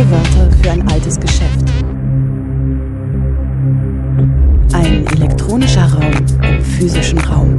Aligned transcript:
Neue 0.00 0.10
Wörter 0.12 0.50
für 0.62 0.70
ein 0.70 0.88
altes 0.88 1.20
Geschäft. 1.20 1.60
Ein 4.72 5.06
elektronischer 5.08 5.92
Raum 5.92 6.12
im 6.42 6.64
physischen 6.64 7.18
Raum. 7.18 7.58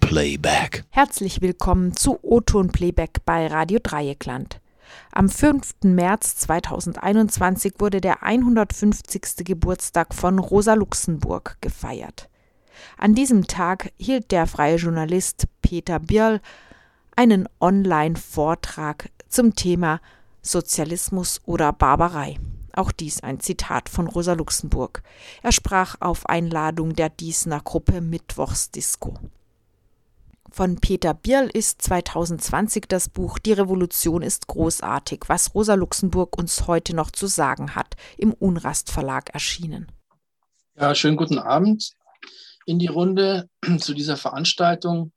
Playback. 0.00 0.84
Herzlich 0.90 1.40
willkommen 1.40 1.94
zu 1.94 2.18
O-Ton 2.22 2.72
Playback 2.72 3.24
bei 3.24 3.46
Radio 3.46 3.78
Dreieckland. 3.80 4.60
Am 5.12 5.28
5. 5.28 5.74
März 5.84 6.34
2021 6.38 7.74
wurde 7.78 8.00
der 8.00 8.24
150. 8.24 9.44
Geburtstag 9.44 10.12
von 10.12 10.40
Rosa 10.40 10.74
Luxemburg 10.74 11.56
gefeiert. 11.60 12.28
An 13.00 13.14
diesem 13.14 13.46
Tag 13.46 13.92
hielt 13.96 14.32
der 14.32 14.48
freie 14.48 14.74
Journalist 14.74 15.46
Peter 15.62 16.00
Birl 16.00 16.40
einen 17.14 17.48
Online-Vortrag 17.60 19.10
zum 19.28 19.54
Thema 19.54 20.00
Sozialismus 20.42 21.40
oder 21.46 21.72
Barbarei. 21.72 22.38
Auch 22.72 22.90
dies 22.90 23.22
ein 23.22 23.38
Zitat 23.38 23.88
von 23.88 24.08
Rosa 24.08 24.32
Luxemburg. 24.32 25.02
Er 25.42 25.52
sprach 25.52 25.94
auf 26.00 26.28
Einladung 26.28 26.94
der 26.94 27.08
Diesner 27.08 27.60
Gruppe 27.60 28.00
Mittwochsdisco. 28.00 29.14
Von 30.50 30.76
Peter 30.76 31.14
Bierl 31.14 31.48
ist 31.52 31.82
2020 31.82 32.86
das 32.88 33.08
Buch 33.08 33.38
Die 33.38 33.52
Revolution 33.52 34.22
ist 34.22 34.48
großartig, 34.48 35.24
was 35.28 35.54
Rosa 35.54 35.74
Luxemburg 35.74 36.36
uns 36.36 36.66
heute 36.66 36.96
noch 36.96 37.12
zu 37.12 37.28
sagen 37.28 37.76
hat, 37.76 37.94
im 38.16 38.32
Unrast 38.32 38.90
Verlag 38.90 39.30
erschienen. 39.34 39.86
Ja, 40.74 40.94
schönen 40.96 41.16
guten 41.16 41.38
Abend 41.38 41.92
in 42.68 42.78
die 42.78 42.86
Runde 42.86 43.48
zu 43.78 43.94
dieser 43.94 44.18
Veranstaltung 44.18 45.12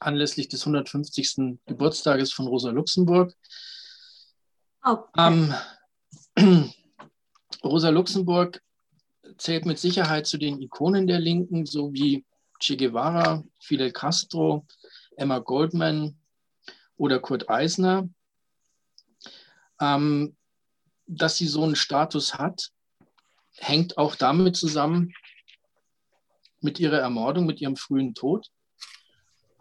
anlässlich 0.00 0.48
des 0.48 0.60
150. 0.62 1.58
Geburtstages 1.66 2.30
von 2.30 2.46
Rosa 2.46 2.70
Luxemburg. 2.70 3.34
Okay. 4.82 5.48
Ähm, 6.36 6.72
Rosa 7.64 7.88
Luxemburg 7.88 8.62
zählt 9.38 9.64
mit 9.64 9.78
Sicherheit 9.78 10.26
zu 10.26 10.36
den 10.36 10.60
Ikonen 10.60 11.06
der 11.06 11.18
Linken, 11.18 11.64
so 11.64 11.92
wie 11.94 12.26
Che 12.60 12.76
Guevara, 12.76 13.42
Fidel 13.60 13.90
Castro, 13.90 14.66
Emma 15.16 15.38
Goldman 15.38 16.20
oder 16.98 17.18
Kurt 17.18 17.48
Eisner. 17.48 18.08
Ähm, 19.80 20.36
dass 21.06 21.38
sie 21.38 21.46
so 21.46 21.64
einen 21.64 21.76
Status 21.76 22.34
hat, 22.34 22.70
hängt 23.56 23.96
auch 23.96 24.16
damit 24.16 24.56
zusammen, 24.56 25.14
mit 26.60 26.80
ihrer 26.80 26.98
Ermordung, 26.98 27.46
mit 27.46 27.60
ihrem 27.60 27.76
frühen 27.76 28.14
Tod. 28.14 28.48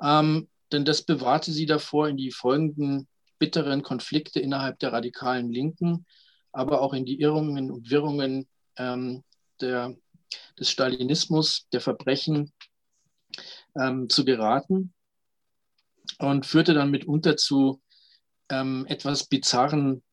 Ähm, 0.02 0.48
denn 0.72 0.86
das 0.86 1.04
bewahrte 1.04 1.52
sie 1.52 1.66
davor, 1.66 2.10
in 2.10 2.18
die 2.18 2.32
folgenden 2.32 3.08
bitteren 3.40 3.84
Konflikte 3.84 4.40
innerhalb 4.40 4.80
der 4.80 4.94
radikalen 4.94 5.52
Linken, 5.52 6.06
aber 6.52 6.82
auch 6.82 6.94
in 6.94 7.06
die 7.06 7.20
Irrungen 7.20 7.72
und 7.72 7.90
Wirrungen 7.90 8.48
ähm, 8.78 9.24
der, 9.62 9.96
des 10.60 10.70
Stalinismus, 10.70 11.68
der 11.72 11.82
Verbrechen 11.82 12.52
ähm, 13.80 14.10
zu 14.10 14.26
geraten 14.26 14.94
und 16.20 16.46
führte 16.46 16.74
dann 16.74 16.92
mitunter 16.92 17.38
zu 17.38 17.82
ähm, 18.50 18.86
etwas 18.88 19.28
bizarren 19.28 20.04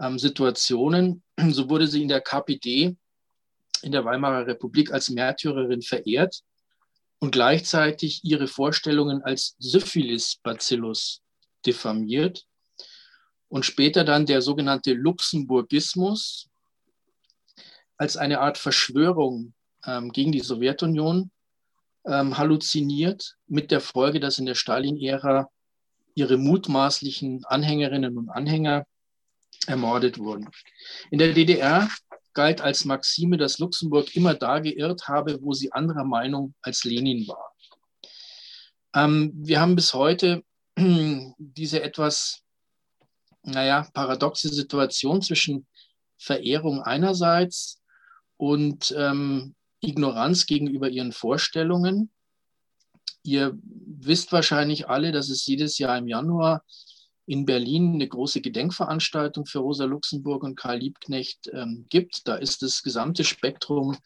ähm, 0.00 0.18
Situationen. 0.18 1.22
So 1.50 1.68
wurde 1.68 1.86
sie 1.86 2.02
in 2.02 2.08
der 2.08 2.22
KPD 2.22 2.96
in 3.82 3.92
der 3.92 4.04
Weimarer 4.04 4.46
Republik 4.46 4.92
als 4.92 5.10
Märtyrerin 5.10 5.82
verehrt 5.82 6.42
und 7.18 7.32
gleichzeitig 7.32 8.20
ihre 8.24 8.46
Vorstellungen 8.46 9.22
als 9.22 9.56
Syphilis-Bacillus 9.58 11.22
diffamiert 11.64 12.44
und 13.48 13.64
später 13.64 14.04
dann 14.04 14.26
der 14.26 14.42
sogenannte 14.42 14.92
Luxemburgismus 14.92 16.48
als 17.96 18.16
eine 18.16 18.40
Art 18.40 18.58
Verschwörung 18.58 19.54
ähm, 19.86 20.12
gegen 20.12 20.32
die 20.32 20.40
Sowjetunion 20.40 21.30
ähm, 22.04 22.36
halluziniert, 22.36 23.36
mit 23.46 23.70
der 23.70 23.80
Folge, 23.80 24.20
dass 24.20 24.38
in 24.38 24.46
der 24.46 24.54
Stalin-Ära 24.54 25.48
ihre 26.14 26.36
mutmaßlichen 26.36 27.44
Anhängerinnen 27.44 28.16
und 28.16 28.30
Anhänger 28.30 28.86
ermordet 29.66 30.18
wurden. 30.18 30.48
In 31.10 31.18
der 31.18 31.32
DDR 31.32 31.88
galt 32.36 32.60
als 32.60 32.84
Maxime, 32.84 33.38
dass 33.38 33.58
Luxemburg 33.58 34.14
immer 34.14 34.34
da 34.34 34.60
geirrt 34.60 35.08
habe, 35.08 35.38
wo 35.40 35.54
sie 35.54 35.72
anderer 35.72 36.04
Meinung 36.04 36.54
als 36.60 36.84
Lenin 36.84 37.26
war. 37.26 37.52
Ähm, 38.94 39.32
wir 39.34 39.58
haben 39.58 39.74
bis 39.74 39.94
heute 39.94 40.44
diese 41.38 41.82
etwas, 41.82 42.42
naja, 43.42 43.88
paradoxe 43.94 44.50
Situation 44.50 45.22
zwischen 45.22 45.66
Verehrung 46.18 46.82
einerseits 46.82 47.82
und 48.36 48.94
ähm, 48.96 49.54
Ignoranz 49.80 50.44
gegenüber 50.44 50.90
ihren 50.90 51.12
Vorstellungen. 51.12 52.10
Ihr 53.22 53.58
wisst 53.62 54.30
wahrscheinlich 54.32 54.90
alle, 54.90 55.10
dass 55.10 55.30
es 55.30 55.46
jedes 55.46 55.78
Jahr 55.78 55.96
im 55.96 56.06
Januar 56.06 56.62
in 57.26 57.44
Berlin 57.44 57.94
eine 57.94 58.08
große 58.08 58.40
Gedenkveranstaltung 58.40 59.46
für 59.46 59.58
Rosa 59.58 59.84
Luxemburg 59.84 60.44
und 60.44 60.56
Karl 60.56 60.78
Liebknecht 60.78 61.50
ähm, 61.52 61.86
gibt. 61.90 62.26
Da 62.28 62.36
ist 62.36 62.62
das 62.62 62.82
gesamte 62.82 63.24
Spektrum 63.24 63.96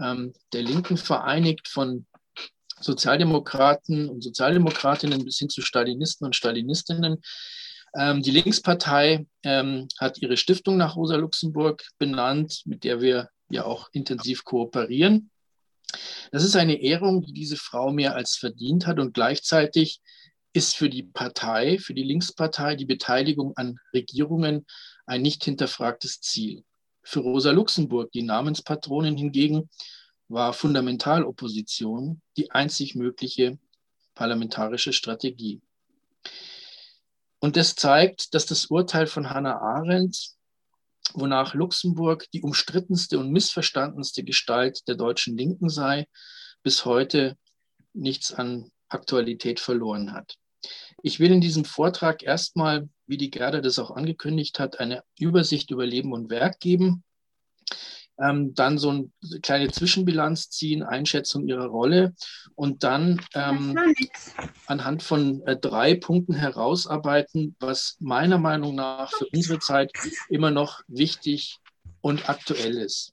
ähm, 0.00 0.34
der 0.52 0.62
Linken 0.62 0.96
vereinigt, 0.96 1.68
von 1.68 2.06
Sozialdemokraten 2.80 4.08
und 4.08 4.22
Sozialdemokratinnen 4.22 5.24
bis 5.24 5.38
hin 5.38 5.48
zu 5.48 5.62
Stalinisten 5.62 6.26
und 6.26 6.36
Stalinistinnen. 6.36 7.22
Ähm, 7.96 8.22
die 8.22 8.30
Linkspartei 8.30 9.26
ähm, 9.42 9.88
hat 9.98 10.18
ihre 10.18 10.36
Stiftung 10.36 10.76
nach 10.76 10.96
Rosa 10.96 11.16
Luxemburg 11.16 11.84
benannt, 11.98 12.62
mit 12.66 12.84
der 12.84 13.00
wir 13.00 13.30
ja 13.50 13.64
auch 13.64 13.88
intensiv 13.92 14.44
kooperieren. 14.44 15.30
Das 16.30 16.44
ist 16.44 16.54
eine 16.54 16.82
Ehrung, 16.82 17.22
die 17.22 17.32
diese 17.32 17.56
Frau 17.56 17.90
mehr 17.90 18.14
als 18.14 18.36
verdient 18.36 18.86
hat 18.86 18.98
und 18.98 19.14
gleichzeitig 19.14 20.00
ist 20.58 20.74
für 20.76 20.90
die 20.90 21.04
Partei, 21.04 21.78
für 21.78 21.94
die 21.94 22.02
Linkspartei, 22.02 22.74
die 22.74 22.84
Beteiligung 22.84 23.56
an 23.56 23.78
Regierungen 23.94 24.66
ein 25.06 25.22
nicht 25.22 25.44
hinterfragtes 25.44 26.20
Ziel. 26.20 26.64
Für 27.04 27.20
Rosa 27.20 27.52
Luxemburg, 27.52 28.10
die 28.10 28.24
Namenspatronin 28.24 29.16
hingegen, 29.16 29.70
war 30.26 30.52
Fundamentalopposition 30.52 32.20
die 32.36 32.50
einzig 32.50 32.96
mögliche 32.96 33.56
parlamentarische 34.16 34.92
Strategie. 34.92 35.60
Und 37.38 37.54
das 37.54 37.76
zeigt, 37.76 38.34
dass 38.34 38.44
das 38.44 38.66
Urteil 38.66 39.06
von 39.06 39.30
Hannah 39.30 39.60
Arendt, 39.60 40.30
wonach 41.14 41.54
Luxemburg 41.54 42.28
die 42.32 42.42
umstrittenste 42.42 43.20
und 43.20 43.30
missverstandenste 43.30 44.24
Gestalt 44.24 44.88
der 44.88 44.96
deutschen 44.96 45.38
Linken 45.38 45.68
sei, 45.68 46.08
bis 46.64 46.84
heute 46.84 47.38
nichts 47.92 48.34
an 48.34 48.72
Aktualität 48.88 49.60
verloren 49.60 50.12
hat. 50.12 50.36
Ich 51.02 51.20
will 51.20 51.30
in 51.30 51.40
diesem 51.40 51.64
Vortrag 51.64 52.22
erstmal, 52.22 52.88
wie 53.06 53.16
die 53.16 53.30
Gerda 53.30 53.60
das 53.60 53.78
auch 53.78 53.90
angekündigt 53.90 54.58
hat, 54.58 54.80
eine 54.80 55.02
Übersicht 55.18 55.70
über 55.70 55.86
Leben 55.86 56.12
und 56.12 56.30
Werk 56.30 56.60
geben, 56.60 57.04
ähm, 58.18 58.54
dann 58.54 58.78
so 58.78 58.90
eine 58.90 59.10
kleine 59.42 59.70
Zwischenbilanz 59.70 60.50
ziehen, 60.50 60.82
Einschätzung 60.82 61.46
ihrer 61.46 61.66
Rolle 61.66 62.14
und 62.56 62.82
dann 62.82 63.20
ähm, 63.34 63.78
anhand 64.66 65.02
von 65.02 65.42
äh, 65.46 65.56
drei 65.56 65.94
Punkten 65.94 66.34
herausarbeiten, 66.34 67.56
was 67.60 67.96
meiner 68.00 68.38
Meinung 68.38 68.74
nach 68.74 69.10
für 69.10 69.26
unsere 69.32 69.60
Zeit 69.60 69.92
immer 70.28 70.50
noch 70.50 70.82
wichtig 70.88 71.58
und 72.00 72.28
aktuell 72.28 72.78
ist. 72.78 73.12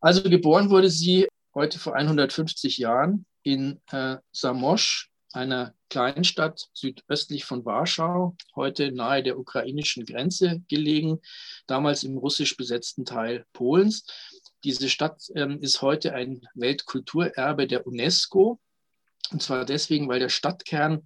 Also 0.00 0.22
geboren 0.22 0.70
wurde 0.70 0.88
sie 0.88 1.28
heute 1.54 1.78
vor 1.78 1.94
150 1.94 2.78
Jahren 2.78 3.26
in 3.42 3.80
äh, 3.90 4.16
Samosch, 4.32 5.09
einer 5.32 5.74
Kleinstadt 5.88 6.68
südöstlich 6.72 7.44
von 7.44 7.64
Warschau, 7.64 8.36
heute 8.54 8.92
nahe 8.92 9.22
der 9.22 9.38
ukrainischen 9.38 10.04
Grenze 10.04 10.62
gelegen, 10.68 11.20
damals 11.66 12.04
im 12.04 12.18
russisch 12.18 12.56
besetzten 12.56 13.04
Teil 13.04 13.44
Polens. 13.52 14.04
Diese 14.64 14.88
Stadt 14.88 15.22
ähm, 15.34 15.60
ist 15.60 15.82
heute 15.82 16.14
ein 16.14 16.42
Weltkulturerbe 16.54 17.66
der 17.66 17.86
UNESCO. 17.86 18.60
Und 19.30 19.42
zwar 19.42 19.64
deswegen, 19.64 20.08
weil 20.08 20.18
der 20.18 20.28
Stadtkern 20.28 21.04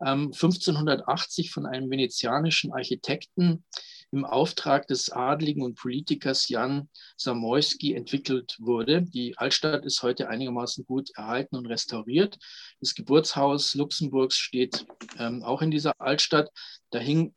ähm, 0.00 0.32
1580 0.32 1.50
von 1.50 1.66
einem 1.66 1.90
venezianischen 1.90 2.72
Architekten 2.72 3.64
im 4.12 4.24
Auftrag 4.24 4.86
des 4.86 5.10
Adligen 5.10 5.62
und 5.62 5.76
Politikers 5.76 6.48
Jan 6.48 6.88
Samoyski 7.16 7.94
entwickelt 7.94 8.56
wurde. 8.58 9.02
Die 9.02 9.36
Altstadt 9.36 9.84
ist 9.84 10.02
heute 10.02 10.28
einigermaßen 10.28 10.86
gut 10.86 11.10
erhalten 11.16 11.56
und 11.56 11.66
restauriert. 11.66 12.38
Das 12.80 12.94
Geburtshaus 12.94 13.74
Luxemburgs 13.74 14.36
steht 14.36 14.86
ähm, 15.18 15.42
auch 15.42 15.62
in 15.62 15.70
dieser 15.70 15.92
Altstadt. 15.98 16.50
Da 16.90 16.98
hing 16.98 17.34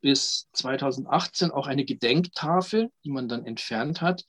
bis 0.00 0.48
2018 0.52 1.50
auch 1.50 1.66
eine 1.66 1.84
Gedenktafel, 1.84 2.90
die 3.04 3.10
man 3.10 3.28
dann 3.28 3.44
entfernt 3.44 4.00
hat, 4.00 4.24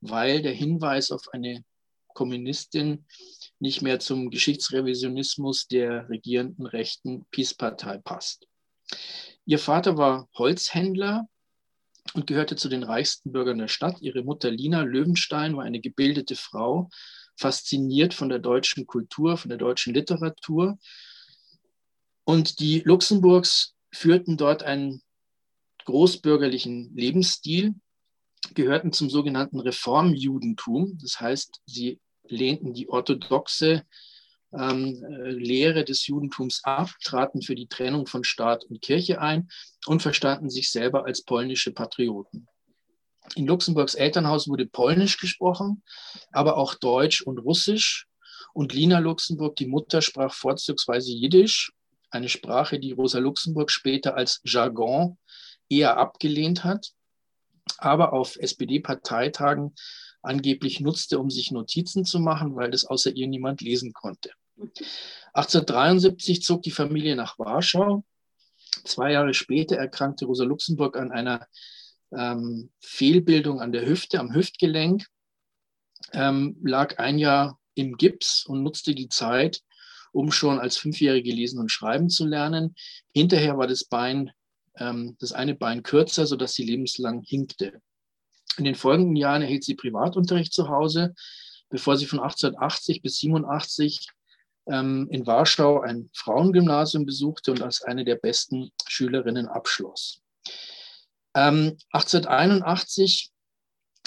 weil 0.00 0.42
der 0.42 0.52
Hinweis 0.52 1.10
auf 1.10 1.28
eine 1.32 1.64
Kommunistin 2.14 3.06
nicht 3.60 3.82
mehr 3.82 4.00
zum 4.00 4.30
Geschichtsrevisionismus 4.30 5.68
der 5.68 6.08
regierenden 6.08 6.66
rechten 6.66 7.26
Peace-Partei 7.26 7.98
passt. 7.98 8.46
Ihr 9.48 9.58
Vater 9.58 9.96
war 9.96 10.28
Holzhändler 10.34 11.26
und 12.12 12.26
gehörte 12.26 12.54
zu 12.54 12.68
den 12.68 12.82
reichsten 12.82 13.32
Bürgern 13.32 13.56
der 13.56 13.68
Stadt. 13.68 14.02
Ihre 14.02 14.22
Mutter 14.22 14.50
Lina 14.50 14.82
Löwenstein 14.82 15.56
war 15.56 15.64
eine 15.64 15.80
gebildete 15.80 16.36
Frau, 16.36 16.90
fasziniert 17.34 18.12
von 18.12 18.28
der 18.28 18.40
deutschen 18.40 18.86
Kultur, 18.86 19.38
von 19.38 19.48
der 19.48 19.56
deutschen 19.56 19.94
Literatur. 19.94 20.76
Und 22.24 22.60
die 22.60 22.80
Luxemburgs 22.80 23.74
führten 23.90 24.36
dort 24.36 24.64
einen 24.64 25.00
großbürgerlichen 25.86 26.94
Lebensstil, 26.94 27.74
gehörten 28.52 28.92
zum 28.92 29.08
sogenannten 29.08 29.60
Reformjudentum. 29.60 30.98
Das 31.00 31.22
heißt, 31.22 31.62
sie 31.64 32.00
lehnten 32.24 32.74
die 32.74 32.90
orthodoxe 32.90 33.86
ähm, 34.52 35.04
äh, 35.04 35.30
Lehre 35.30 35.84
des 35.84 36.06
Judentums 36.06 36.62
ab, 36.64 36.90
traten 37.02 37.42
für 37.42 37.54
die 37.54 37.68
Trennung 37.68 38.06
von 38.06 38.24
Staat 38.24 38.64
und 38.64 38.80
Kirche 38.80 39.20
ein 39.20 39.48
und 39.86 40.02
verstanden 40.02 40.50
sich 40.50 40.70
selber 40.70 41.04
als 41.04 41.22
polnische 41.22 41.72
Patrioten. 41.72 42.48
In 43.34 43.46
Luxemburgs 43.46 43.94
Elternhaus 43.94 44.48
wurde 44.48 44.66
Polnisch 44.66 45.18
gesprochen, 45.18 45.82
aber 46.32 46.56
auch 46.56 46.74
Deutsch 46.74 47.20
und 47.22 47.38
Russisch. 47.38 48.06
Und 48.54 48.72
Lina 48.72 48.98
Luxemburg, 48.98 49.56
die 49.56 49.66
Mutter, 49.66 50.00
sprach 50.00 50.32
vorzugsweise 50.32 51.12
Jiddisch, 51.12 51.72
eine 52.10 52.28
Sprache, 52.28 52.78
die 52.78 52.92
Rosa 52.92 53.18
Luxemburg 53.18 53.70
später 53.70 54.16
als 54.16 54.40
Jargon 54.44 55.18
eher 55.68 55.98
abgelehnt 55.98 56.64
hat, 56.64 56.92
aber 57.76 58.14
auf 58.14 58.36
SPD-Parteitagen 58.36 59.74
angeblich 60.22 60.80
nutzte, 60.80 61.18
um 61.18 61.30
sich 61.30 61.50
Notizen 61.50 62.04
zu 62.04 62.18
machen, 62.18 62.56
weil 62.56 62.70
das 62.70 62.84
außer 62.84 63.14
ihr 63.14 63.28
niemand 63.28 63.60
lesen 63.60 63.92
konnte. 63.92 64.30
1873 65.32 66.42
zog 66.42 66.62
die 66.62 66.70
Familie 66.70 67.16
nach 67.16 67.38
Warschau. 67.38 68.04
Zwei 68.84 69.12
Jahre 69.12 69.34
später 69.34 69.76
erkrankte 69.76 70.26
Rosa 70.26 70.44
Luxemburg 70.44 70.96
an 70.96 71.12
einer 71.12 71.46
ähm, 72.12 72.70
Fehlbildung 72.80 73.60
an 73.60 73.72
der 73.72 73.86
Hüfte, 73.86 74.18
am 74.18 74.34
Hüftgelenk, 74.34 75.06
ähm, 76.12 76.56
lag 76.62 76.98
ein 76.98 77.18
Jahr 77.18 77.58
im 77.74 77.96
Gips 77.96 78.44
und 78.46 78.62
nutzte 78.62 78.94
die 78.94 79.08
Zeit, 79.08 79.62
um 80.12 80.32
schon 80.32 80.58
als 80.58 80.76
Fünfjährige 80.76 81.32
lesen 81.32 81.60
und 81.60 81.70
schreiben 81.70 82.08
zu 82.08 82.26
lernen. 82.26 82.74
Hinterher 83.12 83.58
war 83.58 83.66
das 83.66 83.84
Bein, 83.84 84.32
ähm, 84.76 85.16
das 85.20 85.32
eine 85.32 85.54
Bein 85.54 85.82
kürzer, 85.82 86.26
sodass 86.26 86.54
sie 86.54 86.64
lebenslang 86.64 87.22
hinkte. 87.22 87.80
In 88.56 88.64
den 88.64 88.74
folgenden 88.74 89.16
Jahren 89.16 89.42
erhielt 89.42 89.64
sie 89.64 89.74
Privatunterricht 89.74 90.52
zu 90.52 90.68
Hause, 90.68 91.14
bevor 91.68 91.96
sie 91.96 92.06
von 92.06 92.20
1880 92.20 93.02
bis 93.02 93.18
87 93.18 94.08
ähm, 94.70 95.08
in 95.10 95.26
Warschau 95.26 95.80
ein 95.80 96.10
Frauengymnasium 96.14 97.06
besuchte 97.06 97.52
und 97.52 97.62
als 97.62 97.82
eine 97.82 98.04
der 98.04 98.16
besten 98.16 98.70
Schülerinnen 98.86 99.48
abschloss. 99.48 100.20
Ähm, 101.34 101.76
1881 101.92 103.30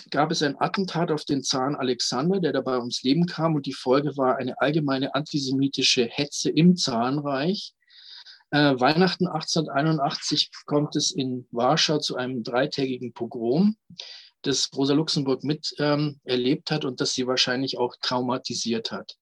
gab 0.10 0.32
es 0.32 0.42
ein 0.42 0.60
Attentat 0.60 1.12
auf 1.12 1.26
den 1.26 1.44
Zaren 1.44 1.76
Alexander, 1.76 2.40
der 2.40 2.54
dabei 2.54 2.78
ums 2.78 3.04
Leben 3.04 3.26
kam 3.26 3.56
und 3.56 3.66
die 3.66 3.74
Folge 3.74 4.18
war 4.18 4.38
eine 4.38 4.60
allgemeine 4.60 5.14
antisemitische 5.16 6.06
Hetze 6.06 6.50
im 6.50 6.76
Zarenreich. 6.76 7.74
Äh, 8.50 8.80
Weihnachten 8.80 9.28
1881 9.28 10.52
kommt 10.66 10.96
es 10.96 11.12
in 11.12 11.48
Warschau 11.52 12.00
zu 12.00 12.16
einem 12.16 12.44
dreitägigen 12.44 13.14
Pogrom 13.14 13.78
das 14.42 14.70
Rosa 14.76 14.94
Luxemburg 14.94 15.44
miterlebt 15.44 16.72
ähm, 16.72 16.76
hat 16.76 16.86
und 16.86 17.00
das 17.00 17.14
sie 17.14 17.28
wahrscheinlich 17.28 17.78
auch 17.78 17.96
traumatisiert 18.02 18.92
hat. 18.92 19.18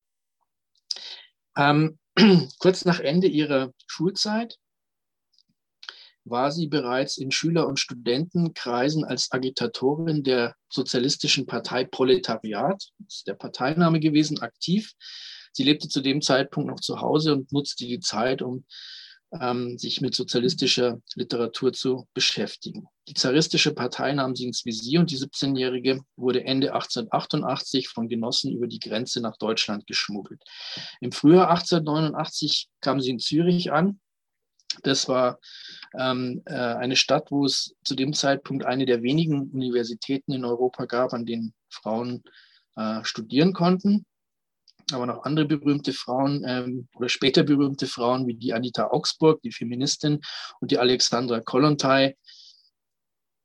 Ähm, 1.60 2.00
kurz 2.60 2.86
nach 2.86 3.02
Ende 3.02 3.28
ihrer 3.28 3.74
Schulzeit 3.86 4.58
war 6.24 6.52
sie 6.52 6.68
bereits 6.68 7.18
in 7.18 7.32
Schüler- 7.32 7.68
und 7.68 7.80
Studentenkreisen 7.80 9.04
als 9.04 9.32
Agitatorin 9.32 10.24
der 10.24 10.56
Sozialistischen 10.70 11.46
Partei 11.46 11.84
Proletariat, 11.84 12.90
das 13.00 13.16
ist 13.18 13.28
der 13.28 13.34
Parteiname 13.34 14.00
gewesen, 14.00 14.40
aktiv. 14.42 14.94
Sie 15.52 15.64
lebte 15.64 15.90
zu 15.90 16.02
dem 16.02 16.22
Zeitpunkt 16.22 16.70
noch 16.70 16.80
zu 16.80 17.02
Hause 17.02 17.34
und 17.34 17.52
nutzte 17.52 17.86
die 17.86 18.00
Zeit, 18.00 18.42
um 18.42 18.66
ähm, 19.40 19.78
sich 19.78 20.02
mit 20.02 20.16
sozialistischer 20.16 21.02
Literatur 21.16 21.74
zu 21.74 22.08
beschäftigen. 22.14 22.88
Die 23.08 23.14
zaristische 23.14 23.74
Partei 23.74 24.14
nahm 24.14 24.36
sie 24.36 24.46
ins 24.46 24.66
Visier 24.66 25.00
und 25.00 25.12
die 25.12 25.18
17-Jährige 25.18 26.02
wurde 26.16 26.44
Ende 26.44 26.74
1888 26.74 27.90
von 27.90 28.08
Genossen 28.08 28.52
über 28.52 28.68
die 28.68 28.80
Grenze 28.80 29.22
nach 29.22 29.38
Deutschland 29.38 29.88
geschmuggelt. 29.88 30.42
Im 31.00 31.12
Frühjahr 31.12 31.50
1889 31.50 32.70
kam 32.82 33.02
sie 33.02 33.12
in 33.12 33.20
Zürich 33.20 33.72
an. 33.72 34.00
Das 34.84 35.08
war 35.08 35.40
ähm, 36.00 36.42
äh, 36.46 36.54
eine 36.54 36.96
Stadt, 36.96 37.32
wo 37.32 37.46
es 37.46 37.76
zu 37.84 37.96
dem 37.96 38.14
Zeitpunkt 38.14 38.66
eine 38.66 38.86
der 38.86 39.02
wenigen 39.02 39.50
Universitäten 39.52 40.32
in 40.32 40.46
Europa 40.46 40.86
gab, 40.86 41.14
an 41.14 41.26
denen 41.26 41.54
Frauen 41.70 42.24
äh, 42.76 43.04
studieren 43.04 43.54
konnten 43.54 44.06
aber 44.94 45.06
noch 45.06 45.24
andere 45.24 45.46
berühmte 45.46 45.94
Frauen 45.94 46.44
ähm, 46.46 46.88
oder 46.96 47.10
später 47.10 47.44
berühmte 47.44 47.88
Frauen 47.88 48.28
wie 48.28 48.36
die 48.36 48.54
Anita 48.54 48.88
Augsburg, 48.88 49.42
die 49.42 49.52
Feministin, 49.52 50.20
und 50.60 50.72
die 50.72 50.78
Alexandra 50.78 51.40
Kollontai, 51.40 52.16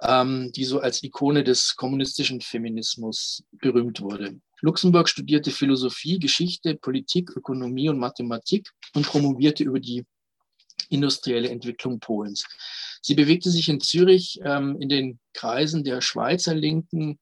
ähm, 0.03 0.53
die 0.53 0.65
so 0.65 0.81
als 0.81 1.03
Ikone 1.03 1.45
des 1.45 1.77
kommunistischen 1.77 2.41
Feminismus 2.41 3.45
berühmt 3.53 4.01
wurde. 4.01 4.41
Luxemburg 4.61 5.09
studierte 5.09 5.51
Philosophie, 5.51 6.19
Geschichte, 6.19 6.75
Politik, 6.75 7.31
Ökonomie 7.37 7.89
und 7.89 7.99
Mathematik 7.99 8.71
und 8.95 9.07
promovierte 9.07 9.65
über 9.65 9.81
die 9.81 10.05
industrielle 10.89 11.49
Entwicklung 11.49 12.01
Polens. 12.01 12.45
Sie 13.03 13.15
bewegte 13.15 13.51
sich 13.51 13.69
in 13.69 13.81
Zürich 13.81 14.41
ähm, 14.43 14.81
in 14.81 14.89
den 14.89 15.19
Kreisen 15.33 15.85
der 15.85 16.01
Schweizer 16.01 16.55
Linken, 16.55 17.19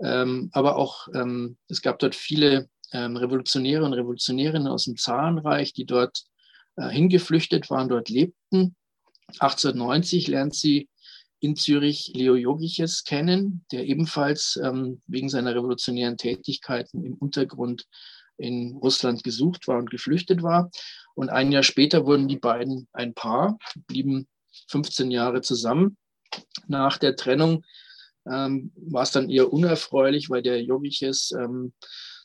ähm, 0.00 0.50
aber 0.52 0.76
auch 0.76 1.08
ähm, 1.14 1.56
es 1.68 1.80
gab 1.80 1.98
dort 1.98 2.14
viele 2.14 2.68
ähm, 2.92 3.16
Revolutionäre 3.16 3.84
und 3.84 3.92
Revolutionärinnen 3.92 4.68
aus 4.68 4.84
dem 4.84 4.96
Zarenreich, 4.96 5.72
die 5.72 5.86
dort 5.86 6.24
äh, 6.76 6.88
hingeflüchtet 6.88 7.70
waren, 7.70 7.88
dort 7.88 8.08
lebten. 8.08 8.76
1890 9.38 10.28
lernt 10.28 10.54
sie 10.54 10.88
in 11.40 11.56
Zürich 11.56 12.12
Leo 12.14 12.36
Jogiches 12.36 13.04
kennen, 13.04 13.64
der 13.72 13.84
ebenfalls 13.86 14.58
ähm, 14.62 15.02
wegen 15.06 15.28
seiner 15.28 15.54
revolutionären 15.54 16.16
Tätigkeiten 16.16 17.04
im 17.04 17.14
Untergrund 17.14 17.86
in 18.36 18.76
Russland 18.76 19.24
gesucht 19.24 19.66
war 19.66 19.78
und 19.78 19.90
geflüchtet 19.90 20.42
war. 20.42 20.70
Und 21.14 21.30
ein 21.30 21.52
Jahr 21.52 21.62
später 21.62 22.06
wurden 22.06 22.28
die 22.28 22.38
beiden 22.38 22.88
ein 22.92 23.14
Paar, 23.14 23.58
blieben 23.86 24.28
15 24.68 25.10
Jahre 25.10 25.40
zusammen. 25.40 25.96
Nach 26.68 26.96
der 26.96 27.16
Trennung 27.16 27.64
ähm, 28.30 28.72
war 28.76 29.02
es 29.02 29.10
dann 29.10 29.28
eher 29.28 29.52
unerfreulich, 29.52 30.30
weil 30.30 30.42
der 30.42 30.62
Jogiches 30.62 31.32
ähm, 31.32 31.72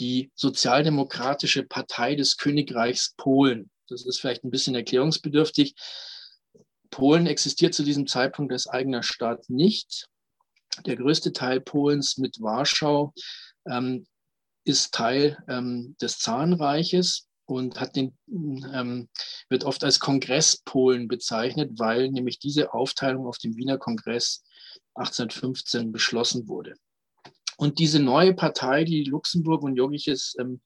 die 0.00 0.30
Sozialdemokratische 0.34 1.64
Partei 1.64 2.14
des 2.14 2.36
Königreichs 2.36 3.14
Polen. 3.16 3.70
Das 3.88 4.04
ist 4.04 4.20
vielleicht 4.20 4.44
ein 4.44 4.50
bisschen 4.50 4.74
erklärungsbedürftig. 4.74 5.74
Polen 6.90 7.26
existiert 7.26 7.74
zu 7.74 7.82
diesem 7.82 8.06
Zeitpunkt 8.06 8.52
als 8.52 8.66
eigener 8.66 9.02
Staat 9.02 9.48
nicht. 9.50 10.08
Der 10.86 10.96
größte 10.96 11.32
Teil 11.32 11.60
Polens 11.60 12.18
mit 12.18 12.40
Warschau 12.40 13.12
ähm, 13.68 14.06
ist 14.64 14.92
Teil 14.94 15.42
ähm, 15.48 15.96
des 16.00 16.18
Zarenreiches 16.18 17.26
und 17.46 17.74
den, 17.96 18.16
ähm, 18.26 19.08
wird 19.48 19.64
oft 19.64 19.82
als 19.82 19.98
Kongress 20.00 20.58
Polen 20.64 21.08
bezeichnet, 21.08 21.72
weil 21.78 22.10
nämlich 22.10 22.38
diese 22.38 22.74
Aufteilung 22.74 23.26
auf 23.26 23.38
dem 23.38 23.56
Wiener 23.56 23.78
Kongress 23.78 24.44
1815 24.98 25.92
beschlossen 25.92 26.48
wurde. 26.48 26.74
Und 27.56 27.80
diese 27.80 27.98
neue 27.98 28.34
Partei, 28.34 28.84
die 28.84 29.04
Luxemburg 29.04 29.62
und 29.62 29.76
Jogiches 29.76 30.36
ähm, 30.38 30.60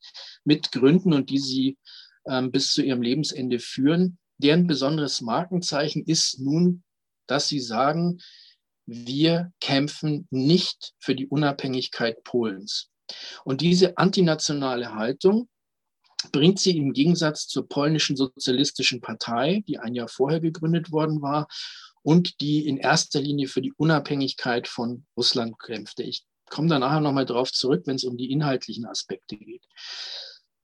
mitgründen 0.44 1.14
und 1.14 1.30
die 1.30 1.38
sie 1.38 1.78
ähm, 2.26 2.50
bis 2.50 2.72
zu 2.72 2.82
ihrem 2.82 3.00
Lebensende 3.00 3.58
führen, 3.58 4.18
deren 4.36 4.66
besonderes 4.66 5.22
Markenzeichen 5.22 6.04
ist 6.04 6.38
nun, 6.38 6.82
dass 7.26 7.48
sie 7.48 7.60
sagen, 7.60 8.20
wir 8.84 9.52
kämpfen 9.60 10.26
nicht 10.30 10.92
für 10.98 11.14
die 11.14 11.28
Unabhängigkeit 11.28 12.22
Polens. 12.24 12.90
Und 13.44 13.60
diese 13.60 13.96
antinationale 13.96 14.94
Haltung 14.94 15.48
bringt 16.30 16.58
sie 16.58 16.76
im 16.76 16.92
Gegensatz 16.92 17.48
zur 17.48 17.68
polnischen 17.68 18.16
sozialistischen 18.16 19.00
Partei, 19.00 19.64
die 19.66 19.78
ein 19.78 19.94
Jahr 19.94 20.08
vorher 20.08 20.40
gegründet 20.40 20.92
worden 20.92 21.22
war 21.22 21.48
und 22.02 22.40
die 22.40 22.66
in 22.66 22.76
erster 22.76 23.20
Linie 23.20 23.48
für 23.48 23.62
die 23.62 23.72
Unabhängigkeit 23.72 24.68
von 24.68 25.06
Russland 25.16 25.58
kämpfte. 25.58 26.02
Ich 26.02 26.24
komme 26.50 26.68
da 26.68 26.78
nachher 26.78 27.00
nochmal 27.00 27.26
drauf 27.26 27.52
zurück, 27.52 27.82
wenn 27.86 27.96
es 27.96 28.04
um 28.04 28.16
die 28.16 28.30
inhaltlichen 28.30 28.84
Aspekte 28.84 29.36
geht. 29.36 29.64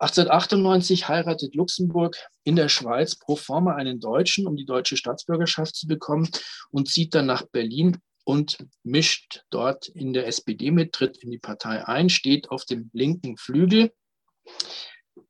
1898 0.00 1.09
heiratet 1.09 1.57
Luxemburg 1.57 2.16
in 2.45 2.54
der 2.54 2.68
Schweiz 2.68 3.16
pro 3.16 3.35
forma 3.35 3.75
einen 3.75 3.99
Deutschen, 3.99 4.47
um 4.47 4.57
die 4.57 4.64
deutsche 4.66 4.97
Staatsbürgerschaft 4.97 5.75
zu 5.75 5.88
bekommen 5.88 6.28
und 6.71 6.88
zieht 6.88 7.14
dann 7.14 7.26
nach 7.26 7.42
Berlin 7.47 7.99
und 8.25 8.59
mischt 8.85 9.42
dort 9.50 9.88
in 9.88 10.12
der 10.12 10.26
SPD 10.26 10.71
mit, 10.71 10.92
tritt 10.92 11.16
in 11.18 11.30
die 11.30 11.38
Partei 11.38 11.85
ein, 11.87 12.11
steht 12.11 12.50
auf 12.50 12.64
dem 12.64 12.90
linken 12.92 13.37
Flügel 13.38 13.90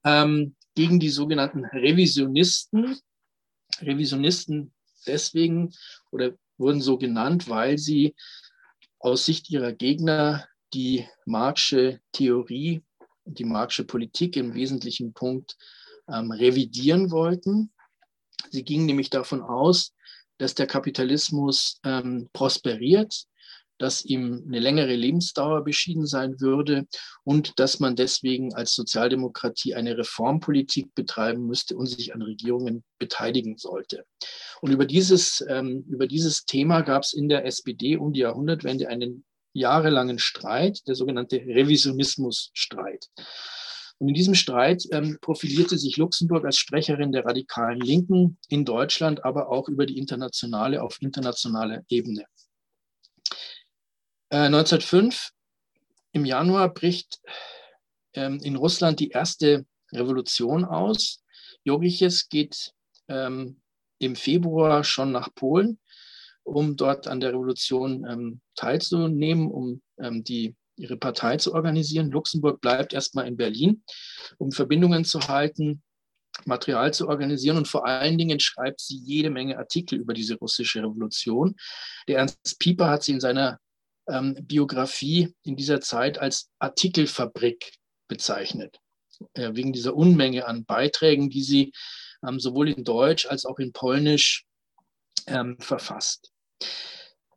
ähm, 0.04 0.54
gegen 0.74 1.00
die 1.00 1.08
sogenannten 1.08 1.64
Revisionisten. 1.64 2.98
Revisionisten 3.80 4.74
deswegen 5.08 5.72
oder 6.10 6.32
wurden 6.56 6.80
so 6.80 6.98
genannt, 6.98 7.48
weil 7.48 7.78
sie 7.78 8.14
aus 8.98 9.24
Sicht 9.24 9.50
ihrer 9.50 9.72
Gegner 9.72 10.46
die 10.74 11.06
Marxische 11.24 12.00
Theorie, 12.12 12.82
die 13.24 13.44
Marxische 13.44 13.84
Politik 13.84 14.36
im 14.36 14.54
wesentlichen 14.54 15.12
Punkt 15.12 15.56
ähm, 16.08 16.30
revidieren 16.30 17.10
wollten. 17.10 17.72
Sie 18.50 18.64
gingen 18.64 18.86
nämlich 18.86 19.10
davon 19.10 19.42
aus, 19.42 19.94
dass 20.38 20.54
der 20.54 20.66
Kapitalismus 20.66 21.80
ähm, 21.84 22.28
prosperiert, 22.32 23.24
dass 23.78 24.04
ihm 24.04 24.44
eine 24.46 24.58
längere 24.58 24.94
Lebensdauer 24.94 25.64
beschieden 25.64 26.06
sein 26.06 26.40
würde 26.40 26.86
und 27.24 27.58
dass 27.58 27.80
man 27.80 27.96
deswegen 27.96 28.54
als 28.54 28.74
Sozialdemokratie 28.74 29.74
eine 29.74 29.96
Reformpolitik 29.96 30.94
betreiben 30.94 31.46
müsste 31.46 31.76
und 31.76 31.86
sich 31.86 32.14
an 32.14 32.22
Regierungen 32.22 32.84
beteiligen 32.98 33.56
sollte. 33.56 34.04
Und 34.60 34.72
über 34.72 34.84
dieses, 34.84 35.44
ähm, 35.48 35.84
über 35.88 36.06
dieses 36.06 36.44
Thema 36.44 36.82
gab 36.82 37.02
es 37.02 37.12
in 37.12 37.28
der 37.28 37.46
SPD 37.46 37.96
um 37.96 38.12
die 38.12 38.20
Jahrhundertwende 38.20 38.88
einen 38.88 39.24
jahrelangen 39.52 40.18
Streit, 40.18 40.86
der 40.86 40.94
sogenannte 40.94 41.36
Revisionismusstreit. 41.36 43.08
Und 43.98 44.08
in 44.08 44.14
diesem 44.14 44.34
Streit 44.34 44.84
ähm, 44.92 45.18
profilierte 45.20 45.76
sich 45.76 45.96
Luxemburg 45.96 46.44
als 46.44 46.56
Sprecherin 46.56 47.10
der 47.10 47.24
radikalen 47.24 47.80
Linken 47.80 48.38
in 48.48 48.64
Deutschland, 48.64 49.24
aber 49.24 49.50
auch 49.50 49.68
über 49.68 49.86
die 49.86 49.98
internationale, 49.98 50.82
auf 50.82 50.98
internationaler 51.00 51.82
Ebene. 51.88 52.24
Äh, 54.30 54.46
1905 54.46 55.30
im 56.12 56.24
Januar 56.24 56.72
bricht 56.72 57.20
ähm, 58.14 58.40
in 58.42 58.56
Russland 58.56 59.00
die 59.00 59.10
erste 59.10 59.66
Revolution 59.92 60.64
aus. 60.64 61.22
Jogiches 61.64 62.28
geht 62.28 62.72
ähm, 63.08 63.60
im 63.98 64.16
Februar 64.16 64.84
schon 64.84 65.12
nach 65.12 65.34
Polen, 65.34 65.78
um 66.42 66.76
dort 66.76 67.08
an 67.08 67.20
der 67.20 67.30
Revolution 67.30 68.06
ähm, 68.08 68.40
teilzunehmen, 68.54 69.50
um 69.50 69.82
ähm, 69.98 70.24
die 70.24 70.54
ihre 70.76 70.96
Partei 70.96 71.36
zu 71.38 71.54
organisieren. 71.54 72.10
Luxemburg 72.10 72.60
bleibt 72.60 72.92
erstmal 72.92 73.26
in 73.26 73.36
Berlin, 73.36 73.82
um 74.38 74.52
Verbindungen 74.52 75.04
zu 75.04 75.20
halten, 75.20 75.82
Material 76.44 76.94
zu 76.94 77.08
organisieren 77.08 77.56
und 77.56 77.66
vor 77.66 77.84
allen 77.86 78.16
Dingen 78.16 78.38
schreibt 78.38 78.80
sie 78.80 78.96
jede 78.96 79.28
Menge 79.28 79.58
Artikel 79.58 79.98
über 79.98 80.14
diese 80.14 80.36
russische 80.36 80.80
Revolution. 80.80 81.56
Der 82.06 82.18
Ernst 82.18 82.58
Pieper 82.60 82.88
hat 82.88 83.02
sie 83.02 83.12
in 83.12 83.20
seiner 83.20 83.58
ähm, 84.08 84.36
Biografie 84.42 85.34
in 85.44 85.56
dieser 85.56 85.80
Zeit 85.80 86.18
als 86.18 86.50
Artikelfabrik 86.58 87.72
bezeichnet, 88.08 88.78
äh, 89.34 89.50
wegen 89.54 89.72
dieser 89.72 89.94
Unmenge 89.94 90.46
an 90.46 90.64
Beiträgen, 90.64 91.30
die 91.30 91.42
sie 91.42 91.72
ähm, 92.26 92.40
sowohl 92.40 92.68
in 92.70 92.84
Deutsch 92.84 93.26
als 93.26 93.44
auch 93.44 93.58
in 93.58 93.72
Polnisch 93.72 94.44
ähm, 95.26 95.56
verfasst. 95.60 96.32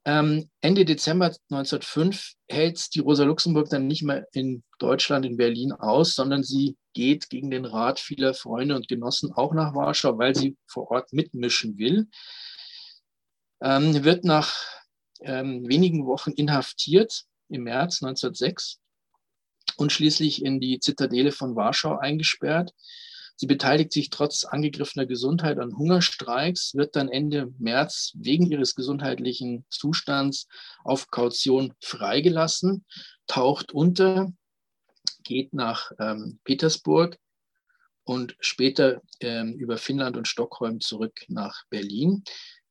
Ähm, 0.04 0.50
Ende 0.62 0.84
Dezember 0.84 1.28
1905 1.51 2.34
hält 2.50 2.96
die 2.96 3.01
Rosa 3.01 3.24
Luxemburg 3.24 3.70
dann 3.70 3.86
nicht 3.86 4.01
mehr 4.01 4.25
in 4.32 4.63
Deutschland, 4.80 5.25
in 5.25 5.38
Berlin 5.38 5.74
aus, 5.74 6.16
sondern 6.16 6.44
sie 6.44 6.75
geht 6.94 7.30
gegen 7.30 7.51
den 7.51 7.66
Rat 7.66 8.00
vieler 8.00 8.34
Freunde 8.34 8.75
und 8.75 8.88
Genossen 8.88 9.32
auch 9.32 9.54
nach 9.54 9.75
Warschau, 9.75 10.18
weil 10.18 10.36
sie 10.36 10.58
vor 10.66 10.90
Ort 10.90 11.13
mitmischen 11.13 11.78
will. 11.78 12.08
Ähm, 13.62 14.04
wird 14.04 14.25
nach 14.25 14.81
ähm, 15.22 15.68
wenigen 15.68 16.06
Wochen 16.06 16.32
inhaftiert 16.32 17.25
im 17.50 17.63
März 17.63 18.01
1906 18.01 18.80
und 19.78 19.92
schließlich 19.92 20.44
in 20.44 20.60
die 20.60 20.80
Zitadelle 20.80 21.32
von 21.32 21.56
Warschau 21.56 21.98
eingesperrt. 21.98 22.74
Sie 23.36 23.48
beteiligt 23.48 23.92
sich 23.92 24.12
trotz 24.12 24.44
angegriffener 24.44 25.08
Gesundheit 25.08 25.58
an 25.58 25.75
Hungerstreiks, 25.75 26.75
wird 26.75 26.96
dann 26.96 27.10
Ende 27.10 27.51
März 27.58 28.12
wegen 28.16 28.46
ihres 28.51 28.75
gesundheitlichen 28.75 29.66
Zustands 29.70 30.48
auf 30.84 31.08
Kaution 31.08 31.74
freigelassen, 31.82 32.86
taucht 33.25 33.72
unter, 33.72 34.32
geht 35.24 35.54
nach 35.54 35.92
ähm, 36.00 36.40
Petersburg 36.44 37.18
und 38.04 38.36
später 38.40 39.01
ähm, 39.22 39.54
über 39.54 39.78
Finnland 39.78 40.18
und 40.18 40.28
Stockholm 40.28 40.80
zurück 40.80 41.25
nach 41.28 41.63
Berlin. 41.70 42.24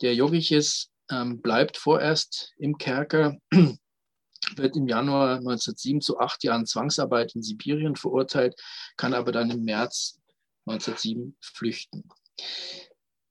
Der 0.02 0.14
Jogiches 0.14 0.89
ähm, 1.11 1.40
bleibt 1.40 1.76
vorerst 1.76 2.55
im 2.59 2.79
Kerker, 2.79 3.37
wird 4.57 4.76
im 4.76 4.88
Januar 4.88 5.37
1907 5.37 6.00
zu 6.00 6.19
acht 6.19 6.43
Jahren 6.45 6.67
Zwangsarbeit 6.67 7.35
in 7.35 7.43
Sibirien 7.43 7.97
verurteilt, 7.97 8.55
kann 8.97 9.14
aber 9.14 9.33
dann 9.33 9.50
im 9.50 9.64
März 9.64 10.19
1907 10.67 11.37
flüchten. 11.40 12.09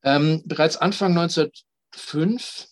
Ähm, 0.04 0.44
bereits 0.46 0.78
Anfang 0.78 1.18
1905, 1.18 2.68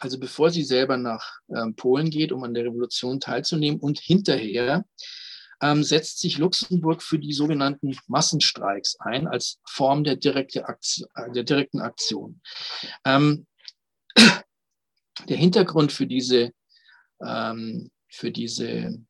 also 0.00 0.18
bevor 0.18 0.50
sie 0.50 0.64
selber 0.64 0.96
nach 0.96 1.38
ähm, 1.54 1.76
Polen 1.76 2.10
geht, 2.10 2.32
um 2.32 2.42
an 2.44 2.54
der 2.54 2.64
Revolution 2.64 3.20
teilzunehmen 3.20 3.80
und 3.80 4.00
hinterher, 4.00 4.84
ähm, 5.62 5.84
setzt 5.84 6.18
sich 6.18 6.38
Luxemburg 6.38 7.02
für 7.02 7.18
die 7.18 7.32
sogenannten 7.32 7.96
Massenstreiks 8.08 8.96
ein 9.00 9.28
als 9.28 9.60
Form 9.68 10.04
der, 10.04 10.16
direkte 10.16 10.68
Aktion, 10.68 11.08
der 11.34 11.44
direkten 11.44 11.80
Aktion. 11.80 12.40
Ähm, 13.04 13.46
der 14.16 15.36
Hintergrund 15.36 15.92
für 15.92 16.06
diese, 16.06 16.52
ähm, 17.24 17.90
für 18.08 18.30
diese 18.30 19.04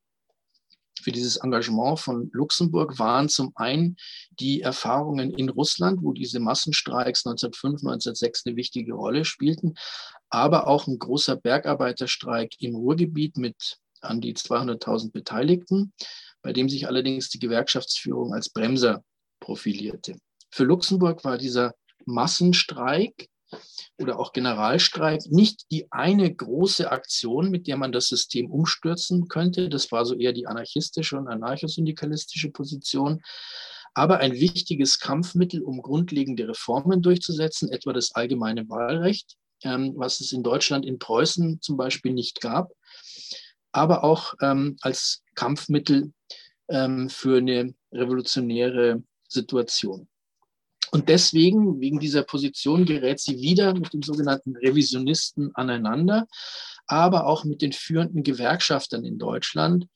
für 1.01 1.11
dieses 1.11 1.37
Engagement 1.37 1.99
von 1.99 2.29
Luxemburg 2.33 2.97
waren 2.97 3.29
zum 3.29 3.51
einen 3.55 3.95
die 4.39 4.61
Erfahrungen 4.61 5.31
in 5.35 5.49
Russland, 5.49 6.01
wo 6.01 6.13
diese 6.13 6.39
Massenstreiks 6.39 7.27
1905, 7.27 7.83
1906 7.83 8.45
eine 8.45 8.55
wichtige 8.55 8.93
Rolle 8.93 9.23
spielten, 9.23 9.75
aber 10.29 10.67
auch 10.67 10.87
ein 10.87 10.97
großer 10.97 11.35
Bergarbeiterstreik 11.35 12.53
im 12.59 12.75
Ruhrgebiet 12.75 13.37
mit 13.37 13.77
an 14.01 14.19
die 14.19 14.33
200.000 14.33 15.11
Beteiligten, 15.11 15.93
bei 16.41 16.53
dem 16.53 16.69
sich 16.69 16.87
allerdings 16.87 17.29
die 17.29 17.39
Gewerkschaftsführung 17.39 18.33
als 18.33 18.49
Bremser 18.49 19.03
profilierte. 19.39 20.17
Für 20.49 20.63
Luxemburg 20.63 21.23
war 21.23 21.37
dieser 21.37 21.75
Massenstreik 22.05 23.29
oder 23.97 24.19
auch 24.19 24.33
Generalstreik 24.33 25.21
nicht 25.27 25.65
die 25.71 25.91
eine 25.91 26.33
große 26.33 26.91
Aktion, 26.91 27.49
mit 27.49 27.67
der 27.67 27.77
man 27.77 27.91
das 27.91 28.07
System 28.07 28.51
umstürzen 28.51 29.27
könnte. 29.27 29.69
Das 29.69 29.91
war 29.91 30.05
so 30.05 30.15
eher 30.15 30.33
die 30.33 30.47
anarchistische 30.47 31.17
und 31.17 31.27
anarchosyndikalistische 31.27 32.51
Position. 32.51 33.21
aber 33.97 34.17
ein 34.19 34.33
wichtiges 34.33 34.99
Kampfmittel, 34.99 35.61
um 35.61 35.81
grundlegende 35.81 36.49
Reformen 36.49 37.01
durchzusetzen, 37.01 37.71
etwa 37.71 37.93
das 37.93 38.13
allgemeine 38.13 38.67
Wahlrecht, 38.67 39.37
ähm, 39.63 39.93
was 39.95 40.19
es 40.19 40.33
in 40.33 40.43
Deutschland, 40.43 40.85
in 40.85 40.99
Preußen 40.99 41.61
zum 41.61 41.77
Beispiel 41.77 42.13
nicht 42.13 42.41
gab, 42.41 42.73
aber 43.71 44.03
auch 44.03 44.33
ähm, 44.41 44.75
als 44.81 45.23
Kampfmittel 45.35 46.11
ähm, 46.67 47.09
für 47.09 47.37
eine 47.37 47.73
revolutionäre 47.93 49.01
Situation. 49.29 50.07
Und 50.95 51.09
deswegen, 51.09 51.81
wegen 51.81 51.99
dieser 51.99 52.23
Position, 52.23 52.85
gerät 52.85 53.19
sie 53.19 53.41
wieder 53.41 53.73
mit 53.73 53.91
dem 53.91 54.01
sogenannten 54.01 54.55
Revisionisten 54.55 55.53
aneinander, 55.53 56.25
aber 56.87 57.27
auch 57.27 57.43
mit 57.43 57.61
den 57.61 57.73
führenden 57.73 58.23
Gewerkschaftern 58.23 59.03
in 59.03 59.17
Deutschland, 59.17 59.89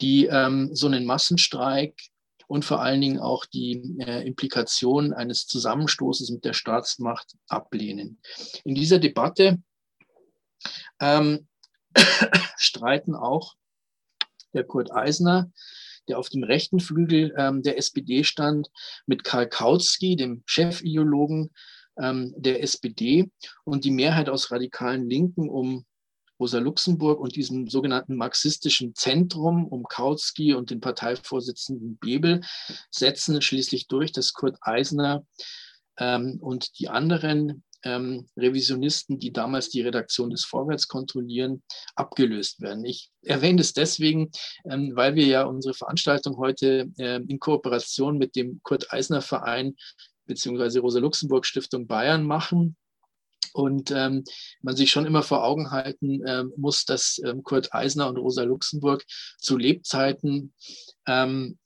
die 0.00 0.26
ähm, 0.26 0.70
so 0.72 0.86
einen 0.86 1.06
Massenstreik 1.06 2.00
und 2.46 2.64
vor 2.64 2.80
allen 2.80 3.00
Dingen 3.00 3.18
auch 3.18 3.46
die 3.46 3.96
äh, 3.98 4.24
Implikation 4.24 5.12
eines 5.12 5.48
Zusammenstoßes 5.48 6.30
mit 6.30 6.44
der 6.44 6.52
Staatsmacht 6.52 7.34
ablehnen. 7.48 8.20
In 8.62 8.76
dieser 8.76 9.00
Debatte 9.00 9.60
ähm, 11.00 11.48
streiten 12.58 13.16
auch 13.16 13.56
der 14.52 14.62
Kurt 14.62 14.92
Eisner, 14.92 15.50
der 16.08 16.18
auf 16.18 16.28
dem 16.28 16.42
rechten 16.42 16.80
Flügel 16.80 17.34
ähm, 17.36 17.62
der 17.62 17.78
SPD 17.78 18.24
stand, 18.24 18.68
mit 19.06 19.24
Karl 19.24 19.48
Kautsky, 19.48 20.16
dem 20.16 20.42
Chefideologen 20.46 21.50
ähm, 21.98 22.34
der 22.36 22.62
SPD, 22.62 23.30
und 23.64 23.84
die 23.84 23.90
Mehrheit 23.90 24.28
aus 24.28 24.50
radikalen 24.50 25.08
Linken 25.08 25.48
um 25.48 25.84
Rosa 26.40 26.58
Luxemburg 26.58 27.20
und 27.20 27.36
diesem 27.36 27.68
sogenannten 27.68 28.16
marxistischen 28.16 28.94
Zentrum 28.94 29.66
um 29.66 29.84
Kautsky 29.84 30.54
und 30.54 30.70
den 30.70 30.80
Parteivorsitzenden 30.80 31.96
Bebel 31.98 32.40
setzen 32.90 33.40
schließlich 33.40 33.86
durch, 33.86 34.12
dass 34.12 34.32
Kurt 34.32 34.58
Eisner 34.60 35.24
ähm, 35.98 36.38
und 36.40 36.78
die 36.78 36.88
anderen 36.88 37.62
ähm, 37.84 38.26
Revisionisten, 38.36 39.18
die 39.18 39.32
damals 39.32 39.70
die 39.70 39.82
Redaktion 39.82 40.30
des 40.30 40.44
Vorwärts 40.44 40.88
kontrollieren, 40.88 41.62
abgelöst 41.94 42.60
werden. 42.60 42.84
Ich 42.84 43.10
erwähne 43.22 43.58
das 43.58 43.72
deswegen, 43.72 44.30
ähm, 44.68 44.92
weil 44.94 45.14
wir 45.14 45.26
ja 45.26 45.44
unsere 45.44 45.74
Veranstaltung 45.74 46.36
heute 46.38 46.90
äh, 46.98 47.20
in 47.26 47.38
Kooperation 47.38 48.18
mit 48.18 48.36
dem 48.36 48.60
Kurt 48.62 48.92
Eisner 48.92 49.22
Verein 49.22 49.76
bzw. 50.26 50.78
Rosa 50.78 51.00
Luxemburg 51.00 51.46
Stiftung 51.46 51.86
Bayern 51.86 52.24
machen 52.24 52.76
und 53.52 53.92
ähm, 53.92 54.24
man 54.62 54.76
sich 54.76 54.90
schon 54.90 55.06
immer 55.06 55.22
vor 55.22 55.44
Augen 55.44 55.70
halten 55.70 56.22
ähm, 56.26 56.52
muss, 56.56 56.84
dass 56.84 57.20
ähm, 57.24 57.42
Kurt 57.42 57.72
Eisner 57.72 58.08
und 58.08 58.16
Rosa 58.16 58.42
Luxemburg 58.42 59.04
zu 59.38 59.56
Lebzeiten 59.56 60.52
ähm, 61.06 61.58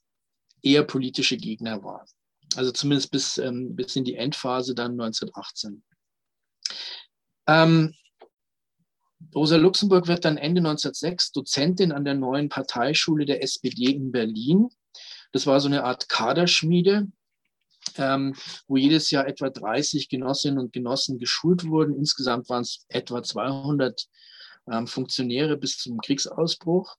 eher 0.61 0.83
politische 0.83 1.37
Gegner 1.37 1.83
waren. 1.83 2.05
Also 2.55 2.71
zumindest 2.71 3.11
bis, 3.11 3.37
ähm, 3.37 3.75
bis 3.75 3.95
in 3.95 4.03
die 4.03 4.15
Endphase 4.15 4.75
dann 4.75 4.91
1918. 4.91 5.83
Ähm, 7.49 7.95
Rosa 9.33 9.57
Luxemburg 9.57 10.07
wird 10.07 10.23
dann 10.23 10.37
Ende 10.37 10.59
1906 10.59 11.31
Dozentin 11.31 11.91
an 11.91 12.05
der 12.05 12.13
neuen 12.13 12.47
Parteischule 12.47 13.25
der 13.25 13.43
SPD 13.43 13.91
in 13.91 14.11
Berlin. 14.11 14.69
Das 15.31 15.47
war 15.47 15.59
so 15.59 15.67
eine 15.67 15.83
Art 15.83 16.09
Kaderschmiede, 16.09 17.07
ähm, 17.97 18.35
wo 18.67 18.77
jedes 18.77 19.09
Jahr 19.09 19.27
etwa 19.27 19.49
30 19.49 20.09
Genossinnen 20.09 20.59
und 20.59 20.73
Genossen 20.73 21.17
geschult 21.17 21.65
wurden. 21.65 21.95
Insgesamt 21.95 22.49
waren 22.49 22.61
es 22.61 22.85
etwa 22.87 23.23
200 23.23 24.07
ähm, 24.71 24.85
Funktionäre 24.85 25.57
bis 25.57 25.79
zum 25.79 25.99
Kriegsausbruch. 26.01 26.97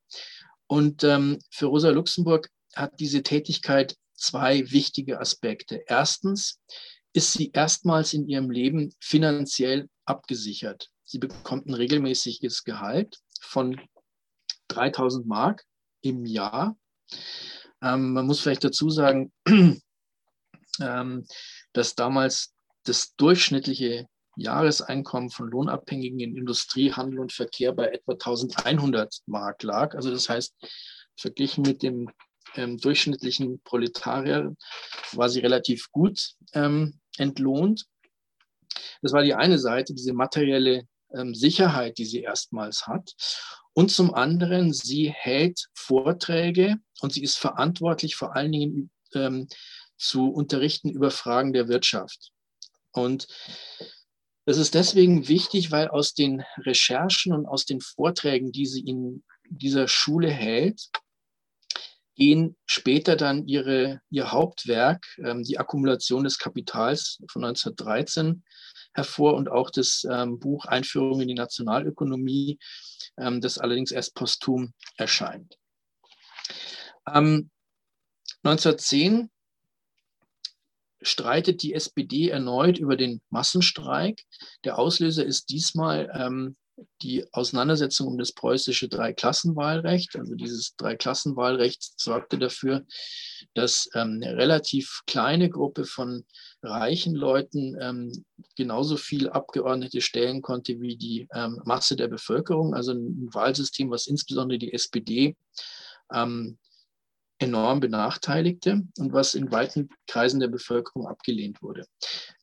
Und 0.67 1.05
ähm, 1.05 1.39
für 1.51 1.67
Rosa 1.67 1.91
Luxemburg 1.91 2.51
hat 2.75 2.99
diese 2.99 3.23
Tätigkeit 3.23 3.97
zwei 4.15 4.69
wichtige 4.73 5.21
Aspekte. 5.21 5.85
Erstens 5.87 6.61
ist 7.13 7.33
sie 7.33 7.51
erstmals 7.53 8.15
in 8.15 8.29
ihrem 8.29 8.51
Leben 8.51 8.95
finanziell 9.01 9.89
abgesichert. 10.05 10.91
Sie 11.05 11.19
bekommt 11.19 11.67
ein 11.67 11.75
regelmäßiges 11.75 12.65
Gehalt 12.65 13.19
von 13.41 13.81
3000 14.69 15.27
Mark 15.27 15.65
im 16.03 16.25
Jahr. 16.25 16.77
Ähm, 17.83 18.13
man 18.13 18.27
muss 18.27 18.41
vielleicht 18.41 18.65
dazu 18.65 18.91
sagen, 18.91 19.33
ähm, 20.81 21.27
dass 21.73 21.95
damals 21.95 22.55
das 22.85 23.15
durchschnittliche 23.17 24.07
Jahreseinkommen 24.37 25.31
von 25.31 25.51
Lohnabhängigen 25.51 26.21
in 26.21 26.37
Industrie, 26.37 26.93
Handel 26.93 27.19
und 27.19 27.33
Verkehr 27.33 27.73
bei 27.73 27.89
etwa 27.89 28.13
1100 28.13 29.21
Mark 29.27 29.63
lag. 29.63 29.95
Also 29.95 30.11
das 30.11 30.29
heißt, 30.29 30.55
verglichen 31.17 31.63
mit 31.63 31.83
dem 31.83 32.11
ähm, 32.57 32.79
durchschnittlichen 32.79 33.61
Proletarier 33.63 34.55
war 35.13 35.29
sie 35.29 35.41
relativ 35.41 35.91
gut 35.93 36.35
ähm, 36.53 37.01
entlohnt. 37.17 37.87
Das 39.03 39.13
war 39.13 39.23
die 39.23 39.35
eine 39.35 39.59
Seite, 39.59 39.95
diese 39.95 40.13
materielle 40.13 40.87
ähm, 41.15 41.35
Sicherheit, 41.35 41.99
die 41.99 42.05
sie 42.05 42.21
erstmals 42.21 42.87
hat. 42.87 43.15
Und 43.73 43.91
zum 43.91 44.15
anderen, 44.15 44.73
sie 44.73 45.11
hält 45.11 45.67
Vorträge 45.75 46.77
und 47.01 47.13
sie 47.13 47.23
ist 47.23 47.39
verantwortlich 47.39 48.17
vor 48.17 48.37
allen 48.37 48.53
Dingen 48.53 48.91
ähm, 49.15 49.49
zu 49.97 50.29
unterrichten 50.29 50.91
über 50.91 51.11
Fragen 51.11 51.53
der 51.53 51.69
Wirtschaft. 51.69 52.33
Und 52.93 53.29
das 54.47 54.57
ist 54.57 54.75
deswegen 54.75 55.29
wichtig, 55.29 55.71
weil 55.71 55.89
aus 55.89 56.15
den 56.15 56.43
Recherchen 56.59 57.33
und 57.33 57.47
aus 57.47 57.67
den 57.67 57.81
Vorträgen, 57.81 58.51
die 58.51 58.67
sie 58.67 58.81
in 58.81 59.23
dieser 59.49 59.87
Schule 59.87 60.31
hält, 60.31 60.91
gehen 62.21 62.57
später 62.67 63.17
dann 63.17 63.49
ihre, 63.49 64.03
ihr 64.11 64.31
Hauptwerk, 64.31 65.07
ähm, 65.25 65.43
die 65.43 65.59
Akkumulation 65.59 66.25
des 66.25 66.39
Kapitals 66.39 67.19
von 67.31 67.45
1913, 67.45 68.45
hervor 68.93 69.35
und 69.35 69.51
auch 69.51 69.71
das 69.71 70.07
ähm, 70.09 70.39
Buch 70.39 70.67
Einführung 70.67 71.23
in 71.23 71.29
die 71.29 71.35
Nationalökonomie, 71.35 72.59
ähm, 73.17 73.41
das 73.41 73.57
allerdings 73.57 73.91
erst 73.91 74.15
posthum 74.15 74.75
erscheint. 74.99 75.57
1910 77.05 79.31
streitet 81.01 81.63
die 81.63 81.73
SPD 81.73 82.29
erneut 82.29 82.79
über 82.79 82.97
den 82.97 83.23
Massenstreik. 83.31 84.21
Der 84.65 84.79
Auslöser 84.79 85.25
ist 85.25 85.49
diesmal 85.49 86.13
ähm, 86.15 86.57
die 87.03 87.25
Auseinandersetzung 87.33 88.09
um 88.09 88.19
das 88.19 88.33
preußische 88.33 88.89
Dreiklassenwahlrecht. 88.89 90.17
Also 90.17 90.35
dieses 90.35 90.77
Dreiklassenwahlrecht 90.77 92.01
sorgte 92.01 92.39
dafür, 92.39 92.85
dass 93.55 93.89
ähm, 93.95 94.21
eine 94.23 94.37
relativ 94.37 95.03
kleine 95.07 95.51
Gruppe 95.51 95.85
von 95.85 96.25
reichen 96.63 97.15
Leuten 97.15 97.77
ähm, 97.81 98.25
genauso 98.57 98.97
viel 98.97 99.29
Abgeordnete 99.29 100.01
stellen 100.01 100.43
konnte 100.43 100.81
wie 100.81 100.97
die 100.97 101.29
ähm, 101.35 101.61
Masse 101.65 101.97
der 101.97 102.09
Bevölkerung. 102.09 102.75
Also 102.75 102.93
ein 102.93 103.29
Wahlsystem, 103.33 103.91
was 103.91 104.07
insbesondere 104.07 104.59
die 104.59 104.73
SPD 104.73 105.37
ähm, 106.13 106.59
enorm 107.39 107.81
benachteiligte 107.81 108.83
und 108.99 109.13
was 109.13 109.35
in 109.35 109.51
weiten 109.51 109.89
Kreisen 110.07 110.41
der 110.41 110.49
Bevölkerung 110.49 111.07
abgelehnt 111.07 111.63
wurde. 111.63 111.87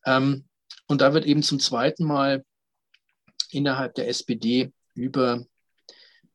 Ähm, 0.05 0.45
und 0.87 1.01
da 1.01 1.13
wird 1.13 1.25
eben 1.25 1.43
zum 1.43 1.59
zweiten 1.59 2.05
Mal 2.05 2.43
innerhalb 3.51 3.95
der 3.95 4.07
SPD 4.07 4.71
über 4.93 5.45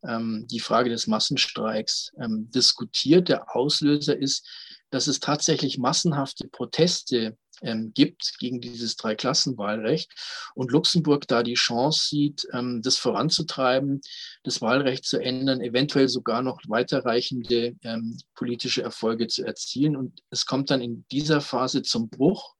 ähm, 0.04 0.46
die 0.50 0.60
Frage 0.60 0.90
des 0.90 1.06
Massenstreiks 1.06 2.12
ähm, 2.20 2.50
diskutiert. 2.50 3.28
Der 3.28 3.54
Auslöser 3.54 4.16
ist, 4.16 4.48
dass 4.90 5.06
es 5.06 5.20
tatsächlich 5.20 5.78
massenhafte 5.78 6.48
Proteste 6.48 7.36
ähm, 7.62 7.92
gibt 7.94 8.38
gegen 8.38 8.60
dieses 8.60 8.96
Dreiklassenwahlrecht 8.96 10.12
und 10.54 10.72
Luxemburg 10.72 11.28
da 11.28 11.42
die 11.42 11.54
Chance 11.54 12.08
sieht, 12.08 12.46
ähm, 12.52 12.82
das 12.82 12.96
voranzutreiben, 12.98 14.00
das 14.42 14.60
Wahlrecht 14.60 15.04
zu 15.04 15.18
ändern, 15.18 15.60
eventuell 15.60 16.08
sogar 16.08 16.42
noch 16.42 16.60
weiterreichende 16.66 17.76
ähm, 17.82 18.18
politische 18.34 18.82
Erfolge 18.82 19.28
zu 19.28 19.44
erzielen. 19.44 19.96
Und 19.96 20.20
es 20.30 20.46
kommt 20.46 20.70
dann 20.70 20.80
in 20.80 21.04
dieser 21.10 21.40
Phase 21.40 21.82
zum 21.82 22.08
Bruch 22.10 22.54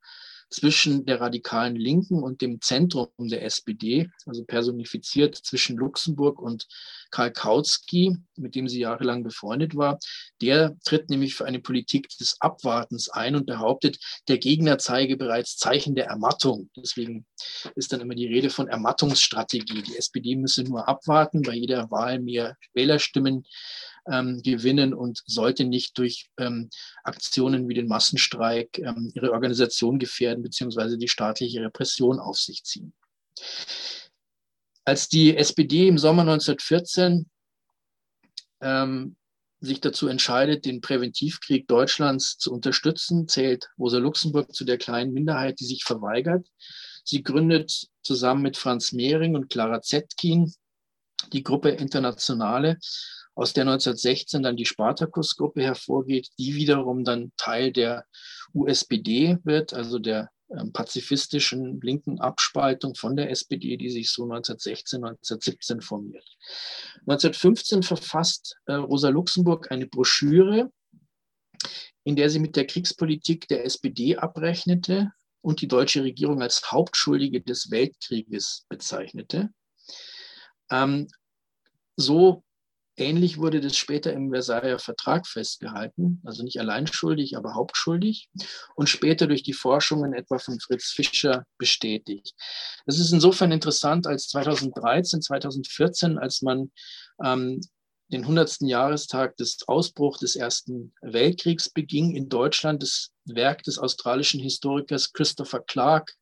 zwischen 0.52 1.04
der 1.06 1.20
radikalen 1.20 1.76
Linken 1.76 2.22
und 2.22 2.40
dem 2.40 2.60
Zentrum 2.60 3.08
der 3.18 3.44
SPD, 3.44 4.10
also 4.26 4.44
personifiziert 4.44 5.36
zwischen 5.36 5.76
Luxemburg 5.76 6.40
und 6.40 6.66
Karl 7.10 7.32
Kautsky, 7.32 8.16
mit 8.36 8.54
dem 8.54 8.68
sie 8.68 8.80
jahrelang 8.80 9.22
befreundet 9.22 9.76
war. 9.76 9.98
Der 10.40 10.76
tritt 10.84 11.10
nämlich 11.10 11.34
für 11.34 11.44
eine 11.44 11.60
Politik 11.60 12.08
des 12.18 12.36
Abwartens 12.40 13.08
ein 13.08 13.36
und 13.36 13.46
behauptet, 13.46 13.98
der 14.28 14.38
Gegner 14.38 14.78
zeige 14.78 15.16
bereits 15.16 15.56
Zeichen 15.56 15.94
der 15.94 16.06
Ermattung. 16.06 16.70
Deswegen 16.76 17.26
ist 17.74 17.92
dann 17.92 18.00
immer 18.00 18.14
die 18.14 18.26
Rede 18.26 18.50
von 18.50 18.68
Ermattungsstrategie. 18.68 19.82
Die 19.82 19.96
SPD 19.96 20.36
müsse 20.36 20.64
nur 20.64 20.88
abwarten, 20.88 21.42
bei 21.42 21.54
jeder 21.54 21.90
Wahl 21.90 22.18
mehr 22.18 22.56
Wählerstimmen 22.74 23.44
ähm, 24.10 24.42
gewinnen 24.42 24.94
und 24.94 25.22
sollte 25.26 25.64
nicht 25.64 25.96
durch 25.98 26.30
ähm, 26.38 26.70
Aktionen 27.04 27.68
wie 27.68 27.74
den 27.74 27.88
Massenstreik 27.88 28.78
ähm, 28.78 29.12
ihre 29.14 29.32
Organisation 29.32 29.98
gefährden 29.98 30.42
beziehungsweise 30.42 30.98
die 30.98 31.08
staatliche 31.08 31.60
Repression 31.60 32.18
auf 32.18 32.38
sich 32.38 32.64
ziehen. 32.64 32.92
Als 34.84 35.08
die 35.08 35.36
SPD 35.36 35.86
im 35.86 35.98
Sommer 35.98 36.22
1914 36.22 37.30
ähm, 38.60 39.16
sich 39.60 39.80
dazu 39.80 40.08
entscheidet, 40.08 40.64
den 40.64 40.80
Präventivkrieg 40.80 41.68
Deutschlands 41.68 42.36
zu 42.36 42.52
unterstützen, 42.52 43.28
zählt 43.28 43.70
Rosa 43.78 43.98
Luxemburg 43.98 44.52
zu 44.52 44.64
der 44.64 44.78
kleinen 44.78 45.12
Minderheit, 45.12 45.60
die 45.60 45.66
sich 45.66 45.84
verweigert. 45.84 46.48
Sie 47.04 47.22
gründet 47.22 47.88
zusammen 48.02 48.42
mit 48.42 48.56
Franz 48.56 48.92
Mehring 48.92 49.36
und 49.36 49.50
Clara 49.50 49.80
Zetkin 49.80 50.52
die 51.32 51.42
Gruppe 51.42 51.70
Internationale, 51.70 52.78
aus 53.35 53.52
der 53.52 53.62
1916 53.62 54.42
dann 54.42 54.56
die 54.56 54.66
Spartakus-Gruppe 54.66 55.62
hervorgeht, 55.62 56.28
die 56.38 56.54
wiederum 56.54 57.04
dann 57.04 57.32
Teil 57.37 57.72
der 57.72 58.04
USPD 58.52 59.38
wird, 59.44 59.72
also 59.72 59.98
der 59.98 60.30
ähm, 60.50 60.72
pazifistischen 60.72 61.80
linken 61.80 62.20
Abspaltung 62.20 62.94
von 62.94 63.16
der 63.16 63.30
SPD, 63.30 63.76
die 63.76 63.90
sich 63.90 64.11
so 64.11 64.24
1916, 64.24 65.02
1917 65.02 65.80
formiert. 65.80 66.26
1915 67.06 67.82
verfasst 67.82 68.56
äh, 68.66 68.74
Rosa 68.74 69.08
Luxemburg 69.08 69.70
eine 69.70 69.87
Broschüre, 69.87 70.70
in 72.04 72.16
der 72.16 72.28
sie 72.28 72.38
mit 72.38 72.56
der 72.56 72.66
Kriegspolitik 72.66 73.48
der 73.48 73.64
SPD 73.64 74.16
abrechnete 74.16 75.12
und 75.40 75.61
die 75.61 75.68
deutsche 75.68 76.02
Regierung 76.02 76.42
als 76.42 76.70
Hauptschuldige 76.70 77.40
des 77.40 77.70
Weltkrieges 77.70 78.66
bezeichnete. 78.68 79.50
Ähm, 80.72 81.06
so 81.96 82.42
Ähnlich 82.96 83.38
wurde 83.38 83.62
das 83.62 83.76
später 83.76 84.12
im 84.12 84.30
Versailler 84.30 84.78
Vertrag 84.78 85.26
festgehalten, 85.26 86.20
also 86.24 86.42
nicht 86.42 86.61
allein 86.61 86.87
schuldig, 86.87 87.38
aber 87.38 87.54
hauptschuldig 87.54 88.28
und 88.74 88.90
später 88.90 89.26
durch 89.26 89.42
die 89.42 89.54
Forschungen 89.54 90.12
etwa 90.12 90.38
von 90.38 90.61
Fritz 90.61 90.90
Fischer 90.90 91.46
bestätigt. 91.56 92.35
Das 92.85 92.98
ist 92.98 93.12
insofern 93.12 93.50
interessant, 93.50 94.06
als 94.06 94.28
2013, 94.28 95.22
2014, 95.22 96.18
als 96.18 96.42
man 96.42 96.70
ähm, 97.24 97.62
den 98.08 98.22
100. 98.22 98.61
Jahrestag 98.61 99.38
des 99.38 99.66
Ausbruchs 99.66 100.18
des 100.18 100.37
Ersten 100.37 100.92
Weltkriegs 101.00 101.70
beging 101.70 102.14
in 102.14 102.28
Deutschland, 102.28 102.82
das 102.82 103.11
Werk 103.24 103.62
des 103.62 103.78
australischen 103.78 104.40
Historikers 104.40 105.14
Christopher 105.14 105.61
Clark 105.61 106.12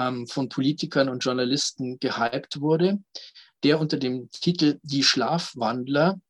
ähm, 0.00 0.26
von 0.28 0.48
Politikern 0.48 1.10
und 1.10 1.22
Journalisten 1.22 1.98
gehypt 2.00 2.62
wurde 2.62 3.00
der 3.64 3.80
unter 3.80 3.96
dem 3.96 4.30
Titel 4.30 4.78
Die 4.82 5.02
Schlafwandler 5.02 6.20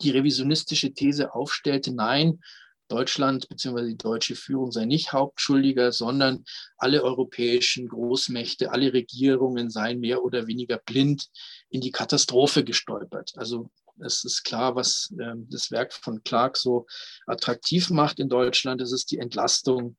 die 0.00 0.10
revisionistische 0.10 0.92
These 0.92 1.34
aufstellte, 1.34 1.92
nein, 1.92 2.40
Deutschland 2.88 3.48
bzw. 3.48 3.86
die 3.86 3.96
deutsche 3.96 4.36
Führung 4.36 4.70
sei 4.70 4.84
nicht 4.84 5.12
Hauptschuldiger, 5.12 5.92
sondern 5.92 6.44
alle 6.76 7.02
europäischen 7.02 7.88
Großmächte, 7.88 8.70
alle 8.70 8.92
Regierungen 8.92 9.70
seien 9.70 10.00
mehr 10.00 10.22
oder 10.22 10.46
weniger 10.46 10.78
blind 10.78 11.28
in 11.70 11.80
die 11.80 11.90
Katastrophe 11.90 12.64
gestolpert. 12.64 13.32
Also 13.36 13.70
es 13.98 14.24
ist 14.24 14.44
klar, 14.44 14.74
was 14.74 15.12
äh, 15.18 15.34
das 15.48 15.70
Werk 15.70 15.92
von 15.92 16.22
Clark 16.22 16.56
so 16.56 16.86
attraktiv 17.26 17.88
macht 17.90 18.18
in 18.18 18.28
Deutschland. 18.28 18.80
Es 18.82 18.92
ist 18.92 19.10
die 19.10 19.18
Entlastung 19.18 19.96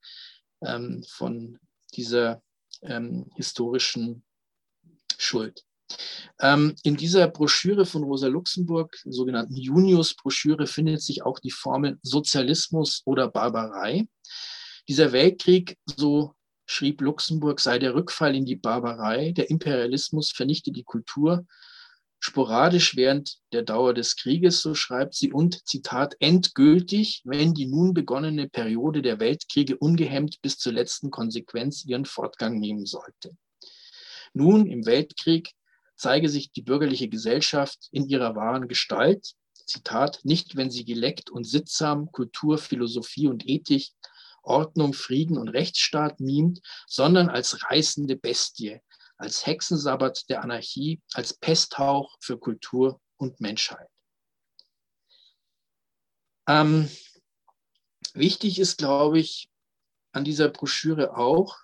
ähm, 0.61 1.03
von 1.09 1.59
dieser 1.95 2.43
ähm, 2.83 3.31
historischen 3.35 4.23
Schuld. 5.17 5.63
Ähm, 6.39 6.75
in 6.83 6.95
dieser 6.95 7.27
Broschüre 7.27 7.85
von 7.85 8.03
Rosa 8.03 8.27
Luxemburg, 8.27 8.97
sogenannten 9.05 9.55
Junius-Broschüre, 9.55 10.67
findet 10.67 11.01
sich 11.01 11.23
auch 11.23 11.39
die 11.39 11.51
Formel 11.51 11.99
Sozialismus 12.01 13.01
oder 13.05 13.27
Barbarei. 13.29 14.07
Dieser 14.87 15.11
Weltkrieg, 15.11 15.77
so 15.85 16.33
schrieb 16.65 17.01
Luxemburg, 17.01 17.59
sei 17.59 17.79
der 17.79 17.95
Rückfall 17.95 18.35
in 18.35 18.45
die 18.45 18.55
Barbarei. 18.55 19.31
Der 19.31 19.49
Imperialismus 19.49 20.31
vernichte 20.31 20.71
die 20.71 20.83
Kultur 20.83 21.45
sporadisch 22.23 22.95
während 22.95 23.39
der 23.51 23.63
Dauer 23.63 23.93
des 23.93 24.15
Krieges, 24.15 24.61
so 24.61 24.75
schreibt 24.75 25.13
sie, 25.13 25.33
und 25.33 25.67
Zitat, 25.67 26.15
endgültig, 26.19 27.21
wenn 27.25 27.53
die 27.53 27.65
nun 27.65 27.93
begonnene 27.93 28.47
Periode 28.47 29.01
der 29.01 29.19
Weltkriege 29.19 29.77
ungehemmt 29.77 30.41
bis 30.41 30.57
zur 30.57 30.71
letzten 30.71 31.11
Konsequenz 31.11 31.83
ihren 31.83 32.05
Fortgang 32.05 32.59
nehmen 32.59 32.85
sollte. 32.85 33.35
Nun 34.33 34.67
im 34.67 34.85
Weltkrieg 34.85 35.51
zeige 35.95 36.29
sich 36.29 36.51
die 36.51 36.61
bürgerliche 36.61 37.07
Gesellschaft 37.07 37.87
in 37.91 38.07
ihrer 38.07 38.35
wahren 38.35 38.67
Gestalt. 38.67 39.33
Zitat, 39.65 40.19
nicht 40.23 40.55
wenn 40.55 40.69
sie 40.69 40.83
geleckt 40.83 41.29
und 41.29 41.45
sittsam 41.45 42.11
Kultur, 42.11 42.57
Philosophie 42.57 43.27
und 43.27 43.47
Ethik, 43.47 43.91
Ordnung, 44.43 44.93
Frieden 44.93 45.37
und 45.37 45.49
Rechtsstaat 45.49 46.19
mimt, 46.19 46.59
sondern 46.85 47.29
als 47.29 47.63
reißende 47.69 48.17
Bestie, 48.17 48.81
als 49.17 49.45
Hexensabbat 49.45 50.29
der 50.29 50.43
Anarchie, 50.43 51.01
als 51.13 51.33
Pesthauch 51.33 52.17
für 52.19 52.37
Kultur 52.37 52.99
und 53.15 53.39
Menschheit. 53.39 53.87
Ähm, 56.47 56.89
wichtig 58.13 58.59
ist, 58.59 58.77
glaube 58.77 59.19
ich, 59.19 59.49
an 60.11 60.25
dieser 60.25 60.49
Broschüre 60.49 61.15
auch, 61.15 61.62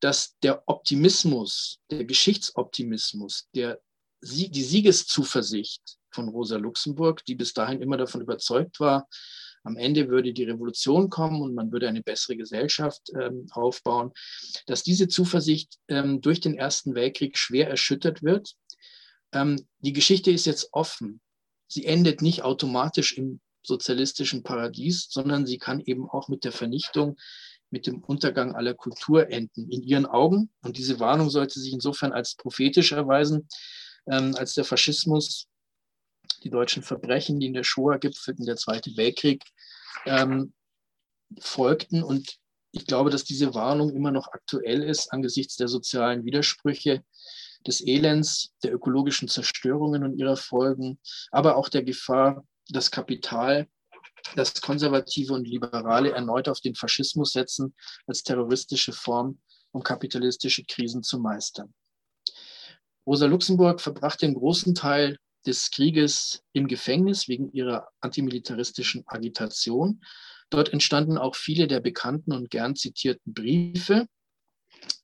dass 0.00 0.36
der 0.42 0.62
Optimismus, 0.66 1.80
der 1.90 2.04
Geschichtsoptimismus, 2.04 3.48
der, 3.54 3.80
die 4.22 4.62
Siegeszuversicht 4.62 5.98
von 6.10 6.28
Rosa 6.28 6.56
Luxemburg, 6.56 7.24
die 7.24 7.34
bis 7.34 7.52
dahin 7.52 7.82
immer 7.82 7.96
davon 7.96 8.20
überzeugt 8.20 8.80
war, 8.80 9.08
am 9.64 9.76
Ende 9.76 10.08
würde 10.08 10.32
die 10.34 10.44
Revolution 10.44 11.08
kommen 11.08 11.40
und 11.40 11.54
man 11.54 11.72
würde 11.72 11.88
eine 11.88 12.02
bessere 12.02 12.36
Gesellschaft 12.36 13.10
ähm, 13.18 13.46
aufbauen, 13.50 14.12
dass 14.66 14.82
diese 14.82 15.08
Zuversicht 15.08 15.78
ähm, 15.88 16.20
durch 16.20 16.40
den 16.40 16.54
Ersten 16.54 16.94
Weltkrieg 16.94 17.38
schwer 17.38 17.68
erschüttert 17.68 18.22
wird. 18.22 18.54
Ähm, 19.32 19.66
die 19.78 19.94
Geschichte 19.94 20.30
ist 20.30 20.44
jetzt 20.44 20.68
offen. 20.72 21.20
Sie 21.66 21.86
endet 21.86 22.20
nicht 22.20 22.42
automatisch 22.42 23.16
im 23.16 23.40
sozialistischen 23.62 24.42
Paradies, 24.42 25.08
sondern 25.08 25.46
sie 25.46 25.56
kann 25.56 25.80
eben 25.80 26.10
auch 26.10 26.28
mit 26.28 26.44
der 26.44 26.52
Vernichtung 26.52 27.16
mit 27.74 27.88
dem 27.88 28.04
Untergang 28.04 28.54
aller 28.54 28.72
Kulturenden 28.72 29.68
in 29.68 29.82
ihren 29.82 30.06
Augen. 30.06 30.48
Und 30.62 30.78
diese 30.78 31.00
Warnung 31.00 31.28
sollte 31.28 31.58
sich 31.58 31.72
insofern 31.72 32.12
als 32.12 32.36
prophetisch 32.36 32.92
erweisen, 32.92 33.48
ähm, 34.06 34.36
als 34.36 34.54
der 34.54 34.64
Faschismus, 34.64 35.48
die 36.44 36.50
deutschen 36.50 36.84
Verbrechen, 36.84 37.40
die 37.40 37.48
in 37.48 37.52
der 37.52 37.64
Shoah 37.64 37.98
gipfelten, 37.98 38.46
der 38.46 38.54
Zweite 38.54 38.96
Weltkrieg, 38.96 39.42
ähm, 40.06 40.54
folgten. 41.40 42.04
Und 42.04 42.36
ich 42.70 42.86
glaube, 42.86 43.10
dass 43.10 43.24
diese 43.24 43.54
Warnung 43.54 43.90
immer 43.90 44.12
noch 44.12 44.28
aktuell 44.28 44.84
ist 44.84 45.12
angesichts 45.12 45.56
der 45.56 45.66
sozialen 45.66 46.24
Widersprüche, 46.24 47.02
des 47.66 47.80
Elends, 47.84 48.52
der 48.62 48.72
ökologischen 48.72 49.26
Zerstörungen 49.26 50.04
und 50.04 50.16
ihrer 50.16 50.36
Folgen, 50.36 51.00
aber 51.32 51.56
auch 51.56 51.68
der 51.68 51.82
Gefahr, 51.82 52.46
dass 52.68 52.92
Kapital 52.92 53.66
dass 54.36 54.60
Konservative 54.60 55.32
und 55.34 55.46
Liberale 55.46 56.12
erneut 56.12 56.48
auf 56.48 56.60
den 56.60 56.74
Faschismus 56.74 57.32
setzen 57.32 57.74
als 58.06 58.22
terroristische 58.22 58.92
Form, 58.92 59.40
um 59.72 59.82
kapitalistische 59.82 60.64
Krisen 60.64 61.02
zu 61.02 61.18
meistern. 61.18 61.74
Rosa 63.06 63.26
Luxemburg 63.26 63.80
verbrachte 63.80 64.26
den 64.26 64.34
großen 64.34 64.74
Teil 64.74 65.18
des 65.46 65.70
Krieges 65.70 66.42
im 66.52 66.68
Gefängnis 66.68 67.28
wegen 67.28 67.52
ihrer 67.52 67.88
antimilitaristischen 68.00 69.04
Agitation. 69.06 70.02
Dort 70.50 70.72
entstanden 70.72 71.18
auch 71.18 71.34
viele 71.34 71.66
der 71.66 71.80
bekannten 71.80 72.32
und 72.32 72.50
gern 72.50 72.76
zitierten 72.76 73.34
Briefe. 73.34 74.06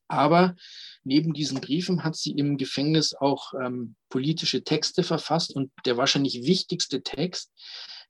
Aber 0.07 0.55
neben 1.03 1.33
diesen 1.33 1.61
Briefen 1.61 2.03
hat 2.03 2.15
sie 2.15 2.31
im 2.31 2.57
Gefängnis 2.57 3.13
auch 3.13 3.53
ähm, 3.53 3.95
politische 4.09 4.63
Texte 4.63 5.03
verfasst. 5.03 5.55
Und 5.55 5.71
der 5.85 5.97
wahrscheinlich 5.97 6.43
wichtigste 6.43 7.01
Text 7.01 7.51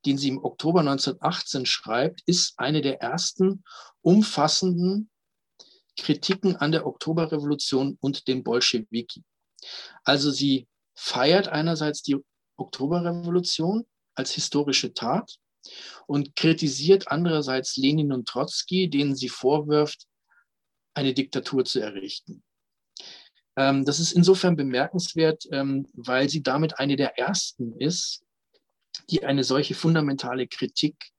den 0.05 0.17
sie 0.17 0.29
im 0.29 0.43
Oktober 0.43 0.79
1918 0.81 1.65
schreibt, 1.65 2.21
ist 2.25 2.53
eine 2.57 2.81
der 2.81 3.01
ersten 3.01 3.63
umfassenden 4.01 5.09
Kritiken 5.97 6.55
an 6.55 6.71
der 6.71 6.87
Oktoberrevolution 6.87 7.97
und 8.01 8.27
den 8.27 8.43
Bolschewiki. 8.43 9.23
Also 10.03 10.31
sie 10.31 10.67
feiert 10.95 11.47
einerseits 11.47 12.01
die 12.01 12.17
Oktoberrevolution 12.57 13.85
als 14.15 14.31
historische 14.31 14.93
Tat 14.93 15.35
und 16.07 16.35
kritisiert 16.35 17.07
andererseits 17.09 17.77
Lenin 17.77 18.11
und 18.11 18.27
Trotzki, 18.27 18.89
denen 18.89 19.15
sie 19.15 19.29
vorwirft, 19.29 20.07
eine 20.93 21.13
Diktatur 21.13 21.65
zu 21.65 21.79
errichten. 21.79 22.43
Ähm, 23.55 23.85
das 23.85 23.99
ist 23.99 24.11
insofern 24.11 24.55
bemerkenswert, 24.55 25.45
ähm, 25.51 25.87
weil 25.93 26.29
sie 26.29 26.41
damit 26.41 26.79
eine 26.79 26.95
der 26.95 27.17
ersten 27.17 27.73
ist, 27.79 28.23
die 29.09 29.23
eine 29.23 29.43
solche 29.43 29.75
fundamentale 29.75 30.47
Kritik 30.47 31.11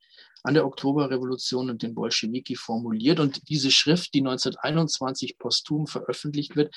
an 0.44 0.54
der 0.54 0.66
Oktoberrevolution 0.66 1.70
und 1.70 1.82
den 1.82 1.94
Bolschewiki 1.94 2.56
formuliert. 2.56 3.20
Und 3.20 3.48
diese 3.48 3.70
Schrift, 3.70 4.12
die 4.14 4.20
1921 4.20 5.38
posthum 5.38 5.86
veröffentlicht 5.86 6.56
wird, 6.56 6.74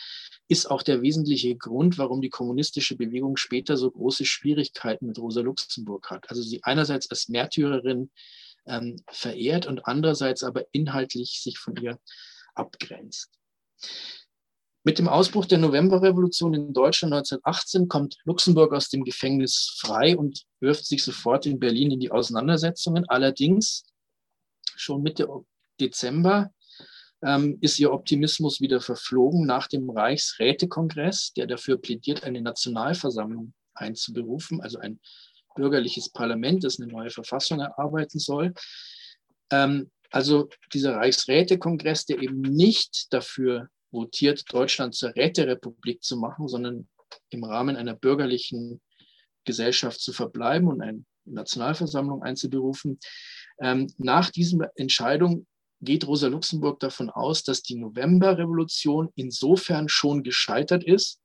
ist 0.48 0.70
auch 0.70 0.84
der 0.84 1.02
wesentliche 1.02 1.56
Grund, 1.56 1.98
warum 1.98 2.22
die 2.22 2.30
kommunistische 2.30 2.96
Bewegung 2.96 3.38
später 3.38 3.78
so 3.78 3.90
große 3.90 4.26
Schwierigkeiten 4.26 5.08
mit 5.08 5.18
Rosa 5.18 5.42
Luxemburg 5.42 6.10
hat. 6.12 6.30
Also 6.30 6.44
sie 6.44 6.64
einerseits 6.64 7.10
als 7.10 7.28
Märtyrerin 7.28 8.12
ähm, 8.68 8.98
verehrt 9.10 9.66
und 9.66 9.88
andererseits 9.88 10.44
aber 10.44 10.66
inhaltlich 10.72 11.42
sich 11.42 11.58
von 11.58 11.76
ihr 11.78 12.00
abgrenzt. 12.54 13.32
Mit 14.88 15.00
dem 15.00 15.08
Ausbruch 15.08 15.48
der 15.48 15.58
Novemberrevolution 15.58 16.54
in 16.54 16.72
Deutschland 16.72 17.12
1918 17.12 17.88
kommt 17.88 18.18
Luxemburg 18.24 18.72
aus 18.72 18.88
dem 18.88 19.04
Gefängnis 19.04 19.76
frei 19.80 20.16
und 20.16 20.44
wirft 20.60 20.86
sich 20.86 21.04
sofort 21.04 21.48
in 21.48 21.60
Berlin 21.60 21.90
in 21.90 22.00
die 22.00 22.12
Auseinandersetzungen. 22.12 23.04
Allerdings 23.10 23.86
schon 24.76 25.02
Mitte 25.02 25.28
Dezember 25.80 26.52
ähm, 27.24 27.58
ist 27.62 27.80
ihr 27.80 27.92
Optimismus 27.92 28.62
wieder 28.62 28.80
verflogen 28.80 29.48
nach 29.48 29.68
dem 29.68 29.90
Reichsrätekongress, 29.90 31.34
der 31.34 31.48
dafür 31.48 31.78
plädiert, 31.78 32.24
eine 32.24 32.42
Nationalversammlung 32.42 33.56
einzuberufen, 33.74 34.62
also 34.62 34.78
ein 34.78 35.00
bürgerliches 35.56 36.12
Parlament, 36.12 36.64
das 36.64 36.80
eine 36.80 36.92
neue 36.92 37.10
Verfassung 37.10 37.60
erarbeiten 37.60 38.20
soll. 38.20 38.54
Ähm, 39.50 39.90
also 40.12 40.48
dieser 40.74 40.98
Reichsrätekongress, 40.98 42.06
der 42.06 42.22
eben 42.22 42.42
nicht 42.42 43.12
dafür 43.12 43.70
votiert, 43.96 44.44
Deutschland 44.54 44.94
zur 44.96 45.16
Räterepublik 45.16 46.04
zu 46.04 46.18
machen, 46.18 46.48
sondern 46.48 46.88
im 47.30 47.44
Rahmen 47.44 47.76
einer 47.76 47.96
bürgerlichen 47.96 48.82
Gesellschaft 49.46 50.02
zu 50.02 50.14
verbleiben 50.14 50.68
und 50.68 50.82
eine 50.82 51.04
Nationalversammlung 51.26 52.24
einzuberufen. 52.24 53.00
Ähm, 53.60 53.88
nach 53.98 54.30
dieser 54.30 54.70
Entscheidung 54.76 55.48
geht 55.82 56.08
Rosa 56.08 56.28
Luxemburg 56.28 56.80
davon 56.80 57.10
aus, 57.10 57.44
dass 57.44 57.62
die 57.62 57.76
Novemberrevolution 57.76 59.10
insofern 59.16 59.88
schon 59.90 60.24
gescheitert 60.24 60.84
ist, 60.84 61.22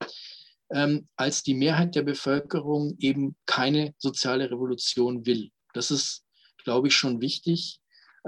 ähm, 0.70 1.08
als 1.16 1.42
die 1.42 1.54
Mehrheit 1.54 1.94
der 1.94 2.02
Bevölkerung 2.02 2.96
eben 2.98 3.36
keine 3.46 3.94
soziale 3.98 4.50
Revolution 4.50 5.26
will. 5.26 5.50
Das 5.72 5.90
ist, 5.90 6.24
glaube 6.62 6.88
ich, 6.88 6.94
schon 6.94 7.20
wichtig, 7.20 7.80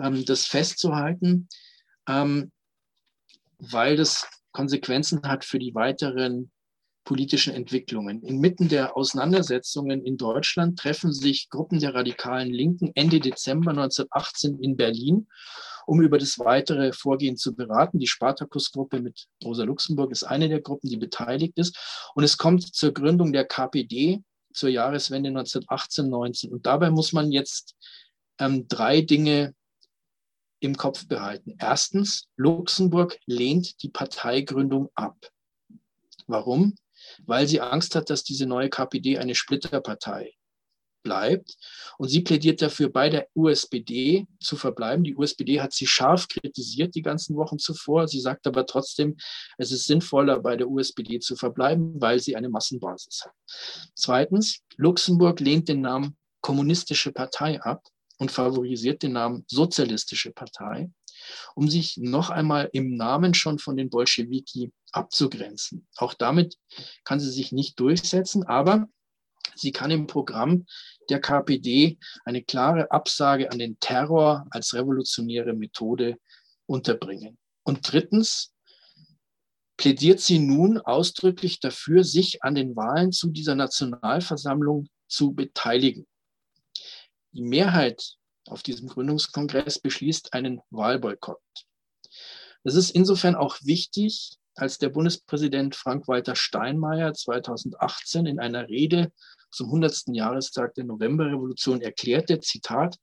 ähm, 0.03 0.25
das 0.25 0.47
festzuhalten, 0.47 1.49
ähm, 2.09 2.51
weil 3.71 3.97
das 3.97 4.27
Konsequenzen 4.53 5.23
hat 5.23 5.45
für 5.45 5.59
die 5.59 5.75
weiteren 5.75 6.51
politischen 7.05 7.55
Entwicklungen. 7.55 8.23
Inmitten 8.23 8.69
der 8.69 8.97
Auseinandersetzungen 8.97 10.05
in 10.05 10.17
Deutschland 10.17 10.79
treffen 10.79 11.13
sich 11.13 11.49
Gruppen 11.49 11.81
der 11.81 11.95
radikalen 11.95 12.53
Linken 12.53 12.93
Ende 12.95 13.21
Dezember 13.21 13.71
1918 13.71 14.59
in 14.61 14.77
Berlin, 14.77 15.29
um 15.87 16.01
über 16.01 16.19
das 16.19 16.39
weitere 16.39 16.93
Vorgehen 16.93 17.37
zu 17.37 17.55
beraten. 17.55 17.99
Die 17.99 18.07
Spartakus-Gruppe 18.07 19.01
mit 19.01 19.27
Rosa 19.45 19.65
Luxemburg 19.65 20.13
ist 20.13 20.25
eine 20.25 20.49
der 20.49 20.61
Gruppen, 20.61 20.89
die 20.89 20.97
beteiligt 20.97 21.59
ist. 21.59 21.77
Und 22.15 22.25
es 22.25 22.37
kommt 22.37 22.75
zur 22.75 22.93
Gründung 22.93 23.33
der 23.33 23.45
KPD 23.45 24.23
zur 24.53 24.69
Jahreswende 24.69 25.31
1918-19. 25.31 26.51
Und 26.51 26.67
dabei 26.67 26.91
muss 26.91 27.13
man 27.13 27.33
jetzt 27.33 27.75
ähm, 28.39 28.69
drei 28.69 29.01
Dinge 29.01 29.55
im 30.63 30.77
Kopf 30.77 31.07
behalten. 31.09 31.57
Erstens, 31.59 32.29
Luxemburg 32.37 33.19
lehnt 33.27 33.83
die 33.83 33.89
Parteigründung 33.89 34.91
ab. 34.95 35.17
Warum? 36.27 36.75
Weil 37.27 37.49
sie 37.49 37.61
Angst 37.61 37.95
hat, 37.97 38.11
dass 38.11 38.23
diese 38.23 38.47
neue 38.47 38.71
KPD 38.71 39.19
eine 39.19 39.35
Splitterpartei 39.35 40.35
bleibt. 41.03 41.57
Und 41.99 42.09
sie 42.09 42.21
plädiert 42.21 42.63
dafür, 42.63 42.89
bei 42.89 43.11
der 43.11 43.27
USPD 43.35 44.27
zu 44.41 44.57
verbleiben. 44.57 45.03
Die 45.03 45.17
USPD 45.17 45.61
hat 45.61 45.73
sie 45.73 45.87
scharf 45.87 46.29
kritisiert 46.29 46.95
die 46.95 47.03
ganzen 47.03 47.37
Wochen 47.37 47.59
zuvor. 47.59 48.07
Sie 48.07 48.21
sagt 48.21 48.47
aber 48.47 48.65
trotzdem, 48.67 49.17
es 49.59 49.73
ist 49.73 49.87
sinnvoller, 49.87 50.39
bei 50.39 50.57
der 50.57 50.69
USPD 50.69 51.19
zu 51.19 51.35
verbleiben, 51.35 52.01
weil 52.01 52.21
sie 52.21 52.37
eine 52.37 52.49
Massenbasis 52.49 53.23
hat. 53.25 53.33
Zweitens, 53.97 54.61
Luxemburg 54.77 55.41
lehnt 55.41 55.69
den 55.69 55.81
Namen 55.81 56.17
Kommunistische 56.41 57.13
Partei 57.13 57.61
ab 57.61 57.83
und 58.19 58.31
favorisiert 58.31 59.03
den 59.03 59.13
Namen 59.13 59.45
Sozialistische 59.49 60.33
Partei, 60.33 60.91
um 61.55 61.69
sich 61.69 61.97
noch 61.97 62.31
einmal 62.31 62.69
im 62.73 62.97
Namen 62.97 63.35
schon 63.35 63.59
von 63.59 63.77
den 63.77 63.91
Bolschewiki 63.91 64.73
abzugrenzen. 64.93 65.87
Auch 65.97 66.15
damit 66.15 66.57
kann 67.05 67.21
sie 67.21 67.31
sich 67.31 67.53
nicht 67.53 67.79
durchsetzen, 67.81 68.45
aber 68.45 68.89
sie 69.55 69.73
kann 69.73 69.91
im 69.91 70.07
Programm 70.07 70.67
der 71.09 71.21
KPD 71.21 71.99
eine 72.25 72.43
klare 72.43 72.91
Absage 72.91 73.51
an 73.51 73.59
den 73.59 73.79
Terror 73.81 74.47
als 74.51 74.75
revolutionäre 74.75 75.53
Methode 75.53 76.17
unterbringen. 76.67 77.39
Und 77.65 77.93
drittens 77.93 78.53
plädiert 79.77 80.21
sie 80.21 80.39
nun 80.39 80.79
ausdrücklich 80.79 81.61
dafür, 81.61 82.05
sich 82.05 82.43
an 82.45 82.55
den 82.55 82.77
Wahlen 82.77 83.13
zu 83.13 83.31
dieser 83.31 83.55
Nationalversammlung 83.55 84.89
zu 85.09 85.33
beteiligen. 85.33 86.07
Die 87.33 87.43
Mehrheit 87.43 88.17
auf 88.47 88.63
diesem 88.63 88.89
Gründungskongress 88.89 89.79
beschließt 89.79 90.33
einen 90.35 90.61
Wahlboykott. 90.71 91.41
Das 92.65 92.75
ist 92.75 92.91
insofern 92.91 93.35
auch 93.35 93.59
wichtig, 93.63 94.39
als 94.55 94.79
der 94.79 94.91
Bundespräsident 94.91 95.75
Frank-Walter 95.75 96.37
Steinmeier 96.37 97.15
2018 97.15 98.27
in 98.27 98.39
einer 98.39 98.69
Rede 98.69 99.11
zum 99.51 99.67
100. 99.67 100.09
Jahrestag 100.09 100.75
der 100.75 100.85
Novemberrevolution 100.85 101.81
erklärte, 101.81 102.41
Zitat, 102.41 102.97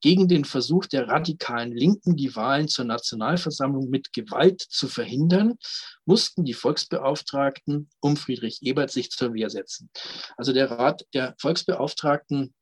gegen 0.00 0.28
den 0.28 0.44
Versuch 0.44 0.86
der 0.86 1.08
radikalen 1.08 1.72
Linken, 1.72 2.16
die 2.16 2.34
Wahlen 2.34 2.68
zur 2.68 2.84
Nationalversammlung 2.84 3.88
mit 3.88 4.12
Gewalt 4.12 4.60
zu 4.60 4.88
verhindern, 4.88 5.58
mussten 6.04 6.44
die 6.44 6.54
Volksbeauftragten 6.54 7.88
um 8.00 8.16
Friedrich 8.16 8.62
Ebert 8.62 8.90
sich 8.90 9.10
zur 9.10 9.34
Wehr 9.34 9.50
setzen. 9.50 9.90
Also 10.36 10.52
der 10.52 10.70
Rat 10.70 11.04
der 11.12 11.34
Volksbeauftragten 11.38 12.54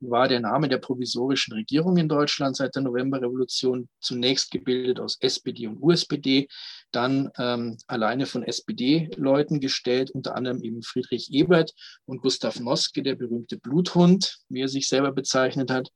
war 0.00 0.28
der 0.28 0.40
Name 0.40 0.68
der 0.68 0.78
provisorischen 0.78 1.54
Regierung 1.54 1.96
in 1.96 2.08
Deutschland 2.08 2.56
seit 2.56 2.74
der 2.74 2.82
Novemberrevolution 2.82 3.88
zunächst 4.00 4.50
gebildet 4.50 5.00
aus 5.00 5.16
SPD 5.20 5.66
und 5.66 5.82
USPD, 5.82 6.48
dann 6.92 7.30
ähm, 7.38 7.76
alleine 7.86 8.26
von 8.26 8.42
SPD-Leuten 8.42 9.60
gestellt, 9.60 10.10
unter 10.10 10.36
anderem 10.36 10.62
eben 10.62 10.82
Friedrich 10.82 11.32
Ebert 11.32 11.72
und 12.04 12.22
Gustav 12.22 12.60
Noske, 12.60 13.02
der 13.02 13.14
berühmte 13.14 13.58
Bluthund, 13.58 14.38
wie 14.48 14.62
er 14.62 14.68
sich 14.68 14.88
selber 14.88 15.12
bezeichnet 15.12 15.70
hat. 15.70 15.90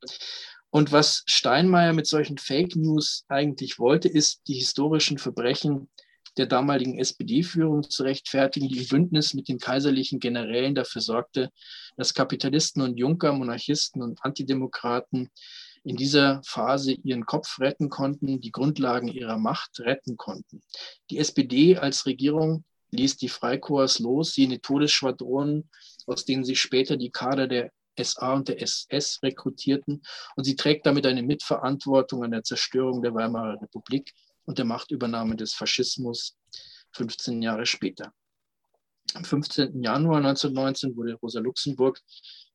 Und 0.70 0.92
was 0.92 1.24
Steinmeier 1.26 1.92
mit 1.92 2.06
solchen 2.06 2.38
Fake 2.38 2.76
News 2.76 3.24
eigentlich 3.28 3.78
wollte, 3.78 4.08
ist 4.08 4.42
die 4.46 4.54
historischen 4.54 5.18
Verbrechen 5.18 5.88
der 6.36 6.46
damaligen 6.46 6.98
SPD-Führung 6.98 7.88
zu 7.88 8.02
rechtfertigen, 8.02 8.68
die 8.68 8.78
im 8.78 8.88
Bündnis 8.88 9.34
mit 9.34 9.48
den 9.48 9.58
kaiserlichen 9.58 10.20
Generälen 10.20 10.74
dafür 10.74 11.02
sorgte, 11.02 11.50
dass 11.96 12.14
Kapitalisten 12.14 12.82
und 12.82 12.96
Junker, 12.96 13.32
Monarchisten 13.32 14.02
und 14.02 14.24
Antidemokraten 14.24 15.30
in 15.82 15.96
dieser 15.96 16.42
Phase 16.44 16.92
ihren 16.92 17.26
Kopf 17.26 17.58
retten 17.58 17.88
konnten, 17.88 18.40
die 18.40 18.52
Grundlagen 18.52 19.08
ihrer 19.08 19.38
Macht 19.38 19.80
retten 19.80 20.16
konnten. 20.16 20.62
Die 21.10 21.18
SPD 21.18 21.76
als 21.76 22.06
Regierung 22.06 22.64
ließ 22.90 23.16
die 23.16 23.28
Freikorps 23.28 23.98
los, 23.98 24.36
jene 24.36 24.60
Todesschwadronen, 24.60 25.70
aus 26.06 26.24
denen 26.24 26.44
sich 26.44 26.60
später 26.60 26.96
die 26.96 27.10
Kader 27.10 27.46
der 27.46 27.72
SA 27.98 28.34
und 28.34 28.48
der 28.48 28.60
SS 28.62 29.22
rekrutierten. 29.22 30.02
Und 30.36 30.44
sie 30.44 30.56
trägt 30.56 30.86
damit 30.86 31.06
eine 31.06 31.22
Mitverantwortung 31.22 32.24
an 32.24 32.32
der 32.32 32.44
Zerstörung 32.44 33.02
der 33.02 33.14
Weimarer 33.14 33.60
Republik 33.60 34.12
und 34.50 34.58
der 34.58 34.64
Machtübernahme 34.64 35.36
des 35.36 35.54
Faschismus 35.54 36.36
15 36.94 37.40
Jahre 37.40 37.66
später. 37.66 38.12
Am 39.14 39.24
15. 39.24 39.80
Januar 39.80 40.16
1919 40.16 40.96
wurde 40.96 41.14
Rosa 41.14 41.38
Luxemburg 41.38 42.00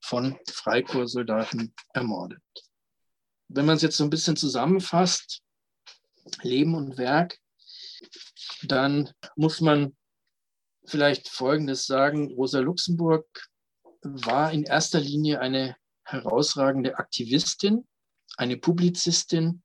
von 0.01 0.37
Freikorpssoldaten 0.45 1.73
ermordet. 1.93 2.43
Wenn 3.47 3.65
man 3.65 3.77
es 3.77 3.81
jetzt 3.81 3.95
so 3.95 4.03
ein 4.03 4.09
bisschen 4.09 4.35
zusammenfasst, 4.35 5.41
Leben 6.41 6.75
und 6.75 6.97
Werk, 6.97 7.39
dann 8.63 9.09
muss 9.37 9.61
man 9.61 9.95
vielleicht 10.85 11.29
Folgendes 11.29 11.85
sagen. 11.85 12.33
Rosa 12.33 12.59
Luxemburg 12.59 13.25
war 14.01 14.51
in 14.51 14.63
erster 14.63 14.99
Linie 14.99 15.39
eine 15.39 15.77
herausragende 16.03 16.97
Aktivistin, 16.97 17.87
eine 18.35 18.57
Publizistin 18.57 19.63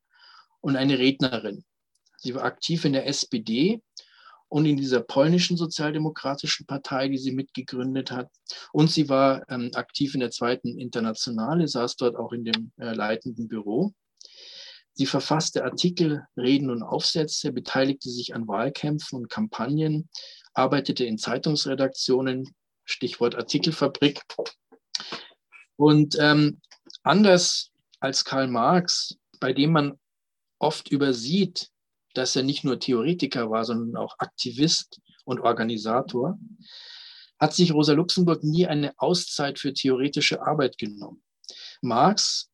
und 0.61 0.77
eine 0.77 0.97
Rednerin. 0.97 1.65
Sie 2.21 2.35
war 2.35 2.43
aktiv 2.43 2.85
in 2.85 2.93
der 2.93 3.07
SPD 3.07 3.81
und 4.47 4.67
in 4.67 4.77
dieser 4.77 4.99
polnischen 4.99 5.57
sozialdemokratischen 5.57 6.67
Partei, 6.67 7.07
die 7.07 7.17
sie 7.17 7.31
mitgegründet 7.31 8.11
hat. 8.11 8.29
Und 8.71 8.91
sie 8.91 9.09
war 9.09 9.49
ähm, 9.49 9.71
aktiv 9.73 10.13
in 10.13 10.19
der 10.19 10.29
zweiten 10.29 10.77
Internationale, 10.77 11.67
saß 11.67 11.95
dort 11.95 12.15
auch 12.15 12.31
in 12.31 12.45
dem 12.45 12.71
äh, 12.77 12.93
leitenden 12.93 13.47
Büro. 13.47 13.93
Sie 14.93 15.07
verfasste 15.07 15.63
Artikel, 15.63 16.23
Reden 16.37 16.69
und 16.69 16.83
Aufsätze, 16.83 17.51
beteiligte 17.51 18.11
sich 18.11 18.35
an 18.35 18.47
Wahlkämpfen 18.47 19.17
und 19.17 19.29
Kampagnen, 19.29 20.07
arbeitete 20.53 21.05
in 21.05 21.17
Zeitungsredaktionen, 21.17 22.53
Stichwort 22.85 23.35
Artikelfabrik. 23.35 24.21
Und 25.75 26.17
ähm, 26.19 26.61
anders 27.01 27.71
als 27.99 28.25
Karl 28.25 28.47
Marx, 28.47 29.17
bei 29.39 29.53
dem 29.53 29.71
man 29.71 29.99
oft 30.59 30.91
übersieht, 30.91 31.70
dass 32.13 32.35
er 32.35 32.43
nicht 32.43 32.63
nur 32.63 32.79
Theoretiker 32.79 33.49
war, 33.49 33.65
sondern 33.65 33.95
auch 33.95 34.15
Aktivist 34.19 34.99
und 35.25 35.39
Organisator, 35.39 36.37
hat 37.39 37.53
sich 37.53 37.73
Rosa 37.73 37.93
Luxemburg 37.93 38.43
nie 38.43 38.67
eine 38.67 38.93
Auszeit 38.97 39.59
für 39.59 39.73
theoretische 39.73 40.41
Arbeit 40.41 40.77
genommen. 40.77 41.23
Marx, 41.81 42.49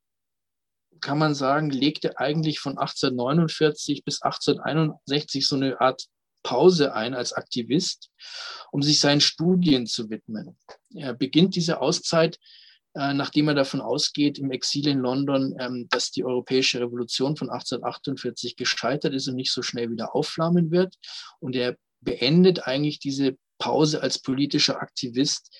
kann 1.01 1.17
man 1.17 1.35
sagen, 1.35 1.69
legte 1.69 2.17
eigentlich 2.17 2.59
von 2.59 2.77
1849 2.77 4.03
bis 4.03 4.21
1861 4.21 5.45
so 5.45 5.55
eine 5.55 5.79
Art 5.79 6.07
Pause 6.43 6.93
ein 6.93 7.13
als 7.13 7.33
Aktivist, 7.33 8.09
um 8.71 8.81
sich 8.81 8.99
seinen 8.99 9.21
Studien 9.21 9.85
zu 9.85 10.09
widmen. 10.09 10.57
Er 10.95 11.13
beginnt 11.13 11.55
diese 11.55 11.81
Auszeit, 11.81 12.39
nachdem 13.13 13.47
er 13.47 13.53
davon 13.53 13.79
ausgeht, 13.79 14.39
im 14.39 14.51
Exil 14.51 14.87
in 14.87 14.99
London, 14.99 15.55
ähm, 15.59 15.87
dass 15.91 16.11
die 16.11 16.25
europäische 16.25 16.79
Revolution 16.79 17.35
von 17.35 17.49
1848 17.49 18.55
gescheitert 18.55 19.13
ist 19.13 19.27
und 19.27 19.35
nicht 19.35 19.51
so 19.51 19.61
schnell 19.61 19.91
wieder 19.91 20.15
aufflammen 20.15 20.71
wird. 20.71 20.95
Und 21.39 21.55
er 21.55 21.77
beendet 22.01 22.65
eigentlich 22.65 22.99
diese 22.99 23.37
Pause 23.59 24.01
als 24.01 24.19
politischer 24.19 24.81
Aktivist, 24.81 25.55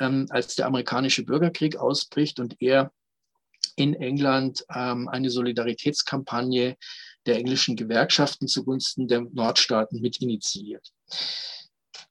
ähm, 0.00 0.26
als 0.30 0.56
der 0.56 0.66
amerikanische 0.66 1.24
Bürgerkrieg 1.24 1.76
ausbricht 1.76 2.40
und 2.40 2.56
er 2.60 2.92
in 3.76 3.94
England 3.94 4.64
ähm, 4.74 5.08
eine 5.08 5.30
Solidaritätskampagne 5.30 6.76
der 7.26 7.36
englischen 7.36 7.76
Gewerkschaften 7.76 8.48
zugunsten 8.48 9.08
der 9.08 9.20
Nordstaaten 9.20 10.00
mit 10.00 10.20
initiiert. 10.20 10.90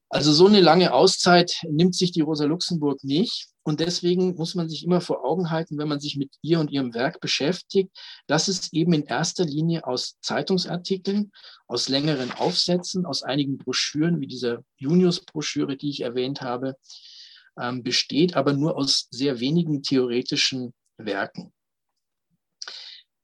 Also 0.09 0.31
so 0.31 0.47
eine 0.47 0.61
lange 0.61 0.93
Auszeit 0.93 1.57
nimmt 1.69 1.95
sich 1.95 2.11
die 2.11 2.21
Rosa 2.21 2.45
Luxemburg 2.45 3.03
nicht. 3.03 3.47
Und 3.63 3.81
deswegen 3.81 4.35
muss 4.35 4.55
man 4.55 4.69
sich 4.69 4.85
immer 4.85 5.01
vor 5.01 5.25
Augen 5.25 5.49
halten, 5.49 5.77
wenn 5.77 5.89
man 5.89 5.99
sich 5.99 6.15
mit 6.15 6.33
ihr 6.41 6.61
und 6.61 6.71
ihrem 6.71 6.93
Werk 6.93 7.19
beschäftigt, 7.19 7.91
dass 8.25 8.47
es 8.47 8.71
eben 8.71 8.93
in 8.93 9.03
erster 9.03 9.43
Linie 9.43 9.85
aus 9.85 10.17
Zeitungsartikeln, 10.21 11.33
aus 11.67 11.89
längeren 11.89 12.31
Aufsätzen, 12.31 13.05
aus 13.05 13.23
einigen 13.23 13.57
Broschüren, 13.57 14.21
wie 14.21 14.27
dieser 14.27 14.63
Junius-Broschüre, 14.77 15.75
die 15.75 15.89
ich 15.89 15.99
erwähnt 15.99 16.39
habe, 16.39 16.77
ähm, 17.59 17.83
besteht, 17.83 18.37
aber 18.37 18.53
nur 18.53 18.77
aus 18.77 19.07
sehr 19.11 19.41
wenigen 19.41 19.83
theoretischen 19.83 20.73
Werken. 20.97 21.51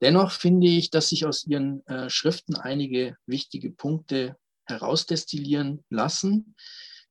Dennoch 0.02 0.32
finde 0.32 0.68
ich, 0.68 0.90
dass 0.90 1.08
sich 1.08 1.26
aus 1.26 1.46
ihren 1.46 1.86
äh, 1.88 2.10
Schriften 2.10 2.56
einige 2.56 3.16
wichtige 3.26 3.72
Punkte 3.72 4.36
herausdestillieren 4.66 5.84
lassen, 5.90 6.56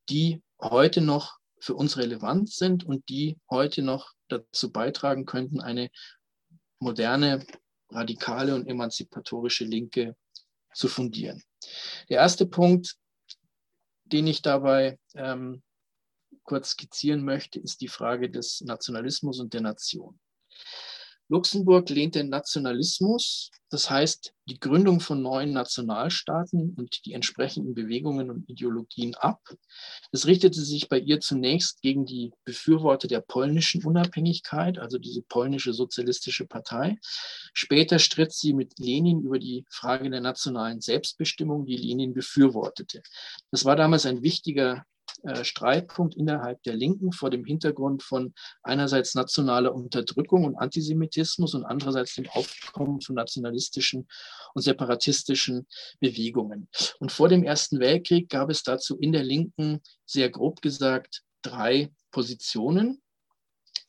die 0.09 0.41
heute 0.61 1.01
noch 1.01 1.37
für 1.59 1.75
uns 1.75 1.97
relevant 1.97 2.51
sind 2.51 2.83
und 2.83 3.07
die 3.09 3.39
heute 3.49 3.81
noch 3.81 4.11
dazu 4.27 4.71
beitragen 4.71 5.25
könnten, 5.25 5.61
eine 5.61 5.89
moderne, 6.79 7.45
radikale 7.89 8.53
und 8.55 8.67
emanzipatorische 8.67 9.63
Linke 9.63 10.15
zu 10.73 10.87
fundieren. 10.87 11.41
Der 12.09 12.19
erste 12.19 12.45
Punkt, 12.45 12.97
den 14.05 14.27
ich 14.27 14.41
dabei 14.41 14.99
ähm, 15.15 15.63
kurz 16.43 16.71
skizzieren 16.71 17.23
möchte, 17.23 17.59
ist 17.59 17.81
die 17.81 17.87
Frage 17.87 18.29
des 18.29 18.61
Nationalismus 18.61 19.39
und 19.39 19.53
der 19.53 19.61
Nation. 19.61 20.19
Luxemburg 21.33 21.89
lehnt 21.89 22.13
den 22.13 22.29
Nationalismus, 22.29 23.49
das 23.71 23.89
heißt 23.89 24.35
die 24.45 24.59
Gründung 24.59 24.99
von 24.99 25.23
neuen 25.23 25.51
Nationalstaaten 25.51 26.75
und 26.77 27.03
die 27.07 27.13
entsprechenden 27.13 27.73
Bewegungen 27.73 28.29
und 28.29 28.47
Ideologien 28.47 29.15
ab. 29.15 29.41
Es 30.11 30.27
richtete 30.27 30.61
sich 30.61 30.89
bei 30.89 30.99
ihr 30.99 31.21
zunächst 31.21 31.81
gegen 31.81 32.05
die 32.05 32.31
Befürworter 32.45 33.07
der 33.07 33.21
polnischen 33.21 33.83
Unabhängigkeit, 33.83 34.77
also 34.77 34.99
diese 34.99 35.23
polnische 35.23 35.73
sozialistische 35.73 36.45
Partei. 36.45 36.99
Später 37.55 37.97
stritt 37.97 38.31
sie 38.31 38.53
mit 38.53 38.77
Lenin 38.77 39.23
über 39.23 39.39
die 39.39 39.65
Frage 39.71 40.07
der 40.11 40.21
nationalen 40.21 40.81
Selbstbestimmung, 40.81 41.65
die 41.65 41.77
Lenin 41.77 42.13
befürwortete. 42.13 43.01
Das 43.49 43.65
war 43.65 43.75
damals 43.75 44.05
ein 44.05 44.21
wichtiger 44.21 44.85
äh, 45.23 45.43
Streitpunkt 45.43 46.15
innerhalb 46.15 46.61
der 46.63 46.75
Linken 46.75 47.11
vor 47.11 47.29
dem 47.29 47.45
Hintergrund 47.45 48.03
von 48.03 48.33
einerseits 48.63 49.13
nationaler 49.13 49.73
Unterdrückung 49.73 50.45
und 50.45 50.55
Antisemitismus 50.55 51.53
und 51.53 51.65
andererseits 51.65 52.15
dem 52.15 52.27
Aufkommen 52.29 53.01
von 53.01 53.15
nationalistischen 53.15 54.07
und 54.53 54.61
separatistischen 54.61 55.67
Bewegungen. 55.99 56.67
Und 56.99 57.11
vor 57.11 57.29
dem 57.29 57.43
Ersten 57.43 57.79
Weltkrieg 57.79 58.29
gab 58.29 58.49
es 58.49 58.63
dazu 58.63 58.97
in 58.97 59.11
der 59.11 59.23
Linken, 59.23 59.81
sehr 60.05 60.29
grob 60.29 60.61
gesagt, 60.61 61.21
drei 61.43 61.91
Positionen 62.11 63.02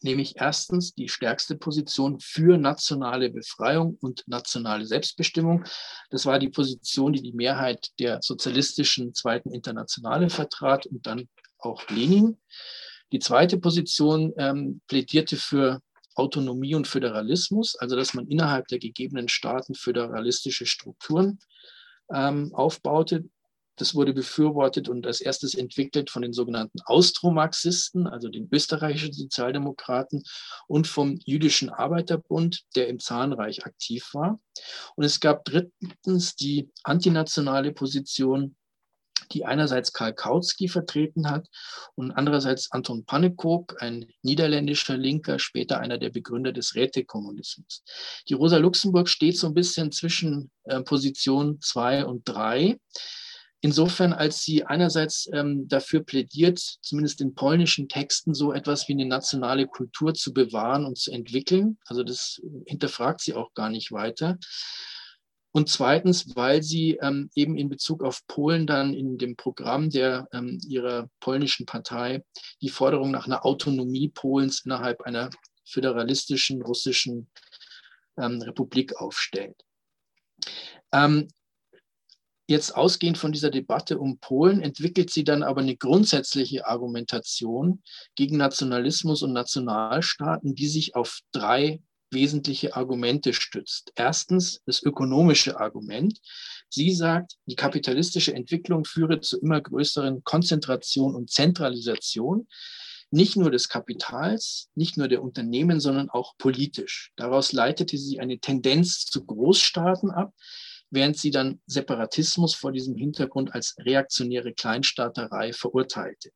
nämlich 0.03 0.37
erstens 0.37 0.95
die 0.95 1.09
stärkste 1.09 1.57
Position 1.57 2.21
für 2.21 2.59
nationale 2.59 3.31
Befreiung 3.31 3.97
und 4.01 4.23
nationale 4.27 4.87
Selbstbestimmung. 4.87 5.65
Das 6.11 6.27
war 6.27 6.39
die 6.39 6.51
Position, 6.51 7.13
die 7.13 7.23
die 7.23 7.33
Mehrheit 7.33 7.89
der 7.99 8.21
sozialistischen 8.23 9.15
Zweiten 9.15 9.53
Internationale 9.53 10.31
vertrat 10.31 10.87
und 10.87 11.07
dann 11.07 11.29
auch 11.59 11.89
Lenin. 11.89 12.39
Die 13.13 13.19
zweite 13.19 13.59
Position 13.59 14.33
ähm, 14.39 14.81
plädierte 14.89 15.37
für 15.37 15.81
Autonomie 16.15 16.75
und 16.75 16.87
Föderalismus, 16.87 17.77
also 17.77 17.97
dass 17.97 18.15
man 18.15 18.29
innerhalb 18.29 18.69
der 18.69 18.79
gegebenen 18.79 19.29
Staaten 19.29 19.75
föderalistische 19.75 20.67
Strukturen 20.67 21.39
ähm, 22.13 22.55
aufbaute. 22.55 23.25
Das 23.77 23.95
wurde 23.95 24.13
befürwortet 24.13 24.89
und 24.89 25.07
als 25.07 25.21
erstes 25.21 25.55
entwickelt 25.55 26.11
von 26.11 26.23
den 26.23 26.33
sogenannten 26.33 26.81
Austromarxisten, 26.85 28.07
also 28.07 28.29
den 28.29 28.49
österreichischen 28.53 29.13
Sozialdemokraten 29.13 30.23
und 30.69 30.87
vom 30.87 31.19
Jüdischen 31.25 31.71
Arbeiterbund, 31.71 32.63
der 32.77 32.89
im 32.89 33.01
Zahnreich 33.01 33.67
aktiv 33.67 34.11
war. 34.13 34.41
Und 34.95 35.05
es 35.05 35.21
gab 35.21 35.45
drittens 35.45 36.37
die 36.37 36.71
antinationale 36.85 37.73
Position, 37.73 38.57
die 39.33 39.45
einerseits 39.45 39.93
Karl 39.93 40.13
Kautsky 40.13 40.69
vertreten 40.69 41.31
hat 41.31 41.49
und 41.95 42.13
andererseits 42.13 42.71
Anton 42.71 43.05
Pannekow, 43.05 43.67
ein 43.79 44.07
niederländischer 44.23 44.97
Linker, 44.97 45.39
später 45.39 45.81
einer 45.81 45.99
der 45.99 46.11
Begründer 46.11 46.53
des 46.53 46.75
Rätekommunismus. 46.75 47.83
Die 48.29 48.35
Rosa 48.35 48.59
Luxemburg 48.59 49.09
steht 49.09 49.39
so 49.39 49.47
ein 49.47 49.55
bisschen 49.55 49.93
zwischen 49.93 50.51
äh, 50.65 50.83
Position 50.83 51.61
zwei 51.61 52.05
und 52.05 52.29
drei. 52.29 52.79
Insofern, 53.65 54.13
als 54.13 54.43
sie 54.43 54.67
einerseits 54.67 55.27
ähm, 55.33 55.67
dafür 55.69 56.01
plädiert, 56.01 56.59
zumindest 56.83 57.23
in 57.23 57.35
polnischen 57.35 57.89
Texten 57.89 58.35
so 58.35 58.53
etwas 58.53 58.89
wie 58.89 58.93
eine 58.93 59.07
nationale 59.07 59.67
Kultur 59.67 60.13
zu 60.13 60.35
bewahren 60.35 60.85
und 60.85 60.99
zu 60.99 61.11
entwickeln. 61.11 61.79
Also 61.87 62.03
das 62.03 62.43
hinterfragt 62.67 63.23
sie 63.23 63.33
auch 63.33 63.55
gar 63.55 63.71
nicht 63.71 63.91
weiter. 63.91 64.37
Und 65.53 65.71
zweitens, 65.71 66.37
weil 66.37 66.63
sie 66.63 66.99
ähm, 67.01 67.31
eben 67.35 67.57
in 67.57 67.71
Bezug 67.71 68.05
auf 68.05 68.27
Polen 68.27 68.67
dann 68.67 68.93
in 68.93 69.17
dem 69.17 69.35
Programm 69.35 69.89
der, 69.89 70.29
ähm, 70.35 70.61
ihrer 70.69 71.09
polnischen 71.21 71.65
Partei 71.65 72.23
die 72.61 72.69
Forderung 72.69 73.13
nach 73.13 73.27
einer 73.27 73.47
Autonomie 73.47 74.11
Polens 74.11 74.67
innerhalb 74.67 75.01
einer 75.01 75.31
föderalistischen 75.65 76.61
russischen 76.61 77.31
ähm, 78.19 78.43
Republik 78.43 78.95
aufstellt. 78.97 79.57
Jetzt 82.47 82.77
ausgehend 82.77 83.17
von 83.17 83.33
dieser 83.33 83.51
Debatte 83.51 83.99
um 83.99 84.19
Polen 84.19 84.61
entwickelt 84.61 85.11
sie 85.11 85.25
dann 85.25 85.43
aber 85.43 85.63
eine 85.63 85.77
grundsätzliche 85.77 86.67
Argumentation 86.67 87.83
gegen 88.17 88.37
Nationalismus 88.37 89.23
und 89.23 89.33
Nationalstaaten, 89.33 90.55
die 90.55 90.69
sich 90.69 90.95
auf 90.95 91.21
drei 91.33 91.81
wesentliche 92.11 92.77
Argumente 92.77 93.33
stützt. 93.33 93.93
Erstens 93.97 94.61
das 94.67 94.83
ökonomische 94.83 95.59
Argument. 95.59 96.21
Sie 96.69 96.93
sagt, 96.93 97.37
die 97.47 97.57
kapitalistische 97.57 98.35
Entwicklung 98.35 98.85
führe 98.85 99.21
zu 99.21 99.41
immer 99.41 99.61
größeren 99.61 100.23
Konzentration 100.23 101.15
und 101.15 101.31
Zentralisation, 101.31 102.47
nicht 103.11 103.37
nur 103.37 103.51
des 103.51 103.69
Kapitals, 103.69 104.71
nicht 104.75 104.97
nur 104.97 105.09
der 105.09 105.23
Unternehmen, 105.23 105.79
sondern 105.79 106.11
auch 106.11 106.37
politisch. 106.37 107.13
Daraus 107.17 107.53
leitete 107.53 107.97
sie 107.97 108.19
eine 108.19 108.39
Tendenz 108.39 109.07
zu 109.07 109.25
Großstaaten 109.25 110.11
ab, 110.11 110.33
während 110.95 111.19
sie 111.19 111.31
dann 111.31 111.61
Separatismus 111.67 112.55
vor 112.55 112.73
diesem 112.73 112.97
Hintergrund 112.97 113.55
als 113.55 113.75
reaktionäre 113.79 114.53
Kleinstaaterei 114.53 115.53
verurteilte. 115.53 116.31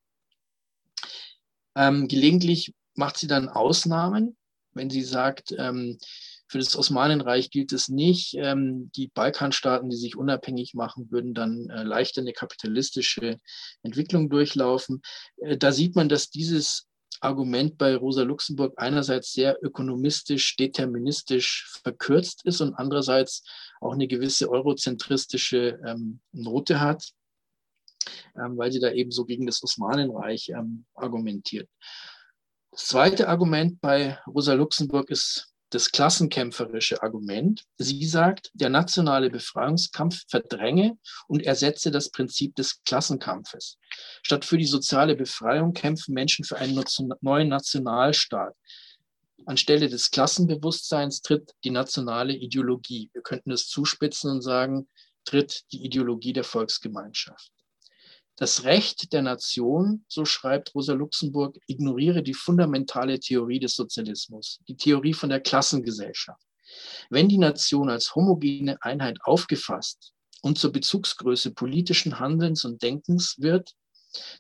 Ähm, 1.77 2.09
gelegentlich 2.09 2.75
macht 2.95 3.19
sie 3.19 3.29
dann 3.29 3.49
Ausnahmen, 3.49 4.37
wenn 4.73 4.91
sie 4.91 5.03
sagt, 5.03 5.55
ähm, 5.57 5.99
für 6.49 6.59
das 6.59 6.77
Osmanenreich 6.77 7.51
gilt 7.51 7.73
es 7.73 7.89
nicht. 7.89 8.35
Ähm, 8.35 8.91
die 8.97 9.09
Balkanstaaten, 9.09 9.91
die 9.91 9.97
sich 9.97 10.17
unabhängig 10.17 10.75
machen, 10.75 11.11
würden 11.11 11.35
dann 11.35 11.69
äh, 11.69 11.83
leichter 11.83 12.23
eine 12.23 12.33
kapitalistische 12.33 13.37
Entwicklung 13.83 14.31
durchlaufen. 14.31 15.03
Äh, 15.37 15.59
da 15.59 15.73
sieht 15.73 15.95
man, 15.95 16.09
dass 16.09 16.31
dieses 16.31 16.87
Argument 17.21 17.79
bei 17.79 17.97
Rosa 17.97 18.23
Luxemburg 18.23 18.75
einerseits 18.77 19.33
sehr 19.33 19.59
ökonomistisch, 19.63 20.57
deterministisch 20.57 21.69
verkürzt 21.83 22.45
ist 22.45 22.61
und 22.61 22.75
andererseits 22.75 23.45
auch 23.81 23.93
eine 23.93 24.09
gewisse 24.09 24.51
eurozentristische 24.51 25.81
ähm, 25.87 26.21
Note 26.33 26.81
hat, 26.81 27.13
ähm, 28.37 28.57
weil 28.57 28.73
sie 28.73 28.81
da 28.81 28.91
eben 28.93 29.11
so 29.11 29.25
gegen 29.25 29.47
das 29.47 29.63
Osmanenreich 29.63 30.51
ähm, 30.51 30.85
argumentiert. 30.95 31.69
Das 32.71 32.87
zweite 32.87 33.29
Argument 33.29 33.81
bei 33.81 34.19
Rosa 34.27 34.55
Luxemburg 34.55 35.11
ist 35.11 35.48
das 35.71 35.93
klassenkämpferische 35.93 37.03
Argument. 37.03 37.65
Sie 37.77 38.05
sagt, 38.07 38.51
der 38.55 38.71
nationale 38.71 39.31
Befreiungskampf 39.31 40.23
verdränge 40.29 40.97
und 41.27 41.45
ersetze 41.45 41.91
das 41.91 42.11
Prinzip 42.11 42.55
des 42.57 42.83
Klassenkampfes. 42.85 43.77
Statt 44.23 44.45
für 44.45 44.59
die 44.59 44.67
soziale 44.67 45.15
Befreiung 45.15 45.73
kämpfen 45.75 46.15
Menschen 46.15 46.45
für 46.45 46.57
einen 46.57 46.83
neuen 47.21 47.49
Nationalstaat. 47.49 48.55
Anstelle 49.47 49.89
des 49.89 50.11
Klassenbewusstseins 50.11 51.23
tritt 51.23 51.53
die 51.65 51.71
nationale 51.71 52.35
Ideologie. 52.35 53.11
Wir 53.13 53.23
könnten 53.23 53.51
es 53.51 53.67
zuspitzen 53.69 54.31
und 54.31 54.43
sagen, 54.43 54.89
tritt 55.25 55.65
die 55.73 55.85
Ideologie 55.85 56.33
der 56.33 56.45
Volksgemeinschaft. 56.45 57.53
Das 58.39 58.63
Recht 58.63 59.13
der 59.13 59.23
Nation, 59.23 60.05
so 60.07 60.25
schreibt 60.25 60.73
Rosa 60.73 60.93
Luxemburg, 60.93 61.59
ignoriere 61.67 62.23
die 62.23 62.35
fundamentale 62.35 63.19
Theorie 63.19 63.59
des 63.59 63.75
Sozialismus, 63.75 64.61
die 64.69 64.77
Theorie 64.77 65.13
von 65.13 65.29
der 65.29 65.41
Klassengesellschaft. 65.41 66.47
Wenn 67.11 67.29
die 67.29 67.39
Nation 67.39 67.91
als 67.91 68.15
homogene 68.15 68.81
Einheit 68.81 69.19
aufgefasst 69.25 70.13
und 70.41 70.57
zur 70.57 70.71
Bezugsgröße 70.71 71.53
politischen 71.53 72.21
Handelns 72.21 72.65
und 72.65 72.81
Denkens 72.81 73.35
wird, 73.39 73.75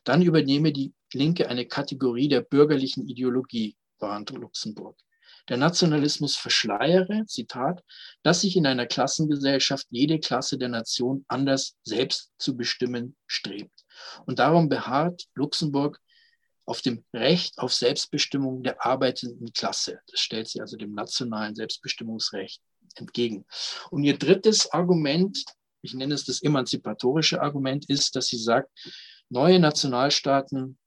dann 0.04 0.22
übernehme 0.22 0.72
die 0.72 0.92
Linke 1.12 1.48
eine 1.48 1.66
Kategorie 1.66 2.28
der 2.28 2.42
bürgerlichen 2.42 3.08
Ideologie, 3.08 3.76
warnt 3.98 4.30
Luxemburg. 4.30 4.96
Der 5.48 5.56
Nationalismus 5.56 6.36
verschleiere, 6.36 7.24
Zitat, 7.26 7.82
dass 8.22 8.42
sich 8.42 8.56
in 8.56 8.66
einer 8.66 8.86
Klassengesellschaft 8.86 9.86
jede 9.90 10.20
Klasse 10.20 10.58
der 10.58 10.68
Nation 10.68 11.24
anders 11.28 11.76
selbst 11.84 12.32
zu 12.38 12.56
bestimmen 12.56 13.16
strebt. 13.26 13.84
Und 14.26 14.38
darum 14.38 14.68
beharrt 14.68 15.24
Luxemburg 15.34 15.98
auf 16.66 16.82
dem 16.82 17.02
Recht 17.14 17.58
auf 17.58 17.72
Selbstbestimmung 17.72 18.62
der 18.62 18.84
arbeitenden 18.84 19.52
Klasse. 19.52 20.00
Das 20.10 20.20
stellt 20.20 20.48
sie 20.48 20.60
also 20.60 20.76
dem 20.76 20.92
nationalen 20.92 21.54
Selbstbestimmungsrecht 21.54 22.60
entgegen. 22.96 23.46
Und 23.90 24.04
ihr 24.04 24.18
drittes 24.18 24.70
Argument, 24.70 25.38
ich 25.80 25.94
nenne 25.94 26.14
es 26.14 26.26
das 26.26 26.42
emanzipatorische 26.42 27.40
Argument, 27.40 27.88
ist, 27.88 28.14
dass 28.16 28.26
sie 28.26 28.38
sagt, 28.38 28.70
neue 29.30 29.58
Nationalstaaten 29.58 30.78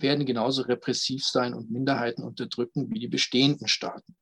werden 0.00 0.26
genauso 0.26 0.62
repressiv 0.62 1.24
sein 1.24 1.54
und 1.54 1.70
Minderheiten 1.70 2.22
unterdrücken 2.22 2.90
wie 2.90 2.98
die 2.98 3.08
bestehenden 3.08 3.68
Staaten. 3.68 4.16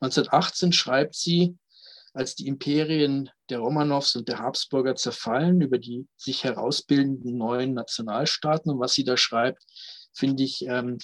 1918 0.00 0.72
schreibt 0.72 1.14
sie, 1.14 1.56
als 2.14 2.34
die 2.34 2.46
Imperien 2.46 3.30
der 3.48 3.60
Romanows 3.60 4.16
und 4.16 4.28
der 4.28 4.38
Habsburger 4.38 4.96
zerfallen 4.96 5.60
über 5.60 5.78
die 5.78 6.06
sich 6.16 6.44
herausbildenden 6.44 7.38
neuen 7.38 7.72
Nationalstaaten. 7.72 8.70
Und 8.70 8.80
was 8.80 8.92
sie 8.92 9.04
da 9.04 9.16
schreibt, 9.16 9.62
finde 10.12 10.42
ich, 10.42 10.66
ähm, 10.66 10.98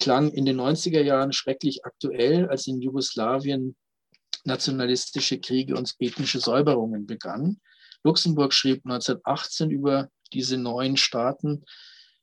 klang 0.00 0.32
in 0.32 0.44
den 0.44 0.56
90er 0.60 1.02
Jahren 1.02 1.32
schrecklich 1.32 1.84
aktuell, 1.84 2.48
als 2.48 2.66
in 2.66 2.80
Jugoslawien 2.80 3.76
nationalistische 4.44 5.38
Kriege 5.38 5.74
und 5.76 5.94
ethnische 5.98 6.40
Säuberungen 6.40 7.06
begannen. 7.06 7.60
Luxemburg 8.04 8.52
schrieb 8.52 8.84
1918 8.84 9.70
über 9.70 10.08
diese 10.32 10.56
neuen 10.56 10.96
Staaten, 10.96 11.64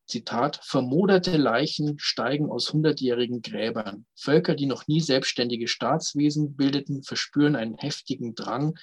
Zitat, 0.06 0.60
vermoderte 0.64 1.38
Leichen 1.38 1.98
steigen 1.98 2.50
aus 2.50 2.74
hundertjährigen 2.74 3.42
Gräbern. 3.42 4.06
Völker, 4.16 4.56
die 4.56 4.66
noch 4.66 4.88
nie 4.88 5.00
selbstständige 5.00 5.68
Staatswesen 5.68 6.56
bildeten, 6.56 7.04
verspüren 7.04 7.56
einen 7.56 7.78
heftigen 7.78 8.36
Drang 8.36 8.78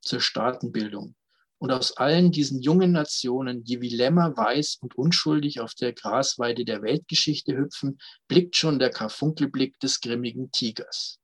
zur 0.00 0.20
Staatenbildung. 0.20 1.14
Und 1.58 1.72
aus 1.72 1.96
allen 1.96 2.32
diesen 2.32 2.60
jungen 2.60 2.92
Nationen, 2.92 3.64
die 3.64 3.80
wie 3.80 3.88
Lämmer 3.88 4.36
weiß 4.36 4.78
und 4.82 4.94
unschuldig 4.96 5.60
auf 5.60 5.74
der 5.74 5.94
Grasweide 5.94 6.66
der 6.66 6.82
Weltgeschichte 6.82 7.56
hüpfen, 7.56 7.98
blickt 8.28 8.56
schon 8.56 8.78
der 8.78 8.90
Karfunkelblick 8.90 9.80
des 9.80 10.00
grimmigen 10.00 10.50
Tigers. 10.50 11.18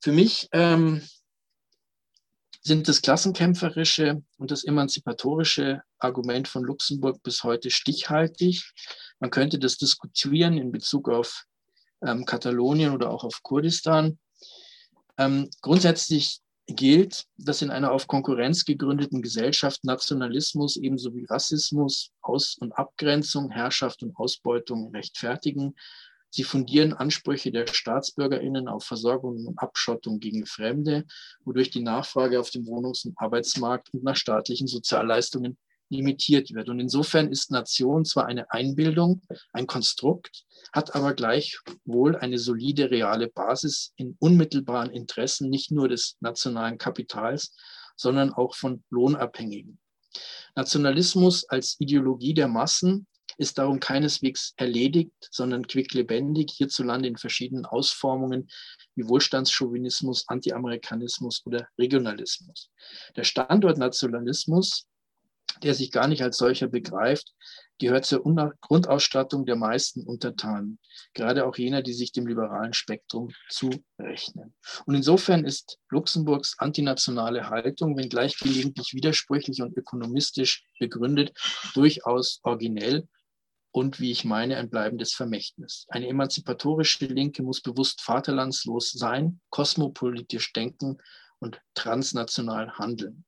Für 0.00 0.12
mich 0.12 0.48
ähm, 0.52 1.00
sind 2.62 2.86
das 2.88 3.02
klassenkämpferische 3.02 4.22
und 4.38 4.50
das 4.50 4.64
emanzipatorische 4.64 5.82
Argument 5.98 6.46
von 6.46 6.62
Luxemburg 6.62 7.22
bis 7.22 7.42
heute 7.42 7.70
stichhaltig. 7.70 8.72
Man 9.18 9.30
könnte 9.30 9.58
das 9.58 9.76
diskutieren 9.76 10.56
in 10.56 10.70
Bezug 10.70 11.08
auf 11.08 11.44
ähm, 12.06 12.24
Katalonien 12.24 12.92
oder 12.92 13.10
auch 13.10 13.24
auf 13.24 13.42
Kurdistan. 13.42 14.18
Ähm, 15.18 15.50
grundsätzlich 15.60 16.40
gilt, 16.66 17.24
dass 17.36 17.62
in 17.62 17.70
einer 17.70 17.90
auf 17.90 18.06
Konkurrenz 18.06 18.64
gegründeten 18.64 19.22
Gesellschaft 19.22 19.84
Nationalismus 19.84 20.76
ebenso 20.76 21.14
wie 21.14 21.24
Rassismus, 21.24 22.12
Aus- 22.20 22.56
und 22.58 22.72
Abgrenzung, 22.72 23.50
Herrschaft 23.50 24.04
und 24.04 24.16
Ausbeutung 24.16 24.92
rechtfertigen 24.94 25.74
Sie 26.34 26.44
fundieren 26.44 26.94
Ansprüche 26.94 27.52
der 27.52 27.66
StaatsbürgerInnen 27.66 28.66
auf 28.66 28.84
Versorgung 28.84 29.44
und 29.46 29.58
Abschottung 29.58 30.18
gegen 30.18 30.46
Fremde, 30.46 31.04
wodurch 31.44 31.68
die 31.68 31.82
Nachfrage 31.82 32.40
auf 32.40 32.48
dem 32.48 32.66
Wohnungs- 32.66 33.04
und 33.04 33.12
Arbeitsmarkt 33.18 33.92
und 33.92 34.02
nach 34.02 34.16
staatlichen 34.16 34.66
Sozialleistungen 34.66 35.58
limitiert 35.90 36.54
wird. 36.54 36.70
Und 36.70 36.80
insofern 36.80 37.30
ist 37.30 37.50
Nation 37.50 38.06
zwar 38.06 38.24
eine 38.24 38.50
Einbildung, 38.50 39.20
ein 39.52 39.66
Konstrukt, 39.66 40.44
hat 40.72 40.94
aber 40.94 41.12
gleichwohl 41.12 42.16
eine 42.16 42.38
solide 42.38 42.90
reale 42.90 43.28
Basis 43.28 43.92
in 43.96 44.16
unmittelbaren 44.18 44.90
Interessen 44.90 45.50
nicht 45.50 45.70
nur 45.70 45.90
des 45.90 46.16
nationalen 46.20 46.78
Kapitals, 46.78 47.54
sondern 47.94 48.32
auch 48.32 48.54
von 48.54 48.82
Lohnabhängigen. 48.88 49.78
Nationalismus 50.54 51.46
als 51.46 51.76
Ideologie 51.78 52.32
der 52.32 52.48
Massen 52.48 53.06
ist 53.38 53.58
darum 53.58 53.80
keineswegs 53.80 54.54
erledigt, 54.56 55.12
sondern 55.30 55.66
quicklebendig, 55.66 56.50
hierzulande 56.52 57.08
in 57.08 57.16
verschiedenen 57.16 57.66
Ausformungen 57.66 58.48
wie 58.94 59.08
Wohlstandschauvinismus, 59.08 60.24
Anti-Amerikanismus 60.28 61.42
oder 61.44 61.68
Regionalismus. 61.78 62.70
Der 63.16 63.24
Standort 63.24 63.78
Nationalismus, 63.78 64.86
der 65.62 65.74
sich 65.74 65.90
gar 65.90 66.08
nicht 66.08 66.22
als 66.22 66.38
solcher 66.38 66.68
begreift, 66.68 67.32
gehört 67.78 68.04
zur 68.04 68.22
Grundausstattung 68.60 69.44
der 69.44 69.56
meisten 69.56 70.04
Untertanen, 70.04 70.78
gerade 71.14 71.44
auch 71.44 71.56
jener, 71.56 71.82
die 71.82 71.92
sich 71.92 72.12
dem 72.12 72.26
liberalen 72.26 72.72
Spektrum 72.72 73.32
zurechnen. 73.48 74.54
Und 74.86 74.94
insofern 74.94 75.44
ist 75.44 75.78
Luxemburgs 75.90 76.58
antinationale 76.58 77.50
Haltung, 77.50 77.96
wenngleich 77.96 78.38
gelegentlich 78.38 78.94
widersprüchlich 78.94 79.62
und 79.62 79.76
ökonomistisch 79.76 80.64
begründet, 80.78 81.32
durchaus 81.74 82.40
originell 82.44 83.08
und, 83.72 84.00
wie 84.00 84.12
ich 84.12 84.24
meine, 84.24 84.58
ein 84.58 84.70
bleibendes 84.70 85.14
Vermächtnis. 85.14 85.86
Eine 85.88 86.06
emanzipatorische 86.08 87.06
Linke 87.06 87.42
muss 87.42 87.62
bewusst 87.62 88.02
vaterlandslos 88.02 88.92
sein, 88.92 89.40
kosmopolitisch 89.50 90.52
denken 90.52 90.98
und 91.38 91.60
transnational 91.74 92.78
handeln. 92.78 93.24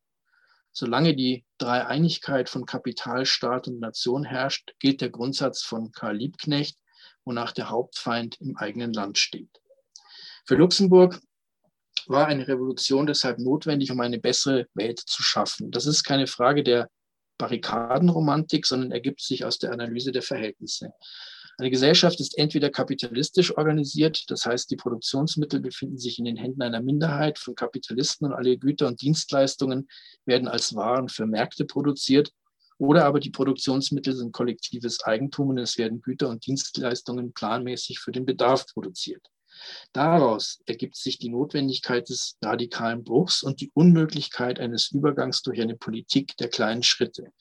Solange 0.70 1.16
die 1.16 1.44
Dreieinigkeit 1.58 2.50
von 2.50 2.66
Kapital, 2.66 3.26
Staat 3.26 3.68
und 3.68 3.80
Nation 3.80 4.24
herrscht, 4.24 4.74
gilt 4.80 5.00
der 5.00 5.10
Grundsatz 5.10 5.62
von 5.62 5.92
Karl 5.92 6.16
Liebknecht, 6.16 6.78
wonach 7.24 7.52
der 7.52 7.70
Hauptfeind 7.70 8.40
im 8.40 8.56
eigenen 8.56 8.92
Land 8.92 9.18
steht. 9.18 9.60
Für 10.46 10.56
Luxemburg 10.56 11.20
war 12.06 12.26
eine 12.26 12.46
Revolution 12.46 13.06
deshalb 13.06 13.38
notwendig, 13.38 13.90
um 13.90 14.00
eine 14.00 14.18
bessere 14.18 14.66
Welt 14.74 14.98
zu 14.98 15.22
schaffen. 15.22 15.70
Das 15.70 15.86
ist 15.86 16.04
keine 16.04 16.26
Frage 16.26 16.62
der 16.62 16.90
Barrikadenromantik, 17.38 18.66
sondern 18.66 18.92
ergibt 18.92 19.20
sich 19.20 19.44
aus 19.44 19.58
der 19.58 19.72
Analyse 19.72 20.12
der 20.12 20.22
Verhältnisse. 20.22 20.92
Eine 21.56 21.70
Gesellschaft 21.70 22.18
ist 22.18 22.36
entweder 22.36 22.68
kapitalistisch 22.68 23.56
organisiert, 23.56 24.24
das 24.28 24.44
heißt, 24.44 24.70
die 24.70 24.76
Produktionsmittel 24.76 25.60
befinden 25.60 25.98
sich 25.98 26.18
in 26.18 26.24
den 26.24 26.36
Händen 26.36 26.62
einer 26.62 26.80
Minderheit 26.80 27.38
von 27.38 27.54
Kapitalisten 27.54 28.26
und 28.26 28.32
alle 28.32 28.58
Güter 28.58 28.88
und 28.88 29.00
Dienstleistungen 29.00 29.88
werden 30.26 30.48
als 30.48 30.74
Waren 30.74 31.08
für 31.08 31.26
Märkte 31.26 31.64
produziert, 31.64 32.32
oder 32.78 33.04
aber 33.04 33.20
die 33.20 33.30
Produktionsmittel 33.30 34.14
sind 34.14 34.32
kollektives 34.32 35.04
Eigentum 35.04 35.50
und 35.50 35.58
es 35.58 35.78
werden 35.78 36.02
Güter 36.02 36.28
und 36.28 36.44
Dienstleistungen 36.44 37.32
planmäßig 37.32 38.00
für 38.00 38.10
den 38.10 38.26
Bedarf 38.26 38.66
produziert. 38.66 39.24
Daraus 39.92 40.60
ergibt 40.66 40.96
sich 40.96 41.18
die 41.18 41.28
Notwendigkeit 41.28 42.08
des 42.08 42.36
radikalen 42.42 43.04
Bruchs 43.04 43.42
und 43.42 43.60
die 43.60 43.70
Unmöglichkeit 43.74 44.58
eines 44.58 44.90
Übergangs 44.90 45.42
durch 45.42 45.60
eine 45.60 45.76
Politik 45.76 46.36
der 46.36 46.48
kleinen 46.48 46.82
Schritte. 46.82 47.32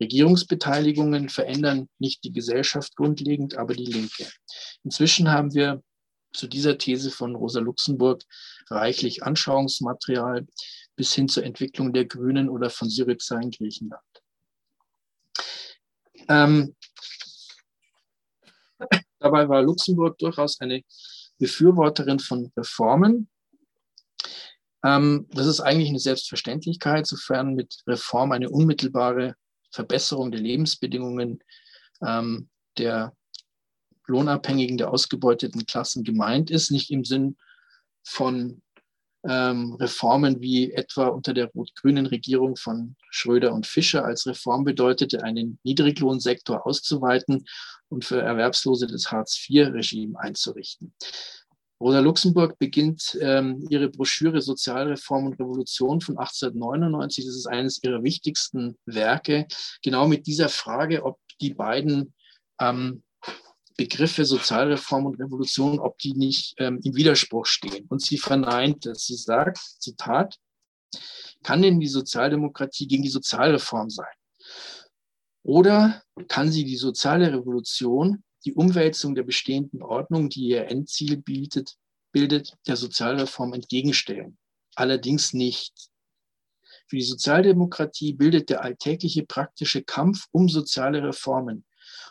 Regierungsbeteiligungen 0.00 1.28
verändern 1.28 1.88
nicht 1.98 2.24
die 2.24 2.32
Gesellschaft 2.32 2.96
grundlegend, 2.96 3.56
aber 3.56 3.74
die 3.74 3.86
Linke. 3.86 4.28
Inzwischen 4.84 5.30
haben 5.30 5.54
wir 5.54 5.82
zu 6.32 6.46
dieser 6.46 6.76
These 6.76 7.10
von 7.10 7.34
Rosa 7.34 7.60
Luxemburg 7.60 8.22
reichlich 8.68 9.22
Anschauungsmaterial 9.22 10.46
bis 10.96 11.14
hin 11.14 11.28
zur 11.28 11.44
Entwicklung 11.44 11.92
der 11.92 12.04
Grünen 12.04 12.48
oder 12.48 12.68
von 12.68 12.90
Syriza 12.90 13.38
in 13.40 13.50
Griechenland. 13.50 14.02
Ähm, 16.28 16.74
dabei 19.18 19.48
war 19.48 19.62
Luxemburg 19.62 20.18
durchaus 20.18 20.60
eine 20.60 20.82
Befürworterin 21.38 22.18
von 22.18 22.52
Reformen. 22.56 23.28
Ähm, 24.84 25.26
das 25.30 25.46
ist 25.46 25.60
eigentlich 25.60 25.88
eine 25.88 25.98
Selbstverständlichkeit, 25.98 27.06
sofern 27.06 27.54
mit 27.54 27.82
Reform 27.86 28.32
eine 28.32 28.50
unmittelbare 28.50 29.34
Verbesserung 29.70 30.30
der 30.30 30.40
Lebensbedingungen 30.40 31.42
ähm, 32.04 32.48
der 32.78 33.14
Lohnabhängigen, 34.06 34.78
der 34.78 34.90
ausgebeuteten 34.90 35.66
Klassen 35.66 36.04
gemeint 36.04 36.50
ist, 36.50 36.70
nicht 36.70 36.90
im 36.90 37.04
Sinn 37.04 37.36
von 38.04 38.62
ähm, 39.28 39.74
Reformen 39.74 40.40
wie 40.40 40.72
etwa 40.72 41.08
unter 41.08 41.34
der 41.34 41.46
rot-grünen 41.46 42.06
Regierung 42.06 42.56
von 42.56 42.96
Schröder 43.10 43.52
und 43.52 43.66
Fischer 43.66 44.04
als 44.04 44.26
Reform 44.26 44.64
bedeutete, 44.64 45.22
einen 45.22 45.58
Niedriglohnsektor 45.64 46.66
auszuweiten 46.66 47.44
und 47.88 48.04
für 48.04 48.20
Erwerbslose 48.20 48.86
das 48.86 49.10
Hartz-IV-Regime 49.10 50.18
einzurichten. 50.18 50.92
Rosa 51.80 52.00
Luxemburg 52.00 52.58
beginnt 52.58 53.18
ähm, 53.20 53.66
ihre 53.68 53.90
Broschüre 53.90 54.40
Sozialreform 54.40 55.26
und 55.26 55.38
Revolution 55.38 56.00
von 56.00 56.16
1899. 56.16 57.26
Das 57.26 57.36
ist 57.36 57.46
eines 57.46 57.82
ihrer 57.82 58.02
wichtigsten 58.02 58.78
Werke, 58.86 59.46
genau 59.82 60.08
mit 60.08 60.26
dieser 60.26 60.48
Frage, 60.48 61.04
ob 61.04 61.18
die 61.40 61.52
beiden 61.52 62.14
ähm, 62.60 63.02
Begriffe 63.76 64.24
Sozialreform 64.24 65.06
und 65.06 65.20
Revolution, 65.20 65.78
ob 65.78 65.98
die 65.98 66.14
nicht 66.14 66.54
ähm, 66.58 66.80
im 66.82 66.94
Widerspruch 66.94 67.46
stehen. 67.46 67.86
Und 67.88 68.02
sie 68.02 68.18
verneint 68.18 68.86
es. 68.86 69.06
Sie 69.06 69.16
sagt, 69.16 69.58
Zitat, 69.78 70.38
kann 71.42 71.62
denn 71.62 71.80
die 71.80 71.88
Sozialdemokratie 71.88 72.86
gegen 72.86 73.02
die 73.02 73.10
Sozialreform 73.10 73.90
sein? 73.90 74.14
Oder 75.42 76.02
kann 76.28 76.50
sie 76.50 76.64
die 76.64 76.76
soziale 76.76 77.32
Revolution 77.32 78.24
die 78.46 78.54
Umwälzung 78.54 79.14
der 79.16 79.24
bestehenden 79.24 79.82
Ordnung, 79.82 80.28
die 80.28 80.46
ihr 80.46 80.68
Endziel 80.70 81.16
bietet, 81.16 81.76
bildet, 82.12 82.54
der 82.66 82.76
Sozialreform 82.76 83.52
entgegenstellen. 83.52 84.38
Allerdings 84.76 85.32
nicht. 85.32 85.90
Für 86.88 86.96
die 86.96 87.02
Sozialdemokratie 87.02 88.12
bildet 88.12 88.48
der 88.48 88.62
alltägliche 88.62 89.24
praktische 89.24 89.82
Kampf 89.82 90.26
um 90.30 90.48
soziale 90.48 91.02
Reformen, 91.02 91.64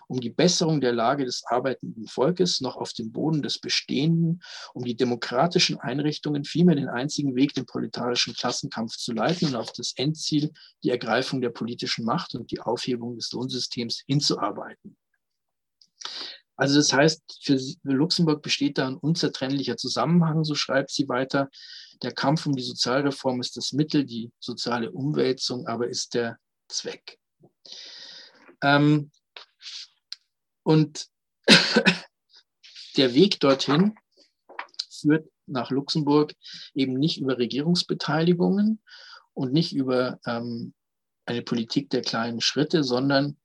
um 0.08 0.20
die 0.20 0.30
Besserung 0.30 0.82
der 0.82 0.94
Lage 0.94 1.26
des 1.26 1.44
arbeitenden 1.46 2.08
Volkes 2.08 2.62
noch 2.62 2.76
auf 2.78 2.94
dem 2.94 3.12
Boden 3.12 3.42
des 3.42 3.60
Bestehenden, 3.60 4.42
um 4.74 4.84
die 4.84 4.96
demokratischen 4.96 5.80
Einrichtungen 5.80 6.44
vielmehr 6.44 6.76
den 6.76 6.90
einzigen 6.90 7.36
Weg, 7.36 7.54
den 7.54 7.66
proletarischen 7.66 8.34
Klassenkampf 8.34 8.96
zu 8.98 9.14
leiten 9.14 9.50
und 9.50 9.56
auf 9.56 9.72
das 9.72 9.94
Endziel, 9.96 10.52
die 10.84 10.90
Ergreifung 10.90 11.42
der 11.42 11.50
politischen 11.50 12.06
Macht 12.06 12.36
und 12.36 12.52
die 12.52 12.62
Aufhebung 12.62 13.16
des 13.16 13.32
Lohnsystems 13.32 14.04
hinzuarbeiten. 14.08 14.98
Also 16.58 16.78
das 16.78 16.94
heißt, 16.94 17.42
für 17.44 17.60
Luxemburg 17.84 18.42
besteht 18.42 18.78
da 18.78 18.88
ein 18.88 18.96
unzertrennlicher 18.96 19.76
Zusammenhang, 19.76 20.44
so 20.46 20.56
schreibt 20.56 20.90
sie 20.90 21.10
weiter. 21.10 21.50
Der 22.02 22.14
Kampf 22.14 22.46
um 22.46 22.56
die 22.56 22.64
Sozialreform 22.64 23.42
ist 23.42 23.58
das 23.58 23.74
Mittel, 23.74 24.06
die 24.06 24.32
soziale 24.40 24.92
Umwälzung 24.92 25.68
aber 25.68 25.90
ist 25.90 26.14
der 26.14 26.38
Zweck. 26.70 27.20
Ähm, 28.62 29.12
und 30.66 31.08
der 32.98 33.14
Weg 33.14 33.40
dorthin 33.40 33.96
führt 34.90 35.30
nach 35.46 35.70
Luxemburg 35.70 36.34
eben 36.74 36.94
nicht 36.94 37.20
über 37.20 37.38
Regierungsbeteiligungen 37.38 38.82
und 39.34 39.54
nicht 39.54 39.74
über 39.74 40.20
ähm, 40.26 40.74
eine 41.26 41.44
Politik 41.44 41.90
der 41.92 42.02
kleinen 42.02 42.42
Schritte, 42.42 42.84
sondern 42.84 43.38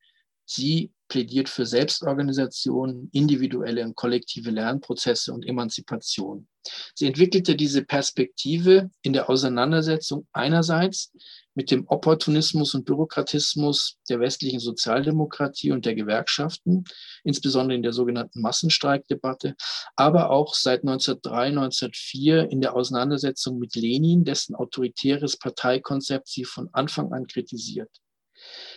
sie 0.47 0.93
plädiert 1.09 1.49
für 1.49 1.67
Selbstorganisation, 1.67 3.11
individuelle 3.13 3.85
und 3.85 3.97
kollektive 3.97 4.51
Lernprozesse 4.51 5.33
und 5.33 5.47
Emanzipation. 5.47 6.49
Sie 6.95 7.07
entwickelte 7.07 7.57
diese 7.57 7.85
Perspektive 7.85 8.91
in 9.03 9.13
der 9.13 9.29
Auseinandersetzung 9.29 10.27
einerseits 10.33 11.13
mit 11.55 11.71
dem 11.71 11.87
Opportunismus 11.89 12.75
und 12.75 12.85
Bürokratismus 12.85 13.99
der 14.09 14.21
westlichen 14.21 14.61
Sozialdemokratie 14.61 15.73
und 15.73 15.85
der 15.85 15.95
Gewerkschaften, 15.95 16.85
insbesondere 17.25 17.77
in 17.77 17.83
der 17.83 17.93
sogenannten 17.93 18.41
Massenstreikdebatte, 18.41 19.57
aber 19.97 20.31
auch 20.31 20.55
seit 20.55 20.83
1903, 20.83 21.49
1904 21.49 22.51
in 22.51 22.61
der 22.61 22.75
Auseinandersetzung 22.75 23.59
mit 23.59 23.75
Lenin, 23.75 24.25
dessen 24.25 24.55
autoritäres 24.55 25.37
Parteikonzept 25.37 26.29
sie 26.29 26.45
von 26.45 26.69
Anfang 26.73 27.13
an 27.13 27.27
kritisiert. 27.27 27.91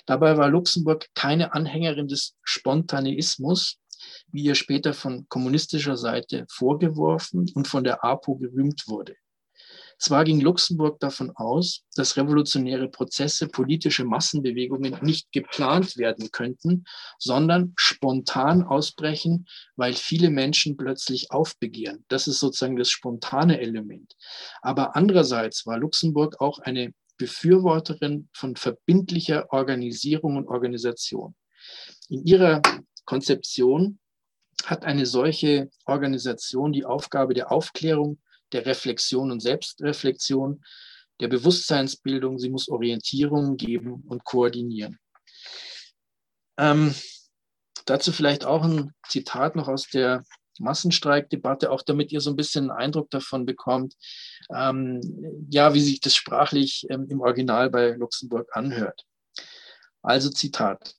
Dabei 0.06 0.38
war 0.38 0.50
Luxemburg 0.50 1.08
keine 1.14 1.54
Anhängerin 1.54 2.08
des 2.08 2.36
Spontaneismus, 2.44 3.78
wie 4.32 4.44
ihr 4.44 4.56
später 4.56 4.94
von 4.94 5.28
kommunistischer 5.30 5.96
Seite 5.96 6.46
vorgeworfen 6.50 7.50
und 7.54 7.68
von 7.68 7.84
der 7.84 8.04
APO 8.04 8.36
gerühmt 8.36 8.84
wurde. 8.88 9.16
Zwar 10.04 10.26
ging 10.26 10.42
Luxemburg 10.42 11.00
davon 11.00 11.32
aus, 11.34 11.86
dass 11.96 12.18
revolutionäre 12.18 12.90
Prozesse, 12.90 13.48
politische 13.48 14.04
Massenbewegungen 14.04 14.98
nicht 15.02 15.32
geplant 15.32 15.96
werden 15.96 16.30
könnten, 16.30 16.84
sondern 17.20 17.72
spontan 17.78 18.64
ausbrechen, 18.64 19.46
weil 19.78 19.94
viele 19.94 20.30
Menschen 20.30 20.76
plötzlich 20.76 21.32
aufbegehren. 21.32 22.04
Das 22.10 22.28
ist 22.28 22.42
sozusagen 22.42 22.76
das 22.76 22.90
spontane 22.90 23.62
Element. 23.62 24.18
Aber 24.62 24.98
andererseits 24.98 25.66
war 25.66 25.78
Luxemburg 25.78 26.42
auch 26.42 26.60
eine 26.60 26.94
Befürworterin 27.16 28.28
von 28.34 28.58
verbindlicher 28.58 29.54
Organisierung 29.54 30.36
und 30.36 30.50
Organisation. 30.50 31.34
In 32.10 32.26
ihrer 32.26 32.62
Konzeption 33.06 34.00
hat 34.66 34.84
eine 34.84 35.06
solche 35.06 35.70
Organisation 35.86 36.74
die 36.74 36.84
Aufgabe 36.84 37.34
der 37.34 37.54
Aufklärung, 37.54 38.20
der 38.54 38.66
Reflexion 38.66 39.32
und 39.32 39.42
Selbstreflexion, 39.42 40.64
der 41.20 41.28
Bewusstseinsbildung. 41.28 42.40
Sie 42.40 42.50
muss 42.50 42.70
Orientierung 42.70 43.58
geben 43.58 44.04
und 44.08 44.24
koordinieren. 44.24 44.98
Ähm, 46.58 46.94
dazu 47.86 48.12
vielleicht 48.12 48.46
auch 48.46 48.64
ein 48.64 48.94
Zitat 49.08 49.56
noch 49.56 49.68
aus 49.68 49.88
der 49.90 50.24
Massenstreikdebatte, 50.60 51.72
auch 51.72 51.82
damit 51.82 52.12
ihr 52.12 52.22
so 52.22 52.30
ein 52.30 52.36
bisschen 52.36 52.70
einen 52.70 52.80
Eindruck 52.80 53.10
davon 53.10 53.46
bekommt, 53.46 53.96
ähm, 54.54 55.02
ja, 55.50 55.74
wie 55.74 55.82
sich 55.82 56.00
das 56.00 56.16
sprachlich 56.16 56.86
ähm, 56.90 57.08
im 57.10 57.22
Original 57.22 57.70
bei 57.70 57.92
Luxemburg 57.92 58.48
anhört. 58.54 59.04
Also 60.02 60.30
Zitat 60.30 60.96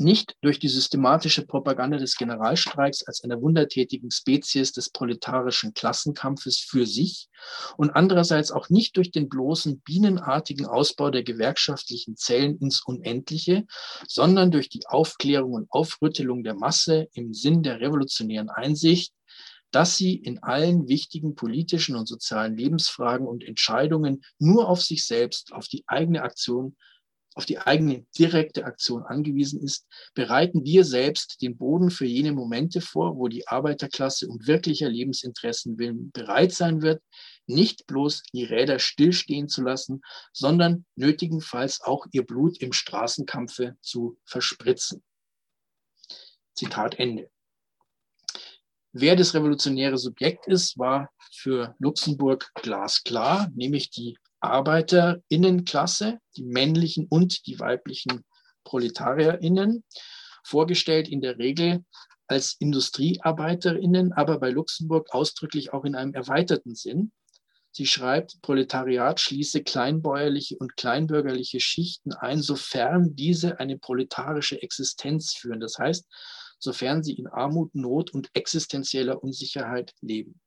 nicht 0.00 0.36
durch 0.42 0.58
die 0.58 0.68
systematische 0.68 1.46
Propaganda 1.46 1.98
des 1.98 2.16
Generalstreiks 2.16 3.02
als 3.04 3.22
einer 3.24 3.40
wundertätigen 3.40 4.10
Spezies 4.10 4.72
des 4.72 4.90
proletarischen 4.90 5.74
Klassenkampfes 5.74 6.58
für 6.58 6.86
sich 6.86 7.28
und 7.76 7.90
andererseits 7.90 8.50
auch 8.50 8.68
nicht 8.68 8.96
durch 8.96 9.10
den 9.10 9.28
bloßen 9.28 9.80
bienenartigen 9.80 10.66
Ausbau 10.66 11.10
der 11.10 11.22
gewerkschaftlichen 11.22 12.16
Zellen 12.16 12.58
ins 12.58 12.82
Unendliche, 12.84 13.66
sondern 14.06 14.50
durch 14.50 14.68
die 14.68 14.86
Aufklärung 14.86 15.52
und 15.52 15.70
Aufrüttelung 15.70 16.44
der 16.44 16.54
Masse 16.54 17.08
im 17.12 17.32
Sinn 17.32 17.62
der 17.62 17.80
revolutionären 17.80 18.50
Einsicht, 18.50 19.12
dass 19.72 19.96
sie 19.96 20.14
in 20.14 20.42
allen 20.42 20.86
wichtigen 20.86 21.34
politischen 21.34 21.96
und 21.96 22.06
sozialen 22.06 22.56
Lebensfragen 22.56 23.26
und 23.26 23.42
Entscheidungen 23.42 24.22
nur 24.38 24.68
auf 24.68 24.82
sich 24.82 25.06
selbst, 25.06 25.52
auf 25.52 25.66
die 25.66 25.82
eigene 25.86 26.22
Aktion 26.22 26.76
auf 27.34 27.46
die 27.46 27.58
eigene 27.58 28.06
direkte 28.18 28.64
Aktion 28.64 29.04
angewiesen 29.04 29.62
ist, 29.62 29.86
bereiten 30.14 30.64
wir 30.64 30.84
selbst 30.84 31.40
den 31.40 31.56
Boden 31.56 31.90
für 31.90 32.04
jene 32.04 32.32
Momente 32.32 32.80
vor, 32.80 33.16
wo 33.16 33.28
die 33.28 33.46
Arbeiterklasse 33.48 34.28
um 34.28 34.46
wirklicher 34.46 34.88
Lebensinteressen 34.88 35.78
willen 35.78 36.10
bereit 36.12 36.52
sein 36.52 36.82
wird, 36.82 37.02
nicht 37.46 37.86
bloß 37.86 38.22
die 38.32 38.44
Räder 38.44 38.78
stillstehen 38.78 39.48
zu 39.48 39.62
lassen, 39.62 40.02
sondern 40.32 40.84
nötigenfalls 40.96 41.80
auch 41.80 42.06
ihr 42.12 42.24
Blut 42.24 42.60
im 42.60 42.72
Straßenkampfe 42.72 43.76
zu 43.80 44.18
verspritzen. 44.24 45.02
Zitat 46.54 46.98
Ende. 46.98 47.30
Wer 48.94 49.16
das 49.16 49.32
revolutionäre 49.32 49.96
Subjekt 49.96 50.46
ist, 50.46 50.78
war 50.78 51.10
für 51.32 51.74
Luxemburg 51.78 52.50
glasklar, 52.56 53.50
nämlich 53.54 53.88
die 53.90 54.18
Arbeiterinnenklasse, 54.42 56.18
die 56.36 56.44
männlichen 56.44 57.06
und 57.08 57.46
die 57.46 57.58
weiblichen 57.58 58.24
Proletarierinnen, 58.64 59.84
vorgestellt 60.44 61.08
in 61.08 61.20
der 61.20 61.38
Regel 61.38 61.84
als 62.26 62.56
Industriearbeiterinnen, 62.58 64.12
aber 64.12 64.38
bei 64.38 64.50
Luxemburg 64.50 65.08
ausdrücklich 65.12 65.72
auch 65.72 65.84
in 65.84 65.94
einem 65.94 66.14
erweiterten 66.14 66.74
Sinn. 66.74 67.12
Sie 67.70 67.86
schreibt, 67.86 68.42
Proletariat 68.42 69.18
schließe 69.18 69.62
kleinbäuerliche 69.62 70.56
und 70.58 70.76
kleinbürgerliche 70.76 71.58
Schichten 71.60 72.12
ein, 72.12 72.42
sofern 72.42 73.16
diese 73.16 73.60
eine 73.60 73.78
proletarische 73.78 74.60
Existenz 74.60 75.34
führen. 75.34 75.60
Das 75.60 75.78
heißt, 75.78 76.06
sofern 76.58 77.02
sie 77.02 77.14
in 77.14 77.28
Armut, 77.28 77.74
Not 77.74 78.12
und 78.12 78.28
existenzieller 78.34 79.22
Unsicherheit 79.22 79.94
leben. 80.00 80.40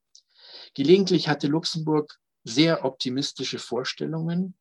Gelegentlich 0.76 1.28
hatte 1.28 1.48
Luxemburg 1.48 2.16
sehr 2.46 2.86
optimistische 2.86 3.60
Vorstellungen, 3.60 4.56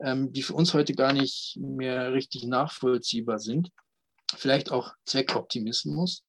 ähm, 0.00 0.32
die 0.32 0.42
für 0.42 0.54
uns 0.54 0.74
heute 0.74 0.94
gar 0.94 1.12
nicht 1.12 1.56
mehr 1.60 2.12
richtig 2.12 2.44
nachvollziehbar 2.44 3.38
sind. 3.38 3.70
Vielleicht 4.34 4.72
auch 4.72 4.94
Zweckoptimismus. 5.04 6.24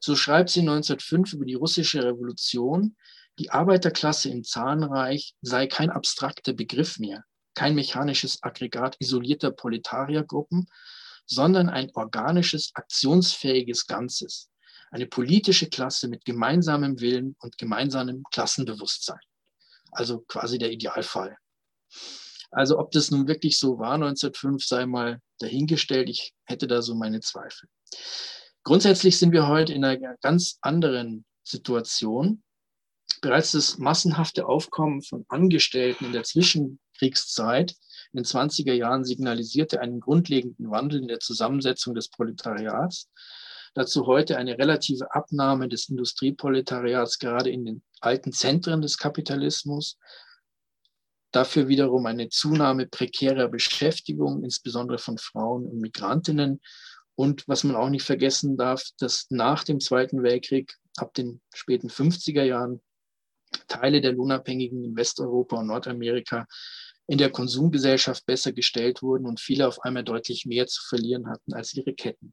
So 0.00 0.16
schreibt 0.16 0.48
sie 0.48 0.60
1905 0.60 1.34
über 1.34 1.44
die 1.44 1.54
russische 1.54 2.02
Revolution, 2.02 2.96
die 3.38 3.50
Arbeiterklasse 3.50 4.30
im 4.30 4.44
Zahnreich 4.44 5.34
sei 5.42 5.66
kein 5.66 5.90
abstrakter 5.90 6.54
Begriff 6.54 6.98
mehr, 6.98 7.24
kein 7.54 7.74
mechanisches 7.74 8.42
Aggregat 8.42 8.96
isolierter 9.00 9.50
Proletariergruppen, 9.50 10.68
sondern 11.26 11.68
ein 11.68 11.90
organisches, 11.94 12.70
aktionsfähiges 12.74 13.86
Ganzes, 13.86 14.48
eine 14.90 15.06
politische 15.06 15.68
Klasse 15.68 16.08
mit 16.08 16.24
gemeinsamem 16.24 17.00
Willen 17.00 17.36
und 17.40 17.58
gemeinsamem 17.58 18.22
Klassenbewusstsein 18.30 19.18
also 19.96 20.20
quasi 20.28 20.58
der 20.58 20.70
Idealfall. 20.70 21.36
Also 22.50 22.78
ob 22.78 22.90
das 22.92 23.10
nun 23.10 23.28
wirklich 23.28 23.58
so 23.58 23.78
war 23.78 23.94
1905, 23.94 24.64
sei 24.64 24.86
mal 24.86 25.20
dahingestellt. 25.40 26.08
Ich 26.08 26.34
hätte 26.44 26.66
da 26.66 26.82
so 26.82 26.94
meine 26.94 27.20
Zweifel. 27.20 27.68
Grundsätzlich 28.62 29.18
sind 29.18 29.32
wir 29.32 29.46
heute 29.48 29.72
in 29.72 29.84
einer 29.84 30.16
ganz 30.18 30.58
anderen 30.60 31.24
Situation. 31.44 32.42
Bereits 33.20 33.52
das 33.52 33.78
massenhafte 33.78 34.46
Aufkommen 34.46 35.02
von 35.02 35.24
Angestellten 35.28 36.06
in 36.06 36.12
der 36.12 36.24
Zwischenkriegszeit 36.24 37.76
in 38.12 38.22
den 38.22 38.24
20er 38.24 38.72
Jahren 38.72 39.04
signalisierte 39.04 39.80
einen 39.80 40.00
grundlegenden 40.00 40.70
Wandel 40.70 41.00
in 41.00 41.08
der 41.08 41.20
Zusammensetzung 41.20 41.94
des 41.94 42.08
Proletariats. 42.08 43.08
Dazu 43.76 44.06
heute 44.06 44.38
eine 44.38 44.56
relative 44.56 45.14
Abnahme 45.14 45.68
des 45.68 45.90
Industrieproletariats 45.90 47.18
gerade 47.18 47.50
in 47.50 47.66
den 47.66 47.82
alten 48.00 48.32
Zentren 48.32 48.80
des 48.80 48.96
Kapitalismus. 48.96 49.98
Dafür 51.30 51.68
wiederum 51.68 52.06
eine 52.06 52.30
Zunahme 52.30 52.86
prekärer 52.86 53.48
Beschäftigung, 53.48 54.42
insbesondere 54.44 54.96
von 54.96 55.18
Frauen 55.18 55.66
und 55.66 55.78
Migrantinnen. 55.78 56.62
Und 57.16 57.46
was 57.48 57.64
man 57.64 57.76
auch 57.76 57.90
nicht 57.90 58.04
vergessen 58.04 58.56
darf, 58.56 58.82
dass 58.98 59.26
nach 59.28 59.62
dem 59.62 59.78
Zweiten 59.78 60.22
Weltkrieg 60.22 60.74
ab 60.96 61.12
den 61.12 61.42
späten 61.54 61.90
50er 61.90 62.44
Jahren 62.44 62.80
Teile 63.68 64.00
der 64.00 64.12
Lohnabhängigen 64.12 64.84
in 64.84 64.96
Westeuropa 64.96 65.58
und 65.58 65.66
Nordamerika 65.66 66.46
in 67.08 67.18
der 67.18 67.28
Konsumgesellschaft 67.28 68.24
besser 68.24 68.54
gestellt 68.54 69.02
wurden 69.02 69.26
und 69.26 69.38
viele 69.38 69.68
auf 69.68 69.80
einmal 69.80 70.02
deutlich 70.02 70.46
mehr 70.46 70.66
zu 70.66 70.82
verlieren 70.88 71.28
hatten 71.28 71.52
als 71.52 71.74
ihre 71.74 71.92
Ketten. 71.92 72.32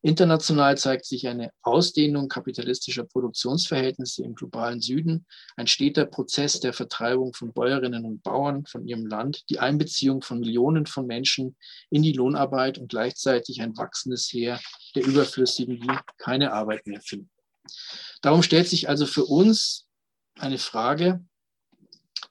International 0.00 0.78
zeigt 0.78 1.06
sich 1.06 1.26
eine 1.26 1.50
Ausdehnung 1.62 2.28
kapitalistischer 2.28 3.04
Produktionsverhältnisse 3.04 4.22
im 4.22 4.36
globalen 4.36 4.80
Süden, 4.80 5.26
ein 5.56 5.66
steter 5.66 6.06
Prozess 6.06 6.60
der 6.60 6.72
Vertreibung 6.72 7.34
von 7.34 7.52
Bäuerinnen 7.52 8.04
und 8.04 8.22
Bauern 8.22 8.64
von 8.64 8.86
ihrem 8.86 9.06
Land, 9.06 9.44
die 9.50 9.58
Einbeziehung 9.58 10.22
von 10.22 10.38
Millionen 10.38 10.86
von 10.86 11.06
Menschen 11.06 11.56
in 11.90 12.02
die 12.02 12.12
Lohnarbeit 12.12 12.78
und 12.78 12.88
gleichzeitig 12.88 13.60
ein 13.60 13.76
wachsendes 13.76 14.32
Heer 14.32 14.60
der 14.94 15.04
Überflüssigen, 15.04 15.80
die 15.80 15.98
keine 16.18 16.52
Arbeit 16.52 16.86
mehr 16.86 17.00
finden. 17.00 17.30
Darum 18.22 18.42
stellt 18.42 18.68
sich 18.68 18.88
also 18.88 19.04
für 19.04 19.24
uns 19.24 19.88
eine 20.38 20.58
Frage, 20.58 21.24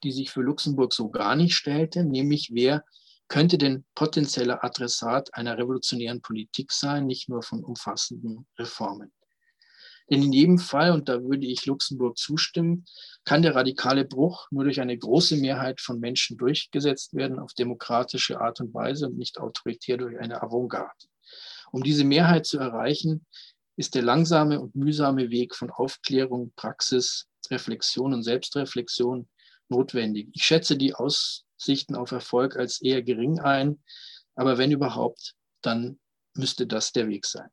die 0.04 0.12
sich 0.12 0.30
für 0.30 0.42
Luxemburg 0.42 0.94
so 0.94 1.10
gar 1.10 1.36
nicht 1.36 1.56
stellte, 1.56 2.06
nämlich 2.06 2.52
wer 2.54 2.84
könnte 3.28 3.58
denn 3.58 3.86
potenzieller 3.96 4.64
Adressat 4.64 5.34
einer 5.34 5.58
revolutionären 5.58 6.22
Politik 6.22 6.72
sein, 6.72 7.06
nicht 7.06 7.30
nur 7.30 7.44
von 7.44 7.64
umfassenden 7.64 8.48
Reformen. 8.58 9.12
Denn 10.10 10.24
in 10.24 10.32
jedem 10.32 10.58
Fall, 10.58 10.92
und 10.92 11.10
da 11.10 11.22
würde 11.22 11.46
ich 11.46 11.66
Luxemburg 11.66 12.18
zustimmen, 12.18 12.86
kann 13.26 13.42
der 13.42 13.56
radikale 13.56 14.06
Bruch 14.06 14.48
nur 14.52 14.64
durch 14.64 14.80
eine 14.80 14.98
große 14.98 15.36
Mehrheit 15.36 15.82
von 15.82 16.00
Menschen 16.00 16.38
durchgesetzt 16.38 17.14
werden, 17.14 17.40
auf 17.40 17.54
demokratische 17.54 18.40
Art 18.40 18.62
und 18.62 18.74
Weise 18.74 19.08
und 19.08 19.18
nicht 19.18 19.38
autoritär 19.38 19.98
durch 19.98 20.18
eine 20.18 20.42
Avantgarde. 20.42 21.08
Um 21.72 21.84
diese 21.84 22.06
Mehrheit 22.06 22.46
zu 22.46 22.58
erreichen, 22.58 23.26
ist 23.76 23.96
der 23.96 24.02
langsame 24.02 24.62
und 24.62 24.76
mühsame 24.76 25.30
Weg 25.30 25.54
von 25.54 25.70
Aufklärung, 25.70 26.54
Praxis, 26.56 27.28
Reflexion 27.52 28.14
und 28.14 28.24
Selbstreflexion 28.24 29.28
notwendig. 29.70 30.30
Ich 30.34 30.44
schätze 30.44 30.78
die 30.78 30.96
Aussichten 31.58 31.96
auf 31.96 32.12
Erfolg 32.12 32.56
als 32.56 32.82
eher 32.82 33.02
gering 33.02 33.40
ein, 33.40 33.82
aber 34.36 34.58
wenn 34.58 34.72
überhaupt, 34.72 35.36
dann 35.62 36.00
müsste 36.36 36.68
das 36.68 36.92
der 36.92 37.08
Weg 37.08 37.26
sein. 37.26 37.50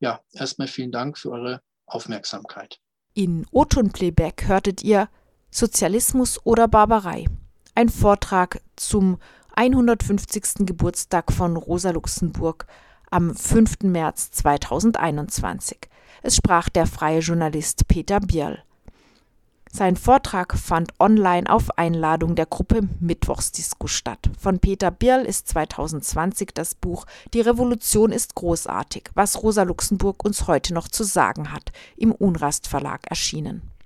Ja, 0.00 0.20
erstmal 0.32 0.68
vielen 0.68 0.92
Dank 0.92 1.18
für 1.18 1.30
eure 1.30 1.62
Aufmerksamkeit. 1.86 2.78
In 3.14 3.46
Oton 3.50 3.90
Playback 3.90 4.46
hörtet 4.46 4.84
ihr 4.84 5.08
Sozialismus 5.50 6.44
oder 6.44 6.68
Barbarei. 6.68 7.24
Ein 7.74 7.88
Vortrag 7.88 8.60
zum 8.76 9.18
150. 9.56 10.66
Geburtstag 10.66 11.32
von 11.32 11.56
Rosa 11.56 11.90
Luxemburg 11.90 12.66
am 13.10 13.34
5. 13.34 13.82
März 13.84 14.30
2021. 14.32 15.78
Es 16.22 16.36
sprach 16.36 16.68
der 16.68 16.86
freie 16.86 17.20
Journalist 17.20 17.88
Peter 17.88 18.20
Bierl. 18.20 18.62
Sein 19.72 19.96
Vortrag 19.96 20.56
fand 20.56 20.92
online 20.98 21.48
auf 21.48 21.78
Einladung 21.78 22.34
der 22.34 22.46
Gruppe 22.46 22.88
Mittwochsdisco 23.00 23.86
statt. 23.86 24.30
Von 24.38 24.58
Peter 24.58 24.90
Birl 24.90 25.24
ist 25.24 25.48
2020 25.48 26.50
das 26.54 26.74
Buch 26.74 27.04
Die 27.34 27.40
Revolution 27.40 28.10
ist 28.10 28.34
großartig, 28.34 29.10
was 29.14 29.42
Rosa 29.42 29.62
Luxemburg 29.64 30.24
uns 30.24 30.46
heute 30.46 30.74
noch 30.74 30.88
zu 30.88 31.04
sagen 31.04 31.52
hat, 31.52 31.72
im 31.96 32.12
Unrast 32.12 32.66
Verlag 32.66 33.06
erschienen. 33.08 33.70